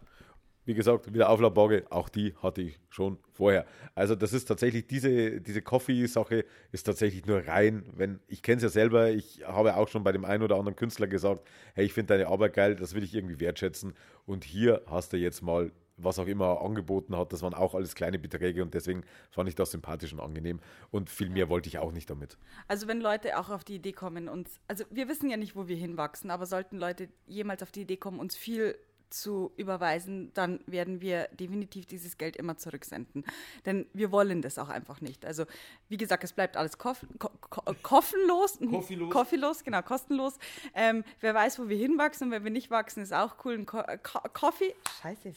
wie 0.66 0.74
gesagt, 0.74 1.14
wieder 1.14 1.30
Aufladbare, 1.30 1.84
auch 1.90 2.08
die 2.08 2.34
hatte 2.42 2.60
ich 2.60 2.78
schon 2.90 3.18
vorher. 3.32 3.64
Also 3.94 4.16
das 4.16 4.32
ist 4.32 4.46
tatsächlich, 4.46 4.86
diese, 4.86 5.40
diese 5.40 5.62
Coffee-Sache 5.62 6.44
ist 6.72 6.82
tatsächlich 6.82 7.24
nur 7.24 7.46
rein, 7.46 7.84
wenn, 7.96 8.20
ich 8.26 8.42
kenne 8.42 8.56
es 8.56 8.64
ja 8.64 8.68
selber, 8.68 9.10
ich 9.10 9.44
habe 9.46 9.76
auch 9.76 9.88
schon 9.88 10.02
bei 10.02 10.12
dem 10.12 10.24
einen 10.24 10.42
oder 10.42 10.56
anderen 10.56 10.76
Künstler 10.76 11.06
gesagt, 11.06 11.46
hey, 11.74 11.84
ich 11.84 11.92
finde 11.92 12.14
deine 12.14 12.28
Arbeit 12.28 12.54
geil, 12.54 12.74
das 12.74 12.94
will 12.94 13.04
ich 13.04 13.14
irgendwie 13.14 13.38
wertschätzen 13.38 13.94
und 14.26 14.44
hier 14.44 14.82
hast 14.86 15.12
du 15.12 15.16
jetzt 15.16 15.40
mal 15.40 15.70
was 15.96 16.18
auch 16.18 16.26
immer 16.26 16.60
angeboten 16.60 17.16
hat, 17.16 17.32
das 17.32 17.42
waren 17.42 17.54
auch 17.54 17.74
alles 17.74 17.94
kleine 17.94 18.18
Beträge 18.18 18.62
und 18.62 18.74
deswegen 18.74 19.04
fand 19.30 19.48
ich 19.48 19.54
das 19.54 19.70
sympathisch 19.70 20.12
und 20.12 20.20
angenehm 20.20 20.60
und 20.90 21.08
viel 21.08 21.30
mehr 21.30 21.48
wollte 21.48 21.68
ich 21.68 21.78
auch 21.78 21.92
nicht 21.92 22.10
damit. 22.10 22.36
Also 22.68 22.86
wenn 22.86 23.00
Leute 23.00 23.38
auch 23.38 23.48
auf 23.48 23.64
die 23.64 23.76
Idee 23.76 23.92
kommen, 23.92 24.28
uns, 24.28 24.60
also 24.68 24.84
wir 24.90 25.08
wissen 25.08 25.30
ja 25.30 25.36
nicht, 25.36 25.56
wo 25.56 25.68
wir 25.68 25.76
hinwachsen, 25.76 26.30
aber 26.30 26.44
sollten 26.44 26.76
Leute 26.76 27.08
jemals 27.26 27.62
auf 27.62 27.70
die 27.70 27.82
Idee 27.82 27.96
kommen, 27.96 28.20
uns 28.20 28.36
viel 28.36 28.76
zu 29.10 29.52
überweisen, 29.56 30.32
dann 30.34 30.60
werden 30.66 31.00
wir 31.00 31.28
definitiv 31.28 31.86
dieses 31.86 32.18
Geld 32.18 32.36
immer 32.36 32.56
zurücksenden. 32.56 33.24
Denn 33.64 33.86
wir 33.92 34.12
wollen 34.12 34.42
das 34.42 34.58
auch 34.58 34.68
einfach 34.68 35.00
nicht. 35.00 35.24
Also, 35.24 35.44
wie 35.88 35.96
gesagt, 35.96 36.24
es 36.24 36.32
bleibt 36.32 36.56
alles 36.56 36.78
koff, 36.78 37.06
ko, 37.18 37.30
ko, 37.40 37.62
koffenlos, 37.82 38.58
koffielos. 38.70 39.10
koffielos, 39.10 39.64
genau, 39.64 39.82
kostenlos. 39.82 40.38
Ähm, 40.74 41.04
wer 41.20 41.34
weiß, 41.34 41.58
wo 41.58 41.68
wir 41.68 41.76
hinwachsen, 41.76 42.30
wenn 42.30 42.44
wir 42.44 42.50
nicht 42.50 42.70
wachsen, 42.70 43.02
ist 43.02 43.12
auch 43.12 43.36
cool. 43.44 43.54
Ein 43.54 43.66
Ko 43.66 43.82
Ko 44.02 44.20
Coffee, 44.32 44.74
scheiße, 45.02 45.32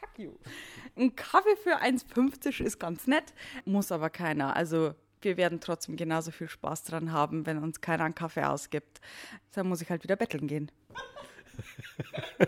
fuck 0.00 0.18
you. 0.18 0.32
Ein 0.96 1.16
Kaffee 1.16 1.56
für 1.62 1.80
1,50 1.80 2.62
ist 2.62 2.78
ganz 2.78 3.06
nett, 3.06 3.34
muss 3.64 3.90
aber 3.92 4.10
keiner. 4.10 4.54
Also, 4.54 4.94
wir 5.24 5.36
werden 5.36 5.60
trotzdem 5.60 5.96
genauso 5.96 6.30
viel 6.30 6.48
Spaß 6.48 6.84
dran 6.84 7.12
haben, 7.12 7.46
wenn 7.46 7.58
uns 7.58 7.80
keiner 7.80 8.04
einen 8.04 8.14
Kaffee 8.14 8.44
ausgibt. 8.44 9.00
Dann 9.52 9.68
muss 9.68 9.80
ich 9.80 9.90
halt 9.90 10.02
wieder 10.04 10.16
betteln 10.16 10.46
gehen. 10.46 10.70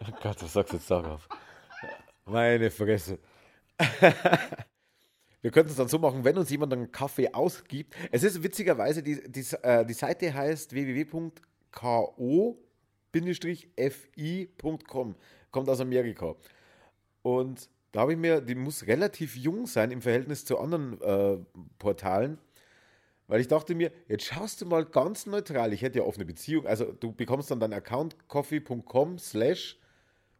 oh 0.00 0.12
Gott, 0.22 0.42
was 0.42 0.52
sagst 0.52 0.72
du 0.72 0.76
jetzt 0.76 0.90
darauf? 0.90 1.28
Meine 2.26 2.70
Fresse. 2.70 3.18
Wir 5.42 5.50
könnten 5.50 5.70
es 5.70 5.76
dann 5.76 5.88
so 5.88 5.98
machen, 5.98 6.24
wenn 6.24 6.38
uns 6.38 6.48
jemand 6.48 6.72
einen 6.72 6.90
Kaffee 6.90 7.28
ausgibt. 7.34 7.94
Es 8.10 8.22
ist 8.22 8.42
witzigerweise, 8.42 9.02
die, 9.02 9.20
die, 9.30 9.44
äh, 9.62 9.84
die 9.84 9.92
Seite 9.92 10.32
heißt 10.32 10.72
www.ko-fi.com. 10.72 11.34
Kommt 15.50 15.68
aus 15.68 15.80
Amerika. 15.80 16.34
Und 17.20 17.68
da 17.92 18.00
habe 18.00 18.12
ich 18.14 18.18
mir, 18.18 18.40
die 18.40 18.54
muss 18.54 18.86
relativ 18.86 19.36
jung 19.36 19.66
sein 19.66 19.90
im 19.90 20.00
Verhältnis 20.00 20.46
zu 20.46 20.58
anderen 20.58 21.00
äh, 21.02 21.36
Portalen. 21.78 22.38
Weil 23.26 23.40
ich 23.40 23.48
dachte 23.48 23.74
mir, 23.74 23.90
jetzt 24.06 24.24
schaust 24.24 24.60
du 24.60 24.66
mal 24.66 24.84
ganz 24.84 25.26
neutral, 25.26 25.72
ich 25.72 25.82
hätte 25.82 25.98
ja 26.00 26.04
offene 26.04 26.26
Beziehung, 26.26 26.66
also 26.66 26.92
du 26.92 27.12
bekommst 27.12 27.50
dann 27.50 27.60
deinen 27.60 27.72
Account 27.72 28.28
coffee.com 28.28 29.18
slash 29.18 29.78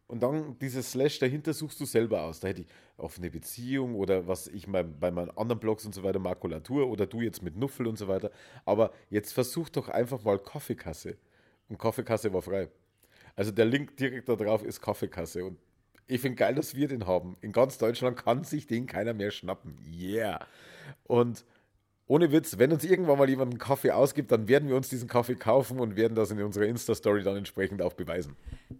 und 0.07 0.23
dann 0.23 0.59
dieses 0.59 0.93
Slash 0.93 1.19
dahinter 1.19 1.55
suchst 1.55 1.81
du 1.81 1.87
selber 1.87 2.23
aus. 2.23 2.41
Da 2.41 2.49
hätte 2.49 2.63
ich 2.63 2.69
offene 2.97 3.31
Beziehung 3.31 3.95
oder 3.95 4.29
was 4.29 4.49
ich 4.49 4.67
mal 4.67 4.85
bei 4.85 5.11
meinen 5.11 5.31
anderen 5.31 5.59
Blogs 5.59 5.87
und 5.87 5.95
so 5.95 6.03
weiter, 6.03 6.19
Makulatur 6.19 6.89
oder 6.89 7.07
du 7.07 7.21
jetzt 7.23 7.43
mit 7.43 7.57
Nuffel 7.57 7.87
und 7.87 7.99
so 7.99 8.07
weiter. 8.07 8.31
Aber 8.67 8.93
jetzt 9.09 9.33
versuch 9.33 9.71
doch 9.71 9.89
einfach 9.89 10.23
mal 10.23 10.39
Kaffeekasse. 10.39 11.17
Und 11.69 11.79
Kaffeekasse 11.79 12.33
war 12.33 12.43
frei. 12.43 12.69
Also 13.35 13.51
der 13.51 13.65
Link 13.65 13.97
direkt 13.97 14.29
da 14.29 14.37
drauf 14.37 14.63
ist 14.63 14.81
Kaffeekasse. 14.81 15.45
Und 15.45 15.59
ich 16.07 16.21
finde 16.21 16.37
geil, 16.37 16.55
dass 16.55 16.75
wir 16.75 16.87
den 16.87 17.07
haben. 17.07 17.37
In 17.41 17.53
ganz 17.53 17.79
Deutschland 17.79 18.19
kann 18.19 18.45
sich 18.45 18.67
den 18.67 18.87
keiner 18.87 19.15
mehr 19.15 19.31
schnappen. 19.31 19.79
Yeah. 19.91 20.47
Und 21.05 21.47
ohne 22.07 22.33
Witz, 22.33 22.59
wenn 22.59 22.71
uns 22.73 22.85
irgendwann 22.85 23.19
mal 23.19 23.29
jemand 23.29 23.53
einen 23.53 23.59
Kaffee 23.59 23.91
ausgibt, 23.91 24.31
dann 24.31 24.47
werden 24.47 24.69
wir 24.69 24.77
uns 24.77 24.89
diesen 24.89 25.09
Kaffee 25.09 25.37
kaufen 25.37 25.81
und 25.81 25.97
werden 25.97 26.15
das 26.15 26.31
in 26.31 26.43
unserer 26.43 26.67
Insta-Story 26.67 27.23
dann 27.23 27.37
entsprechend 27.37 27.81
auch 27.81 27.95
beweisen. 27.95 28.37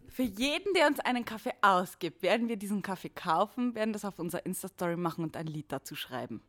Für 0.09 0.25
jeden, 0.25 0.75
der 0.75 0.87
uns 0.87 1.01
einen 1.01 1.25
Kaffee 1.25 1.53
ausgibt, 1.63 2.23
werden 2.23 2.49
wir 2.49 2.57
diesen 2.57 2.83
Kaffee 2.83 3.09
kaufen, 3.09 3.75
werden 3.75 3.93
das 3.93 4.05
auf 4.05 4.19
unserer 4.19 4.45
Insta-Story 4.45 4.97
machen 4.97 5.25
und 5.25 5.37
ein 5.37 5.47
Lied 5.47 5.73
dazu 5.73 5.95
schreiben. 5.95 6.43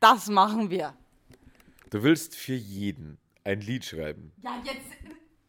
Das 0.00 0.28
machen 0.28 0.70
wir. 0.70 0.94
Du 1.90 2.02
willst 2.02 2.34
für 2.34 2.54
jeden 2.54 3.18
ein 3.44 3.60
Lied 3.60 3.84
schreiben. 3.84 4.32
Ja, 4.42 4.60
jetzt 4.64 4.86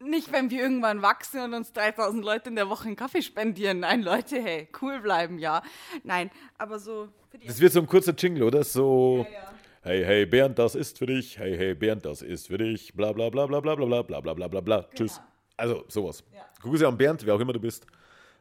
nicht, 0.00 0.32
wenn 0.32 0.50
wir 0.50 0.62
irgendwann 0.62 1.02
wachsen 1.02 1.40
und 1.40 1.52
uns 1.52 1.72
3000 1.72 2.24
Leute 2.24 2.48
in 2.48 2.56
der 2.56 2.68
Woche 2.70 2.86
einen 2.86 2.96
Kaffee 2.96 3.22
spendieren. 3.22 3.80
Nein, 3.80 4.02
Leute, 4.02 4.40
hey, 4.40 4.68
cool 4.80 5.00
bleiben, 5.00 5.38
ja. 5.38 5.62
Nein, 6.04 6.30
aber 6.58 6.78
so. 6.78 7.08
das 7.44 7.60
wird 7.60 7.72
so 7.72 7.80
ein 7.80 7.86
kurzer 7.86 8.14
Jingle, 8.14 8.44
oder? 8.44 8.64
So. 8.64 9.26
Ja, 9.28 9.34
ja 9.34 9.50
hey, 9.82 10.04
hey, 10.04 10.26
Bernd, 10.26 10.58
das 10.58 10.74
ist 10.74 10.98
für 10.98 11.06
dich, 11.06 11.38
hey, 11.38 11.56
hey, 11.56 11.74
Bernd, 11.74 12.04
das 12.04 12.22
ist 12.22 12.48
für 12.48 12.58
dich, 12.58 12.94
bla, 12.94 13.12
bla, 13.12 13.30
bla, 13.30 13.46
bla, 13.46 13.60
bla, 13.60 13.74
bla, 13.74 13.86
bla, 13.86 14.02
bla, 14.02 14.20
bla, 14.20 14.34
bla, 14.34 14.48
bla, 14.48 14.60
bla. 14.60 14.88
Tschüss. 14.94 15.20
Also, 15.56 15.84
sowas. 15.88 16.24
Ja. 16.34 16.46
Grüße 16.60 16.86
an 16.86 16.96
Bernd, 16.96 17.24
wer 17.26 17.34
auch 17.34 17.40
immer 17.40 17.52
du 17.52 17.60
bist. 17.60 17.86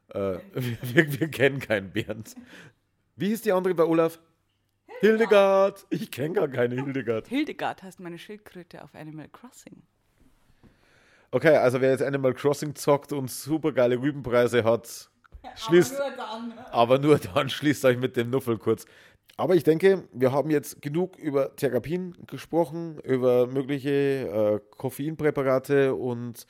Äh, 0.10 0.38
wir, 0.54 1.20
wir, 1.20 1.30
kennen 1.30 1.60
keinen 1.60 1.92
Bernd. 1.92 2.36
Wie 3.16 3.28
hieß 3.28 3.42
die 3.42 3.52
andere 3.52 3.74
bei 3.74 3.84
Olaf? 3.84 4.20
Hildegard. 5.02 5.86
Ich 5.90 6.12
kenne 6.12 6.34
gar 6.34 6.48
keine 6.48 6.76
Hildegard. 6.76 7.28
Hildegard 7.28 7.84
heißt 7.84 8.00
meine 8.00 8.18
Schildkröte 8.18 8.84
auf 8.84 8.96
Animal 8.96 9.30
Crossing. 9.30 9.82
Okay, 11.32 11.56
also 11.58 11.80
wer 11.80 11.92
jetzt 11.92 12.02
Animal 12.02 12.34
Crossing 12.34 12.76
zockt 12.76 13.14
und 13.14 13.30
super 13.30 13.72
geile 13.72 13.98
Rübenpreise 14.02 14.64
hat, 14.64 15.10
schließt. 15.56 16.00
Aber 16.00 16.10
nur 16.10 16.18
dann. 16.18 16.54
Aber 16.72 17.00
nur 17.00 17.20
dann 17.20 17.50
schließt 17.50 17.86
euch 17.86 17.98
mit 17.98 18.16
dem 18.18 18.30
Nuffel 18.30 18.58
kurz. 18.58 18.86
Aber 19.40 19.56
ich 19.56 19.64
denke, 19.64 20.04
wir 20.12 20.34
haben 20.34 20.50
jetzt 20.50 20.82
genug 20.82 21.18
über 21.18 21.56
Therapien 21.56 22.14
gesprochen, 22.28 23.00
über 23.06 23.48
mögliche 23.48 23.90
äh, 23.90 24.76
Koffeinpräparate 24.76 25.96
und 25.96 26.46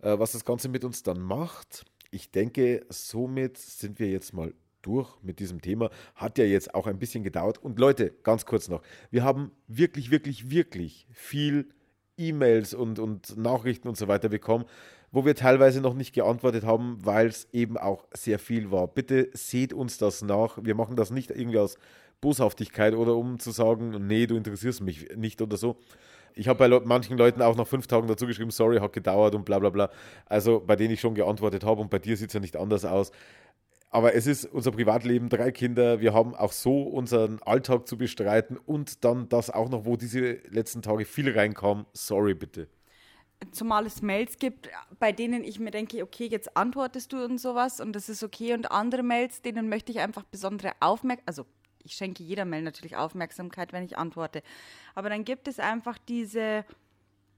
äh, 0.00 0.16
was 0.16 0.30
das 0.30 0.44
Ganze 0.44 0.68
mit 0.68 0.84
uns 0.84 1.02
dann 1.02 1.20
macht. 1.20 1.84
Ich 2.12 2.30
denke, 2.30 2.86
somit 2.88 3.58
sind 3.58 3.98
wir 3.98 4.08
jetzt 4.10 4.32
mal 4.32 4.54
durch 4.80 5.12
mit 5.22 5.40
diesem 5.40 5.60
Thema. 5.60 5.90
Hat 6.14 6.38
ja 6.38 6.44
jetzt 6.44 6.72
auch 6.72 6.86
ein 6.86 7.00
bisschen 7.00 7.24
gedauert. 7.24 7.58
Und 7.58 7.80
Leute, 7.80 8.12
ganz 8.22 8.46
kurz 8.46 8.68
noch, 8.68 8.82
wir 9.10 9.24
haben 9.24 9.50
wirklich, 9.66 10.12
wirklich, 10.12 10.50
wirklich 10.50 11.08
viel 11.10 11.70
E-Mails 12.16 12.74
und, 12.74 13.00
und 13.00 13.36
Nachrichten 13.38 13.88
und 13.88 13.96
so 13.96 14.06
weiter 14.06 14.28
bekommen, 14.28 14.66
wo 15.10 15.24
wir 15.24 15.34
teilweise 15.34 15.80
noch 15.80 15.94
nicht 15.94 16.14
geantwortet 16.14 16.62
haben, 16.62 17.04
weil 17.04 17.26
es 17.26 17.48
eben 17.52 17.76
auch 17.76 18.06
sehr 18.14 18.38
viel 18.38 18.70
war. 18.70 18.86
Bitte 18.86 19.30
seht 19.32 19.72
uns 19.72 19.98
das 19.98 20.22
nach. 20.22 20.58
Wir 20.62 20.76
machen 20.76 20.94
das 20.94 21.10
nicht 21.10 21.32
irgendwie 21.32 21.58
aus 21.58 21.76
Boshaftigkeit 22.20 22.94
oder 22.94 23.16
um 23.16 23.38
zu 23.38 23.50
sagen, 23.50 24.06
nee, 24.06 24.26
du 24.26 24.36
interessierst 24.36 24.80
mich 24.82 25.08
nicht 25.16 25.40
oder 25.42 25.56
so. 25.56 25.76
Ich 26.34 26.48
habe 26.48 26.68
bei 26.68 26.80
manchen 26.80 27.18
Leuten 27.18 27.42
auch 27.42 27.56
nach 27.56 27.66
fünf 27.66 27.86
Tagen 27.86 28.06
dazu 28.06 28.26
geschrieben, 28.26 28.50
sorry, 28.50 28.78
hat 28.78 28.92
gedauert 28.92 29.34
und 29.34 29.44
bla 29.44 29.58
bla 29.58 29.70
bla. 29.70 29.90
Also 30.26 30.60
bei 30.60 30.76
denen 30.76 30.94
ich 30.94 31.00
schon 31.00 31.14
geantwortet 31.14 31.64
habe 31.64 31.80
und 31.80 31.90
bei 31.90 31.98
dir 31.98 32.16
sieht 32.16 32.28
es 32.28 32.34
ja 32.34 32.40
nicht 32.40 32.56
anders 32.56 32.84
aus. 32.84 33.10
Aber 33.92 34.14
es 34.14 34.28
ist 34.28 34.44
unser 34.44 34.70
Privatleben, 34.70 35.28
drei 35.28 35.50
Kinder, 35.50 36.00
wir 36.00 36.14
haben 36.14 36.36
auch 36.36 36.52
so 36.52 36.82
unseren 36.82 37.42
Alltag 37.42 37.88
zu 37.88 37.98
bestreiten 37.98 38.56
und 38.56 39.04
dann 39.04 39.28
das 39.28 39.50
auch 39.50 39.68
noch, 39.68 39.84
wo 39.84 39.96
diese 39.96 40.38
letzten 40.48 40.80
Tage 40.80 41.04
viel 41.04 41.36
reinkam. 41.36 41.86
Sorry 41.92 42.34
bitte. 42.34 42.68
Zumal 43.50 43.86
es 43.86 44.00
Mails 44.00 44.38
gibt, 44.38 44.68
bei 45.00 45.10
denen 45.12 45.42
ich 45.42 45.58
mir 45.58 45.72
denke, 45.72 46.02
okay, 46.02 46.28
jetzt 46.30 46.56
antwortest 46.56 47.12
du 47.12 47.24
und 47.24 47.38
sowas 47.38 47.80
und 47.80 47.94
das 47.96 48.08
ist 48.08 48.22
okay. 48.22 48.54
Und 48.54 48.70
andere 48.70 49.02
Mails, 49.02 49.42
denen 49.42 49.68
möchte 49.68 49.90
ich 49.90 49.98
einfach 49.98 50.22
besondere 50.22 50.72
Aufmerksamkeit, 50.78 51.26
also 51.26 51.46
ich 51.84 51.94
schenke 51.94 52.22
jeder 52.22 52.44
Mail 52.44 52.62
natürlich 52.62 52.96
Aufmerksamkeit, 52.96 53.72
wenn 53.72 53.84
ich 53.84 53.98
antworte. 53.98 54.42
Aber 54.94 55.08
dann 55.08 55.24
gibt 55.24 55.48
es 55.48 55.58
einfach 55.58 55.98
diese 55.98 56.64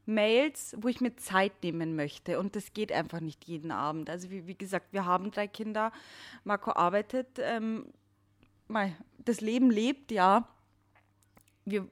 Mails, 0.07 0.75
wo 0.79 0.89
ich 0.89 1.01
mir 1.01 1.17
Zeit 1.17 1.53
nehmen 1.63 1.95
möchte. 1.95 2.39
Und 2.39 2.57
das 2.57 2.73
geht 2.73 2.93
einfach 2.93 3.21
nicht 3.21 3.45
jeden 3.45 3.71
Abend. 3.71 4.11
Also 4.11 4.31
wie, 4.31 4.47
wie 4.47 4.57
gesagt, 4.57 4.93
wir 4.93 5.05
haben 5.05 5.31
drei 5.31 5.47
Kinder. 5.47 5.93
Marco 6.45 6.73
arbeitet. 6.73 7.39
Ähm, 7.39 7.87
das 9.19 9.41
Leben 9.41 9.71
lebt, 9.71 10.11
ja. 10.11 10.49
wir, 11.65 11.87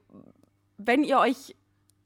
wenn 0.78 1.04
ihr 1.04 1.18
euch 1.18 1.54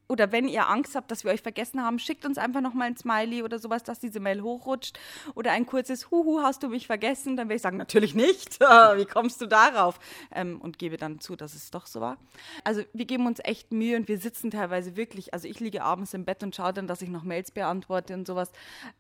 oder 0.07 0.33
wenn 0.33 0.49
ihr 0.49 0.69
Angst 0.69 0.95
habt, 0.95 1.11
dass 1.11 1.25
wir 1.25 1.33
euch 1.33 1.41
vergessen 1.41 1.83
haben, 1.83 1.99
schickt 1.99 2.27
uns 2.27 2.37
einfach 2.37 2.61
nochmal 2.61 2.89
ein 2.89 2.97
Smiley 2.97 3.43
oder 3.43 3.59
sowas, 3.59 3.83
dass 3.83 4.01
diese 4.01 4.21
Mail 4.21 4.43
hochrutscht. 4.43 4.99
Oder 5.35 5.53
ein 5.53 5.65
kurzes 5.65 6.11
Huhu, 6.11 6.43
hast 6.43 6.63
du 6.63 6.69
mich 6.69 6.87
vergessen? 6.87 7.37
Dann 7.37 7.49
werde 7.49 7.57
ich 7.57 7.63
sagen, 7.63 7.79
natürlich 7.79 8.15
nicht. 8.15 8.61
Wie 8.61 9.07
kommst 9.07 9.41
du 9.41 9.47
darauf? 9.47 9.99
Ähm, 10.31 10.61
und 10.61 10.79
gebe 10.79 10.99
dann 10.99 11.21
zu, 11.21 11.37
dass 11.37 11.55
es 11.55 11.71
doch 11.71 11.87
so 11.87 12.01
war. 12.01 12.19
Also 12.65 12.83
wir 12.93 13.07
geben 13.07 13.27
uns 13.27 13.41
echt 13.43 13.73
Mühe 13.73 13.97
und 13.97 14.07
wir 14.09 14.19
sitzen 14.19 14.51
teilweise 14.51 14.97
wirklich, 14.97 15.33
also 15.33 15.49
ich 15.49 15.59
liege 15.61 15.83
abends 15.83 16.13
im 16.13 16.25
Bett 16.25 16.43
und 16.43 16.55
schaue 16.55 16.75
dann, 16.75 16.87
dass 16.87 17.01
ich 17.01 17.09
noch 17.09 17.23
Mails 17.23 17.51
beantworte 17.51 18.13
und 18.15 18.27
sowas. 18.27 18.53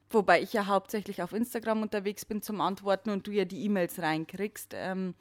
Wobei 0.09 0.41
ich 0.41 0.53
ja 0.55 0.67
hauptsächlich 0.67 1.23
auf 1.23 1.33
Instagram 1.33 1.83
unterwegs 1.83 2.25
bin 2.25 2.41
zum 2.41 2.61
Antworten 2.61 3.11
und 3.11 3.27
du 3.27 3.31
ja 3.31 3.45
die 3.45 3.63
E-Mails 3.65 4.01
reinkriegst. 4.01 4.73
Ähm, 4.75 5.15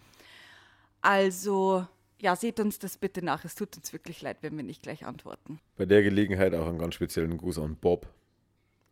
also 1.01 1.85
ja, 2.23 2.37
seht 2.37 2.59
uns 2.61 2.79
das 2.79 2.97
bitte 2.97 3.23
nach. 3.23 3.43
Es 3.43 3.53
tut 3.53 3.75
uns 3.75 3.91
wirklich 3.91 4.21
leid, 4.21 4.37
wenn 4.41 4.55
wir 4.55 4.63
nicht 4.63 4.81
gleich 4.81 5.05
antworten. 5.05 5.59
Bei 5.75 5.85
der 5.85 6.01
Gelegenheit 6.03 6.55
auch 6.55 6.67
einen 6.67 6.79
ganz 6.79 6.95
speziellen 6.95 7.37
Gruß 7.37 7.59
an 7.59 7.75
Bob. 7.75 8.07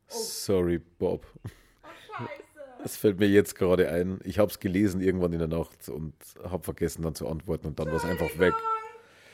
Oh. 0.10 0.14
Sorry, 0.14 0.80
Bob. 0.80 1.26
Oh, 1.46 1.88
scheiße. 2.18 2.30
Das 2.84 2.98
fällt 2.98 3.20
mir 3.20 3.30
jetzt 3.30 3.56
gerade 3.56 3.90
ein. 3.90 4.20
Ich 4.26 4.38
habe 4.38 4.52
es 4.52 4.60
gelesen 4.60 5.00
irgendwann 5.00 5.32
in 5.32 5.40
der 5.40 5.48
Nacht 5.48 5.88
und 5.88 6.14
habe 6.44 6.64
vergessen 6.64 7.04
dann 7.04 7.16
zu 7.16 7.28
antworten 7.28 7.68
und 7.68 7.80
dann 7.80 7.88
war 7.88 7.96
es 7.96 8.04
einfach 8.04 8.38
weg. 8.38 8.54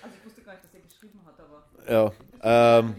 Also 0.04 0.16
ich 0.16 0.26
wusste 0.26 0.42
gar 0.44 0.54
nicht, 0.54 0.66
dass 0.66 0.74
er 0.74 0.82
geschrieben 0.82 1.20
hat, 1.26 1.40
aber... 1.40 2.14
Ja, 2.44 2.80
ähm, 2.80 2.96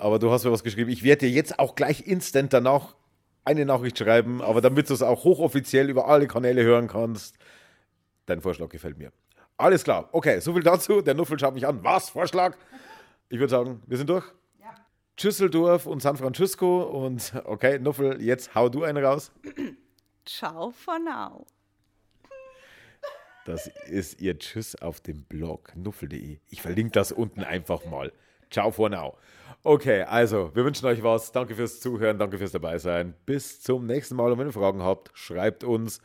aber 0.00 0.18
du 0.18 0.32
hast 0.32 0.44
mir 0.44 0.50
was 0.50 0.64
geschrieben. 0.64 0.90
Ich 0.90 1.04
werde 1.04 1.26
dir 1.26 1.30
jetzt 1.30 1.60
auch 1.60 1.76
gleich 1.76 2.06
instant 2.06 2.52
danach 2.52 2.96
eine 3.44 3.64
Nachricht 3.66 3.98
schreiben, 3.98 4.42
aber 4.42 4.60
damit 4.60 4.90
du 4.90 4.94
es 4.94 5.02
auch 5.02 5.22
hochoffiziell 5.22 5.88
über 5.88 6.08
alle 6.08 6.26
Kanäle 6.26 6.64
hören 6.64 6.88
kannst. 6.88 7.36
Dein 8.26 8.40
Vorschlag 8.40 8.70
gefällt 8.70 8.98
mir. 8.98 9.12
Alles 9.60 9.84
klar. 9.84 10.08
Okay, 10.12 10.40
soviel 10.40 10.62
dazu. 10.62 11.02
Der 11.02 11.12
Nuffel 11.12 11.38
schaut 11.38 11.52
mich 11.52 11.66
an. 11.66 11.84
Was? 11.84 12.08
Vorschlag? 12.08 12.56
Ich 13.28 13.38
würde 13.38 13.50
sagen, 13.50 13.82
wir 13.86 13.98
sind 13.98 14.08
durch. 14.08 14.24
Ja. 14.58 14.74
Düsseldorf 15.22 15.84
und 15.84 16.00
San 16.00 16.16
Francisco. 16.16 16.82
Und 16.84 17.34
okay, 17.44 17.78
Nuffel, 17.78 18.22
jetzt 18.22 18.54
hau 18.54 18.70
du 18.70 18.84
einen 18.84 19.04
raus. 19.04 19.30
Ciao 20.24 20.70
for 20.70 20.98
now. 20.98 21.46
Das 23.44 23.70
ist 23.86 24.22
ihr 24.22 24.38
Tschüss 24.38 24.76
auf 24.76 25.00
dem 25.02 25.24
Blog 25.24 25.76
nuffel.de. 25.76 26.38
Ich 26.48 26.62
verlinke 26.62 26.92
das 26.92 27.12
unten 27.12 27.44
einfach 27.44 27.84
mal. 27.84 28.12
Ciao 28.50 28.70
for 28.70 28.88
now. 28.88 29.18
Okay, 29.62 30.04
also, 30.04 30.54
wir 30.54 30.64
wünschen 30.64 30.86
euch 30.86 31.02
was. 31.02 31.32
Danke 31.32 31.54
fürs 31.54 31.80
Zuhören, 31.80 32.18
danke 32.18 32.38
fürs 32.38 32.52
Dabeisein. 32.52 33.12
Bis 33.26 33.60
zum 33.60 33.84
nächsten 33.84 34.16
Mal. 34.16 34.32
Und 34.32 34.38
wenn 34.38 34.46
ihr 34.46 34.54
Fragen 34.54 34.82
habt, 34.82 35.10
schreibt 35.12 35.64
uns 35.64 36.00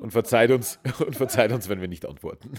und 0.00 0.10
verzeiht 0.10 0.50
uns 0.50 0.78
und 1.06 1.16
verzeiht 1.16 1.52
uns, 1.52 1.68
wenn 1.68 1.80
wir 1.80 1.88
nicht 1.88 2.06
antworten. 2.06 2.54